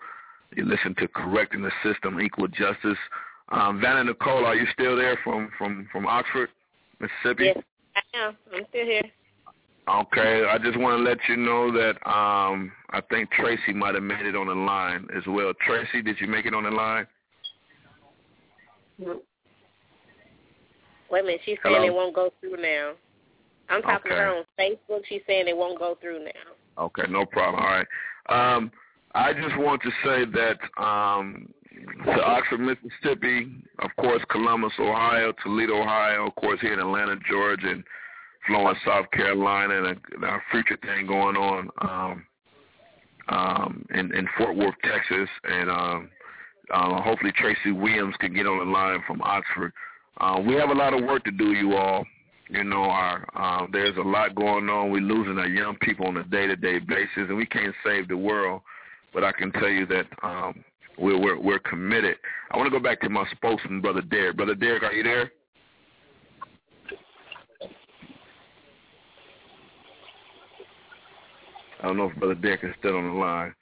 You 0.55 0.65
listen 0.65 0.93
to 0.99 1.07
Correcting 1.07 1.63
the 1.63 1.71
System, 1.82 2.21
Equal 2.21 2.47
Justice. 2.47 2.97
Um, 3.49 3.82
Vanna 3.82 4.03
Nicole, 4.03 4.45
are 4.45 4.55
you 4.55 4.67
still 4.73 4.95
there 4.95 5.17
from 5.23 5.49
from 5.57 5.88
from 5.91 6.05
Oxford, 6.05 6.49
Mississippi? 6.99 7.53
Yes, 7.55 7.63
I 7.99 8.17
am. 8.17 8.37
I'm 8.53 8.65
still 8.69 8.85
here. 8.85 9.03
Okay, 9.89 10.45
I 10.47 10.57
just 10.59 10.77
want 10.77 10.99
to 10.99 11.03
let 11.03 11.17
you 11.27 11.35
know 11.35 11.71
that 11.71 11.95
um, 12.07 12.71
I 12.91 13.01
think 13.09 13.31
Tracy 13.31 13.73
might 13.73 13.95
have 13.95 14.03
made 14.03 14.25
it 14.25 14.35
on 14.35 14.47
the 14.47 14.53
line 14.53 15.07
as 15.17 15.23
well. 15.27 15.51
Tracy, 15.65 16.03
did 16.03 16.17
you 16.19 16.27
make 16.27 16.45
it 16.45 16.53
on 16.53 16.63
the 16.63 16.69
line? 16.69 17.07
Wait 18.99 19.17
a 21.11 21.23
minute. 21.23 21.41
She's 21.43 21.57
saying 21.63 21.75
Hello? 21.75 21.87
it 21.87 21.93
won't 21.93 22.13
go 22.13 22.31
through 22.39 22.61
now. 22.61 22.91
I'm 23.69 23.81
talking 23.81 24.11
to 24.11 24.17
her 24.17 24.37
on 24.37 24.43
Facebook. 24.59 25.01
She's 25.07 25.21
saying 25.25 25.47
it 25.47 25.57
won't 25.57 25.79
go 25.79 25.97
through 25.99 26.23
now. 26.25 26.83
Okay, 26.83 27.03
no 27.09 27.25
problem. 27.25 27.63
All 27.63 27.69
right. 27.69 27.87
Um, 28.29 28.71
I 29.15 29.33
just 29.33 29.57
want 29.57 29.81
to 29.81 29.89
say 30.03 30.25
that 30.25 30.83
um, 30.83 31.51
to 32.05 32.23
Oxford, 32.23 32.59
Mississippi, 32.59 33.47
of 33.80 33.89
course, 33.99 34.21
Columbus, 34.30 34.73
Ohio, 34.80 35.34
Toledo, 35.43 35.82
Ohio, 35.82 36.27
of 36.27 36.36
course, 36.36 36.59
here 36.61 36.73
in 36.73 36.80
Atlanta, 36.80 37.15
Georgia, 37.30 37.69
and 37.69 37.84
Florence, 38.47 38.80
South 38.86 39.09
Carolina, 39.11 39.84
and 39.84 40.23
a, 40.23 40.38
future 40.51 40.77
thing 40.82 41.07
going 41.07 41.36
on 41.36 41.69
um, 41.82 42.25
um, 43.30 43.86
in, 43.91 44.13
in 44.15 44.27
Fort 44.38 44.55
Worth, 44.55 44.75
Texas, 44.84 45.30
and 45.43 45.69
um, 45.69 46.09
uh, 46.73 47.01
hopefully 47.01 47.32
Tracy 47.36 47.71
Williams 47.71 48.15
can 48.19 48.34
get 48.34 48.47
on 48.47 48.59
the 48.59 48.71
line 48.71 49.03
from 49.07 49.21
Oxford. 49.21 49.71
Uh, 50.19 50.41
we 50.45 50.55
have 50.55 50.69
a 50.69 50.73
lot 50.73 50.93
of 50.93 51.03
work 51.03 51.23
to 51.23 51.32
do, 51.32 51.53
you 51.53 51.75
all. 51.75 52.05
You 52.49 52.63
know, 52.63 52.84
our 52.84 53.27
uh, 53.36 53.67
there's 53.71 53.95
a 53.97 54.01
lot 54.01 54.34
going 54.34 54.69
on. 54.69 54.91
We're 54.91 55.01
losing 55.01 55.38
our 55.38 55.47
young 55.47 55.75
people 55.82 56.07
on 56.07 56.17
a 56.17 56.23
day-to-day 56.23 56.80
basis, 56.80 57.30
and 57.30 57.38
we 57.38 57.45
can't 57.45 57.75
save 57.86 58.07
the 58.07 58.17
world. 58.17 58.61
But 59.13 59.23
I 59.23 59.32
can 59.32 59.51
tell 59.51 59.69
you 59.69 59.86
that 59.86 60.05
um, 60.23 60.63
we're, 60.99 61.19
we're 61.19 61.39
we're 61.39 61.59
committed. 61.59 62.17
I 62.51 62.57
want 62.57 62.71
to 62.71 62.77
go 62.77 62.83
back 62.83 63.01
to 63.01 63.09
my 63.09 63.25
spokesman, 63.31 63.81
brother 63.81 64.01
Derek. 64.01 64.37
Brother 64.37 64.55
Derek, 64.55 64.83
are 64.83 64.93
you 64.93 65.03
there? 65.03 65.31
I 71.81 71.87
don't 71.87 71.97
know 71.97 72.09
if 72.09 72.15
brother 72.17 72.35
Derek 72.35 72.63
is 72.63 72.71
still 72.79 72.97
on 72.97 73.07
the 73.07 73.13
line. 73.13 73.53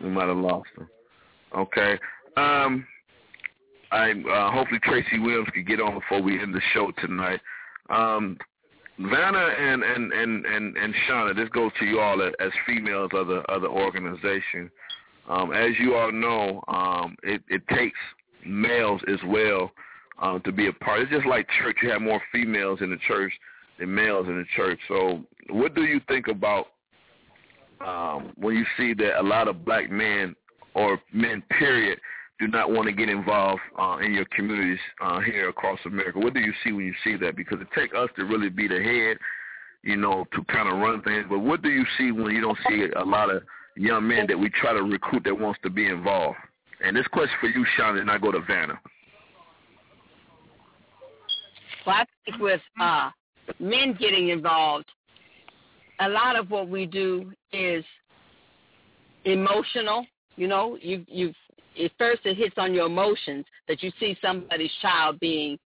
We 0.00 0.10
might 0.10 0.28
have 0.28 0.36
lost 0.36 0.68
him. 0.76 0.88
Okay. 1.56 1.98
Um, 2.36 2.86
I 3.92 4.10
uh, 4.10 4.50
hopefully 4.50 4.80
Tracy 4.82 5.18
Williams 5.18 5.48
can 5.52 5.64
get 5.64 5.80
on 5.80 5.94
before 5.94 6.22
we 6.22 6.40
end 6.40 6.54
the 6.54 6.60
show 6.72 6.90
tonight. 7.00 7.40
Um, 7.90 8.38
Vanna 8.98 9.48
and 9.58 9.82
and 9.82 10.12
and 10.12 10.46
and 10.46 10.76
and 10.76 10.94
Shauna, 11.08 11.36
this 11.36 11.48
goes 11.50 11.70
to 11.78 11.86
you 11.86 12.00
all 12.00 12.20
as, 12.22 12.32
as 12.40 12.50
females 12.66 13.10
of 13.14 13.26
the 13.28 13.42
of 13.48 13.62
the 13.62 13.68
organization. 13.68 14.70
Um, 15.28 15.52
as 15.52 15.70
you 15.78 15.94
all 15.94 16.12
know, 16.12 16.62
um, 16.68 17.16
it, 17.22 17.42
it 17.48 17.62
takes 17.68 17.98
males 18.44 19.00
as 19.08 19.18
well 19.26 19.70
um, 20.20 20.40
to 20.44 20.52
be 20.52 20.68
a 20.68 20.72
part. 20.72 21.00
It's 21.00 21.10
just 21.10 21.26
like 21.26 21.46
church; 21.60 21.76
you 21.82 21.90
have 21.90 22.02
more 22.02 22.20
females 22.32 22.80
in 22.80 22.90
the 22.90 22.98
church 23.06 23.32
than 23.78 23.94
males 23.94 24.26
in 24.28 24.36
the 24.36 24.46
church. 24.56 24.78
So, 24.88 25.22
what 25.50 25.74
do 25.74 25.82
you 25.82 26.00
think 26.08 26.28
about 26.28 26.66
um, 27.80 28.32
when 28.36 28.56
you 28.56 28.64
see 28.76 28.94
that 28.94 29.20
a 29.20 29.22
lot 29.22 29.48
of 29.48 29.64
black 29.64 29.90
men 29.90 30.34
or 30.74 30.98
men, 31.12 31.42
period, 31.58 31.98
do 32.38 32.48
not 32.48 32.70
want 32.70 32.86
to 32.86 32.92
get 32.92 33.08
involved 33.08 33.60
uh, 33.78 33.98
in 34.02 34.12
your 34.12 34.24
communities 34.34 34.78
uh, 35.00 35.20
here 35.20 35.48
across 35.48 35.78
America? 35.84 36.18
What 36.18 36.34
do 36.34 36.40
you 36.40 36.52
see 36.64 36.72
when 36.72 36.86
you 36.86 36.94
see 37.04 37.16
that? 37.24 37.36
Because 37.36 37.60
it 37.60 37.68
takes 37.78 37.94
us 37.94 38.08
to 38.16 38.24
really 38.24 38.48
be 38.48 38.66
the 38.66 38.82
head, 38.82 39.18
you 39.82 39.96
know, 39.96 40.24
to 40.34 40.44
kind 40.44 40.68
of 40.68 40.78
run 40.80 41.02
things. 41.02 41.26
But 41.28 41.40
what 41.40 41.62
do 41.62 41.70
you 41.70 41.84
see 41.98 42.10
when 42.10 42.34
you 42.34 42.40
don't 42.40 42.58
see 42.68 42.86
a 42.96 43.04
lot 43.04 43.30
of 43.30 43.42
young 43.76 44.06
men 44.06 44.26
that 44.26 44.38
we 44.38 44.50
try 44.50 44.72
to 44.72 44.82
recruit 44.82 45.24
that 45.24 45.38
wants 45.38 45.60
to 45.62 45.70
be 45.70 45.86
involved? 45.86 46.36
And 46.84 46.96
this 46.96 47.06
question 47.08 47.36
for 47.40 47.48
you, 47.48 47.64
Sean, 47.76 47.98
and 47.98 48.10
I 48.10 48.18
go 48.18 48.32
to 48.32 48.40
Vanna. 48.40 48.78
Well, 51.86 51.96
I 51.96 52.04
think 52.24 52.40
with 52.40 52.60
uh, 52.80 53.10
men 53.58 53.96
getting 53.98 54.28
involved, 54.28 54.86
a 56.00 56.08
lot 56.08 56.36
of 56.36 56.50
what 56.50 56.68
we 56.68 56.86
do 56.86 57.32
is 57.52 57.84
emotional. 59.24 60.06
You 60.36 60.48
know, 60.48 60.78
you 60.80 61.04
you 61.08 61.32
at 61.82 61.90
first 61.98 62.22
it 62.24 62.36
hits 62.36 62.54
on 62.56 62.74
your 62.74 62.86
emotions 62.86 63.44
that 63.68 63.82
you 63.82 63.90
see 63.98 64.16
somebody's 64.22 64.70
child 64.80 65.18
being 65.20 65.58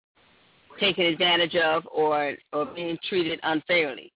taken 0.80 1.04
advantage 1.06 1.54
of 1.56 1.84
or 1.92 2.34
or 2.52 2.66
being 2.66 2.98
treated 3.08 3.40
unfairly, 3.42 4.12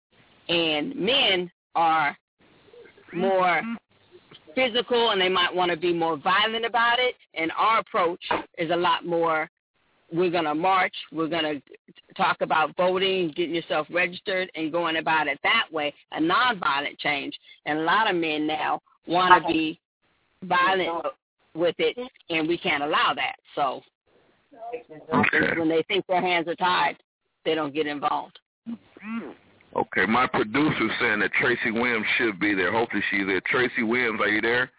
and 0.49 0.95
men 0.97 1.51
are 1.75 2.17
more 3.13 3.63
physical 4.55 5.11
and 5.11 5.21
they 5.21 5.29
might 5.29 5.55
want 5.55 5.71
to 5.71 5.77
be 5.77 5.93
more 5.93 6.17
violent 6.17 6.65
about 6.65 6.99
it. 6.99 7.15
And 7.35 7.53
our 7.57 7.81
approach 7.81 8.23
is 8.57 8.71
a 8.71 8.77
lot 8.77 9.07
more 9.07 9.49
we're 10.13 10.31
going 10.31 10.45
to 10.45 10.55
march, 10.55 10.95
we're 11.13 11.29
going 11.29 11.45
to 11.45 11.63
talk 12.17 12.39
about 12.41 12.75
voting, 12.77 13.33
getting 13.37 13.55
yourself 13.55 13.87
registered, 13.91 14.51
and 14.55 14.73
going 14.73 14.97
about 14.97 15.27
it 15.27 15.39
that 15.43 15.67
way, 15.71 15.93
a 16.13 16.21
nonviolent 16.21 16.99
change. 16.99 17.39
And 17.67 17.81
a 17.81 17.83
lot 17.83 18.09
of 18.09 18.17
men 18.17 18.47
now 18.47 18.81
want 19.07 19.43
to 19.43 19.47
be 19.47 19.79
violent 20.45 21.07
with 21.55 21.75
it, 21.79 21.97
and 22.31 22.49
we 22.49 22.57
can't 22.57 22.83
allow 22.83 23.13
that. 23.15 23.37
So 23.55 23.83
I 24.73 25.23
think 25.31 25.59
when 25.59 25.69
they 25.69 25.83
think 25.89 26.07
their 26.07 26.23
hands 26.23 26.49
are 26.49 26.55
tied, 26.55 26.97
they 27.45 27.55
don't 27.55 27.75
get 27.75 27.87
involved. 27.87 28.39
Mm. 28.69 29.35
Okay, 29.77 30.07
my 30.07 30.27
producer's 30.27 30.91
saying 31.01 31.21
that 31.21 31.33
Tracy 31.33 31.71
Williams 31.71 32.07
should 32.17 32.41
be 32.41 32.55
there. 32.55 32.73
Hopefully 32.73 33.03
she's 33.11 33.27
there. 33.27 33.41
Tracy 33.47 33.83
Williams, 33.83 34.21
are 34.21 34.29
you 34.29 34.41
there? 34.41 34.71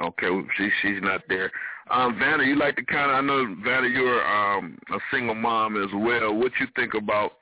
Okay, 0.00 0.28
she 0.56 0.68
she's 0.80 1.02
not 1.02 1.22
there. 1.28 1.52
Um, 1.90 2.18
Vanna, 2.18 2.44
you 2.44 2.56
like 2.56 2.76
to 2.76 2.84
kind 2.84 3.10
of 3.10 3.16
I 3.16 3.20
know 3.20 3.56
Vanna, 3.62 3.88
you're 3.88 4.24
um, 4.26 4.78
a 4.92 4.98
single 5.10 5.34
mom 5.34 5.82
as 5.82 5.90
well. 5.94 6.34
What 6.34 6.52
you 6.58 6.66
think 6.74 6.94
about? 6.94 7.32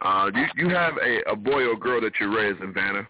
Uh, 0.00 0.30
you 0.34 0.46
you 0.56 0.68
have 0.70 0.94
a, 0.96 1.30
a 1.30 1.36
boy 1.36 1.66
or 1.66 1.76
girl 1.76 2.00
that 2.00 2.12
you're 2.18 2.34
raising, 2.34 2.72
Vanna? 2.72 3.06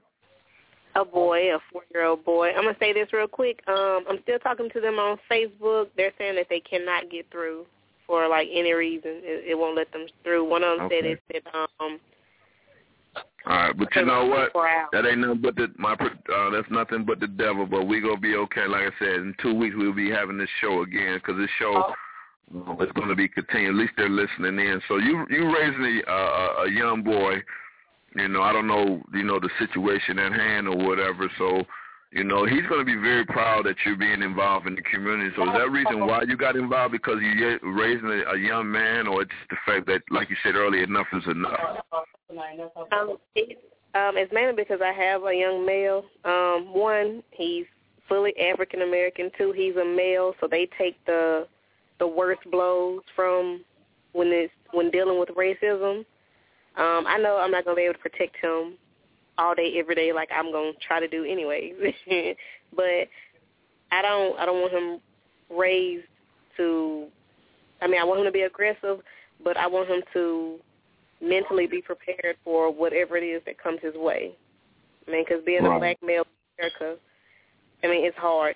a 0.96 1.04
boy, 1.04 1.52
a 1.52 1.58
four-year-old 1.72 2.24
boy. 2.24 2.50
I'm 2.50 2.64
gonna 2.64 2.76
say 2.78 2.92
this 2.92 3.12
real 3.12 3.26
quick. 3.26 3.60
Um, 3.66 4.04
I'm 4.08 4.18
still 4.22 4.38
talking 4.38 4.70
to 4.70 4.80
them 4.80 4.98
on 4.98 5.18
Facebook. 5.30 5.88
They're 5.96 6.12
saying 6.18 6.36
that 6.36 6.46
they 6.48 6.60
cannot 6.60 7.10
get 7.10 7.30
through 7.30 7.66
for 8.06 8.28
like 8.28 8.48
any 8.52 8.72
reason. 8.72 9.20
It, 9.22 9.50
it 9.50 9.54
won't 9.58 9.76
let 9.76 9.90
them 9.92 10.06
through. 10.22 10.48
One 10.48 10.62
of 10.62 10.78
them 10.78 10.86
Okay. 10.86 11.00
said 11.00 11.06
it 11.06 11.22
said 11.32 11.42
um 11.54 12.00
All 13.46 13.56
right, 13.56 13.76
but 13.76 13.94
you 13.94 14.04
know 14.04 14.26
what? 14.26 14.52
That 14.92 15.06
ain't 15.06 15.20
nothing 15.20 15.40
but 15.40 15.56
the 15.56 15.68
my. 15.76 15.92
Uh, 15.92 16.50
that's 16.50 16.70
nothing 16.70 17.04
but 17.04 17.20
the 17.20 17.28
devil. 17.28 17.66
But 17.66 17.86
we 17.86 18.00
gonna 18.00 18.18
be 18.18 18.36
okay. 18.36 18.66
Like 18.66 18.92
I 18.92 18.98
said, 18.98 19.14
in 19.16 19.34
two 19.42 19.54
weeks 19.54 19.74
we'll 19.78 19.92
be 19.92 20.10
having 20.10 20.38
this 20.38 20.48
show 20.60 20.82
again 20.82 21.18
because 21.18 21.36
this 21.38 21.50
show 21.58 21.94
um, 22.54 22.76
is 22.80 22.92
going 22.92 23.08
to 23.08 23.14
be 23.14 23.28
continued. 23.28 23.70
At 23.70 23.74
least 23.76 23.92
they're 23.96 24.08
listening 24.08 24.58
in. 24.58 24.80
So 24.88 24.96
you 24.98 25.26
you 25.30 25.54
raising 25.54 26.02
a, 26.06 26.12
a 26.12 26.64
a 26.64 26.70
young 26.70 27.02
boy. 27.02 27.42
You 28.16 28.28
know, 28.28 28.42
I 28.42 28.52
don't 28.52 28.68
know. 28.68 29.02
You 29.12 29.24
know 29.24 29.40
the 29.40 29.50
situation 29.58 30.18
at 30.18 30.32
hand 30.32 30.68
or 30.68 30.76
whatever. 30.76 31.30
So. 31.38 31.62
You 32.14 32.22
know, 32.22 32.46
he's 32.46 32.64
going 32.68 32.78
to 32.78 32.84
be 32.84 32.94
very 32.94 33.26
proud 33.26 33.66
that 33.66 33.74
you're 33.84 33.96
being 33.96 34.22
involved 34.22 34.68
in 34.68 34.76
the 34.76 34.82
community. 34.82 35.34
So 35.34 35.48
is 35.48 35.58
that 35.58 35.68
reason 35.72 36.06
why 36.06 36.22
you 36.22 36.36
got 36.36 36.54
involved 36.54 36.92
because 36.92 37.16
you're 37.20 37.58
raising 37.64 38.08
a, 38.08 38.36
young 38.38 38.70
man 38.70 39.08
or 39.08 39.22
it's 39.22 39.32
the 39.50 39.56
fact 39.66 39.88
that, 39.88 40.02
like 40.10 40.30
you 40.30 40.36
said 40.44 40.54
earlier, 40.54 40.84
enough 40.84 41.08
is 41.12 41.24
enough? 41.26 41.58
Um, 42.30 43.16
it, 43.34 43.58
um, 43.96 44.16
it's 44.16 44.32
mainly 44.32 44.54
because 44.54 44.78
I 44.80 44.92
have 44.92 45.24
a 45.24 45.34
young 45.34 45.66
male. 45.66 46.04
Um, 46.24 46.72
one, 46.72 47.24
he's 47.32 47.64
fully 48.08 48.32
African 48.38 48.82
American. 48.82 49.30
Two, 49.36 49.50
he's 49.50 49.74
a 49.74 49.84
male, 49.84 50.34
so 50.40 50.46
they 50.48 50.68
take 50.78 50.96
the 51.06 51.48
the 51.98 52.06
worst 52.06 52.42
blows 52.50 53.02
from 53.16 53.64
when 54.12 54.28
it's 54.28 54.52
when 54.72 54.90
dealing 54.92 55.18
with 55.18 55.30
racism. 55.30 56.04
Um, 56.76 57.06
I 57.06 57.18
know 57.18 57.38
I'm 57.38 57.50
not 57.50 57.64
gonna 57.64 57.76
be 57.76 57.82
able 57.82 57.94
to 57.94 58.00
protect 58.00 58.36
him 58.36 58.74
all 59.38 59.54
day, 59.54 59.74
every 59.78 59.94
day, 59.94 60.12
like 60.12 60.30
I'm 60.34 60.52
gonna 60.52 60.72
try 60.86 61.00
to 61.00 61.08
do 61.08 61.24
anyways. 61.24 61.74
but 62.76 63.08
I 63.90 64.02
don't 64.02 64.38
I 64.38 64.46
don't 64.46 64.60
want 64.60 64.72
him 64.72 65.00
raised 65.56 66.06
to. 66.56 67.06
I 67.82 67.86
mean, 67.86 68.00
I 68.00 68.04
want 68.04 68.20
him 68.20 68.26
to 68.26 68.32
be 68.32 68.42
aggressive, 68.42 69.00
but 69.42 69.56
I 69.56 69.66
want 69.66 69.88
him 69.88 70.02
to 70.12 70.58
mentally 71.20 71.66
be 71.66 71.82
prepared 71.82 72.36
for 72.44 72.72
whatever 72.72 73.16
it 73.16 73.24
is 73.24 73.42
that 73.46 73.62
comes 73.62 73.80
his 73.82 73.94
way. 73.94 74.32
I 75.06 75.10
mean, 75.10 75.24
because 75.26 75.44
being 75.44 75.66
a 75.66 75.78
black 75.78 75.98
male 76.02 76.24
in 76.58 76.64
America, 76.64 76.98
I 77.82 77.88
mean, 77.88 78.04
it's 78.04 78.16
hard. 78.16 78.54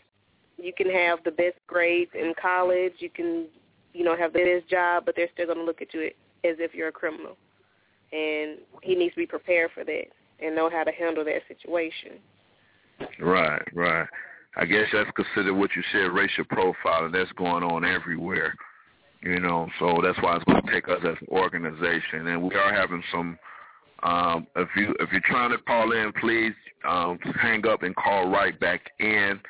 You 0.56 0.72
can 0.72 0.90
have 0.90 1.18
the 1.24 1.30
best 1.30 1.56
grades 1.66 2.10
in 2.14 2.32
college, 2.40 2.94
you 2.98 3.10
can, 3.10 3.46
you 3.92 4.04
know, 4.04 4.16
have 4.16 4.32
the 4.32 4.40
best 4.40 4.70
job, 4.70 5.04
but 5.04 5.14
they're 5.14 5.28
still 5.34 5.46
going 5.46 5.58
to 5.58 5.64
look 5.64 5.82
at 5.82 5.92
you 5.94 6.06
as 6.44 6.56
if 6.58 6.74
you're 6.74 6.88
a 6.88 6.92
criminal. 6.92 7.36
And 8.12 8.58
he 8.82 8.94
needs 8.94 9.14
to 9.14 9.20
be 9.20 9.26
prepared 9.26 9.70
for 9.74 9.84
that 9.84 10.06
and 10.40 10.54
know 10.54 10.70
how 10.70 10.84
to 10.84 10.92
handle 10.92 11.24
that 11.24 11.42
situation. 11.48 12.12
Right, 13.20 13.62
right. 13.74 14.06
I 14.56 14.64
guess 14.64 14.86
that's 14.92 15.10
considered 15.12 15.54
what 15.54 15.70
you 15.76 15.82
said, 15.92 16.12
racial 16.12 16.44
profiling. 16.44 17.12
That's 17.12 17.30
going 17.32 17.62
on 17.62 17.84
everywhere. 17.84 18.54
You 19.22 19.40
know, 19.40 19.68
so 19.78 20.00
that's 20.02 20.18
why 20.22 20.36
it's 20.36 20.44
going 20.44 20.62
to 20.62 20.72
take 20.72 20.88
us 20.88 21.00
as 21.02 21.16
an 21.20 21.28
organization, 21.28 22.28
and 22.28 22.42
we 22.42 22.54
are 22.54 22.72
having 22.72 23.02
some. 23.10 23.38
Um, 24.04 24.46
if 24.54 24.68
you 24.76 24.94
if 25.00 25.10
you're 25.10 25.20
trying 25.24 25.50
to 25.50 25.58
call 25.58 25.90
in, 25.90 26.12
please 26.20 26.52
um, 26.88 27.18
hang 27.40 27.66
up 27.66 27.82
and 27.82 27.96
call 27.96 28.30
right 28.30 28.58
back 28.60 28.80
in. 29.00 29.40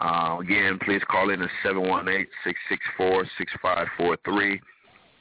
Uh, 0.00 0.38
again, 0.40 0.78
please 0.84 1.02
call 1.10 1.30
in 1.30 1.42
at 1.42 1.50
seven 1.64 1.88
one 1.88 2.08
eight 2.08 2.28
six 2.44 2.60
six 2.68 2.80
four 2.96 3.24
six 3.38 3.52
five 3.60 3.88
four 3.96 4.16
three. 4.24 4.60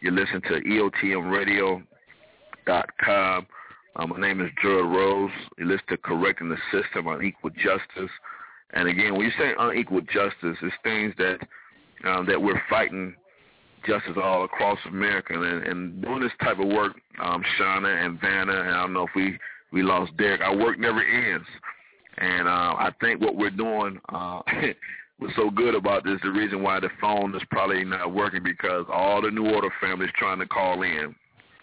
You 0.02 0.12
listen 0.12 0.42
to 0.42 0.62
EOTMRadio.com. 0.62 3.48
Uh, 3.96 4.08
my 4.08 4.20
name 4.20 4.40
is 4.40 4.50
Gerald 4.62 4.96
Rose. 4.96 5.32
You 5.58 5.66
listen 5.66 5.98
Correcting 6.04 6.50
the 6.50 6.58
System 6.72 7.08
on 7.08 7.24
Equal 7.24 7.50
Justice. 7.50 8.12
And 8.74 8.88
again, 8.88 9.14
when 9.14 9.24
you 9.24 9.32
say 9.38 9.52
unequal 9.60 10.02
justice, 10.02 10.58
it's 10.62 10.76
things 10.84 11.14
that 11.18 11.40
um, 12.06 12.26
that 12.26 12.42
we're 12.42 12.62
fighting 12.70 13.14
justice 13.86 14.16
all 14.22 14.46
across 14.46 14.80
America. 14.88 15.34
And, 15.34 15.64
and 15.68 16.02
doing 16.02 16.22
this 16.22 16.32
type 16.42 16.60
of 16.60 16.68
work, 16.68 16.94
um, 17.22 17.44
Shauna 17.60 18.06
and 18.06 18.20
Vanna, 18.20 18.54
and 18.54 18.70
I 18.70 18.82
don't 18.82 18.94
know 18.94 19.04
if 19.04 19.12
we, 19.16 19.38
we 19.74 19.84
lost 19.84 20.16
Derek, 20.18 20.42
our 20.42 20.56
work 20.56 20.80
never 20.80 21.04
ends. 21.04 21.46
And 22.18 22.48
uh, 22.48 22.76
I 22.78 22.92
think 23.02 23.22
what 23.22 23.36
we're 23.36 23.50
doing, 23.50 24.00
uh, 24.10 24.42
what's 25.18 25.36
so 25.36 25.50
good 25.50 25.76
about 25.76 26.06
this, 26.06 26.20
the 26.24 26.32
reason 26.32 26.64
why 26.64 26.80
the 26.80 26.90
phone 27.00 27.36
is 27.36 27.44
probably 27.52 27.84
not 27.84 28.14
working 28.14 28.42
because 28.44 28.86
all 28.92 29.22
the 29.22 29.32
New 29.32 29.54
Order 29.54 29.70
families 29.82 30.12
trying 30.18 30.40
to 30.40 30.48
call 30.48 30.82
in, 30.82 31.14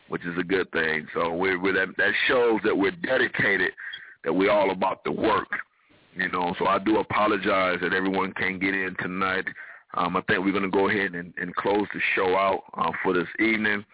which 0.09 0.25
is 0.25 0.37
a 0.39 0.43
good 0.43 0.71
thing. 0.73 1.07
So 1.15 1.35
we're, 1.35 1.61
we're 1.61 1.75
that, 1.75 1.97
that 1.97 2.13
shows 2.27 2.61
that 2.65 2.77
we're 2.77 2.93
dedicated, 3.03 3.73
that 4.25 4.33
we're 4.33 4.51
all 4.51 4.71
about 4.71 5.05
the 5.05 5.13
work. 5.13 5.49
You 6.15 6.29
know, 6.31 6.55
so 6.59 6.67
I 6.67 6.79
do 6.79 6.99
apologize 6.99 7.79
that 7.81 7.93
everyone 7.93 8.33
can't 8.33 8.61
get 8.61 8.75
in 8.75 8.97
tonight. 9.01 9.45
Um, 9.95 10.17
I 10.17 10.21
think 10.23 10.45
we're 10.45 10.53
going 10.53 10.65
to 10.65 10.71
go 10.71 10.89
ahead 10.89 11.15
and, 11.15 11.33
and 11.39 11.55
close 11.55 11.87
the 11.95 12.01
show 12.15 12.37
out 12.37 12.65
uh, 12.77 12.91
for 13.03 13.15
this 13.15 13.29
evening. 13.39 13.85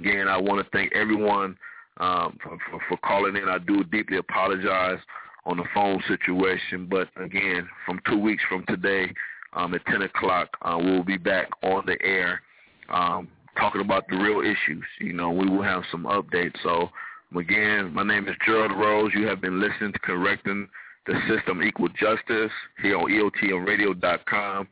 Again, 0.00 0.28
I 0.28 0.38
want 0.38 0.64
to 0.64 0.70
thank 0.72 0.94
everyone 0.94 1.56
um, 1.98 2.36
for, 2.42 2.58
for, 2.70 2.80
for 2.88 2.96
calling 2.98 3.36
in. 3.36 3.48
I 3.48 3.58
do 3.58 3.84
deeply 3.84 4.18
apologize 4.18 4.98
on 5.46 5.56
the 5.56 5.64
phone 5.72 6.02
situation, 6.08 6.86
but 6.90 7.08
again, 7.22 7.68
from 7.86 8.00
two 8.08 8.18
weeks 8.18 8.42
from 8.48 8.64
today 8.66 9.14
um, 9.52 9.72
at 9.74 9.86
10 9.86 10.02
o'clock, 10.02 10.48
uh, 10.62 10.76
we'll 10.78 11.04
be 11.04 11.16
back 11.16 11.48
on 11.62 11.84
the 11.86 11.96
air 12.02 12.42
um, 12.90 13.28
talking 13.56 13.80
about 13.80 14.06
the 14.08 14.16
real 14.16 14.40
issues. 14.40 14.84
You 15.00 15.12
know, 15.12 15.30
we 15.30 15.48
will 15.48 15.62
have 15.62 15.82
some 15.90 16.04
updates. 16.04 16.54
So, 16.62 16.88
again, 17.36 17.92
my 17.92 18.02
name 18.02 18.28
is 18.28 18.34
Gerald 18.44 18.72
Rose. 18.72 19.12
You 19.14 19.26
have 19.26 19.40
been 19.40 19.60
listening 19.60 19.92
to 19.92 19.98
Correcting 20.00 20.68
the 21.06 21.14
System 21.28 21.62
Equal 21.62 21.88
Justice 21.88 22.52
here 22.82 22.98
on 22.98 23.10
E 23.10 23.20
EOTMRadio.com. 23.20 24.68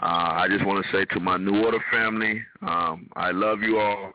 Uh, 0.00 0.04
I 0.04 0.48
just 0.48 0.66
want 0.66 0.84
to 0.84 0.92
say 0.92 1.04
to 1.14 1.20
my 1.20 1.36
New 1.36 1.64
Order 1.64 1.78
family, 1.92 2.42
um, 2.62 3.08
I 3.14 3.30
love 3.30 3.60
you 3.62 3.78
all. 3.78 4.12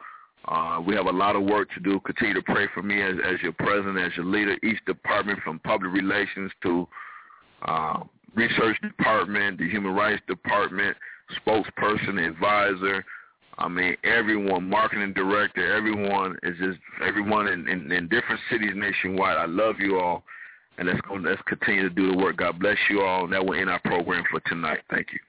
Uh, 0.47 0.81
we 0.81 0.95
have 0.95 1.05
a 1.05 1.11
lot 1.11 1.35
of 1.35 1.43
work 1.43 1.69
to 1.73 1.79
do. 1.79 1.99
Continue 2.01 2.33
to 2.33 2.41
pray 2.41 2.67
for 2.73 2.81
me 2.81 3.01
as, 3.01 3.15
as 3.25 3.41
your 3.41 3.53
president, 3.53 3.97
as 3.97 4.15
your 4.15 4.25
leader. 4.25 4.57
Each 4.63 4.83
department, 4.85 5.39
from 5.43 5.59
public 5.59 5.91
relations 5.91 6.51
to 6.63 6.87
uh, 7.65 7.99
research 8.35 8.77
department, 8.81 9.59
the 9.59 9.69
human 9.69 9.93
rights 9.93 10.21
department, 10.27 10.95
spokesperson, 11.45 12.25
advisor. 12.25 13.03
I 13.59 13.67
mean, 13.67 13.95
everyone, 14.03 14.69
marketing 14.69 15.13
director, 15.13 15.75
everyone 15.75 16.37
is 16.43 16.55
just 16.59 16.79
everyone 17.03 17.47
in, 17.47 17.67
in, 17.67 17.91
in 17.91 18.07
different 18.07 18.39
cities 18.51 18.71
nationwide. 18.75 19.37
I 19.37 19.45
love 19.45 19.75
you 19.79 19.99
all, 19.99 20.23
and 20.77 20.87
let's 20.87 21.01
go. 21.01 21.15
Let's 21.15 21.41
continue 21.47 21.81
to 21.81 21.89
do 21.89 22.11
the 22.11 22.17
work. 22.17 22.37
God 22.37 22.59
bless 22.59 22.77
you 22.89 23.01
all, 23.01 23.27
that 23.27 23.43
will 23.43 23.59
end 23.59 23.69
our 23.69 23.79
program 23.79 24.23
for 24.29 24.39
tonight. 24.41 24.79
Thank 24.91 25.07
you. 25.11 25.19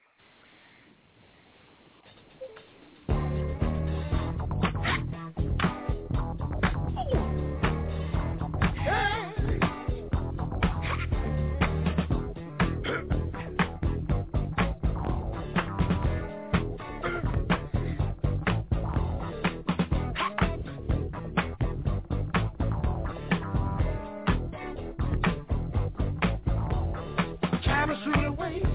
never 27.89 28.01
see 28.05 28.25
a 28.25 28.31
way. 28.31 28.68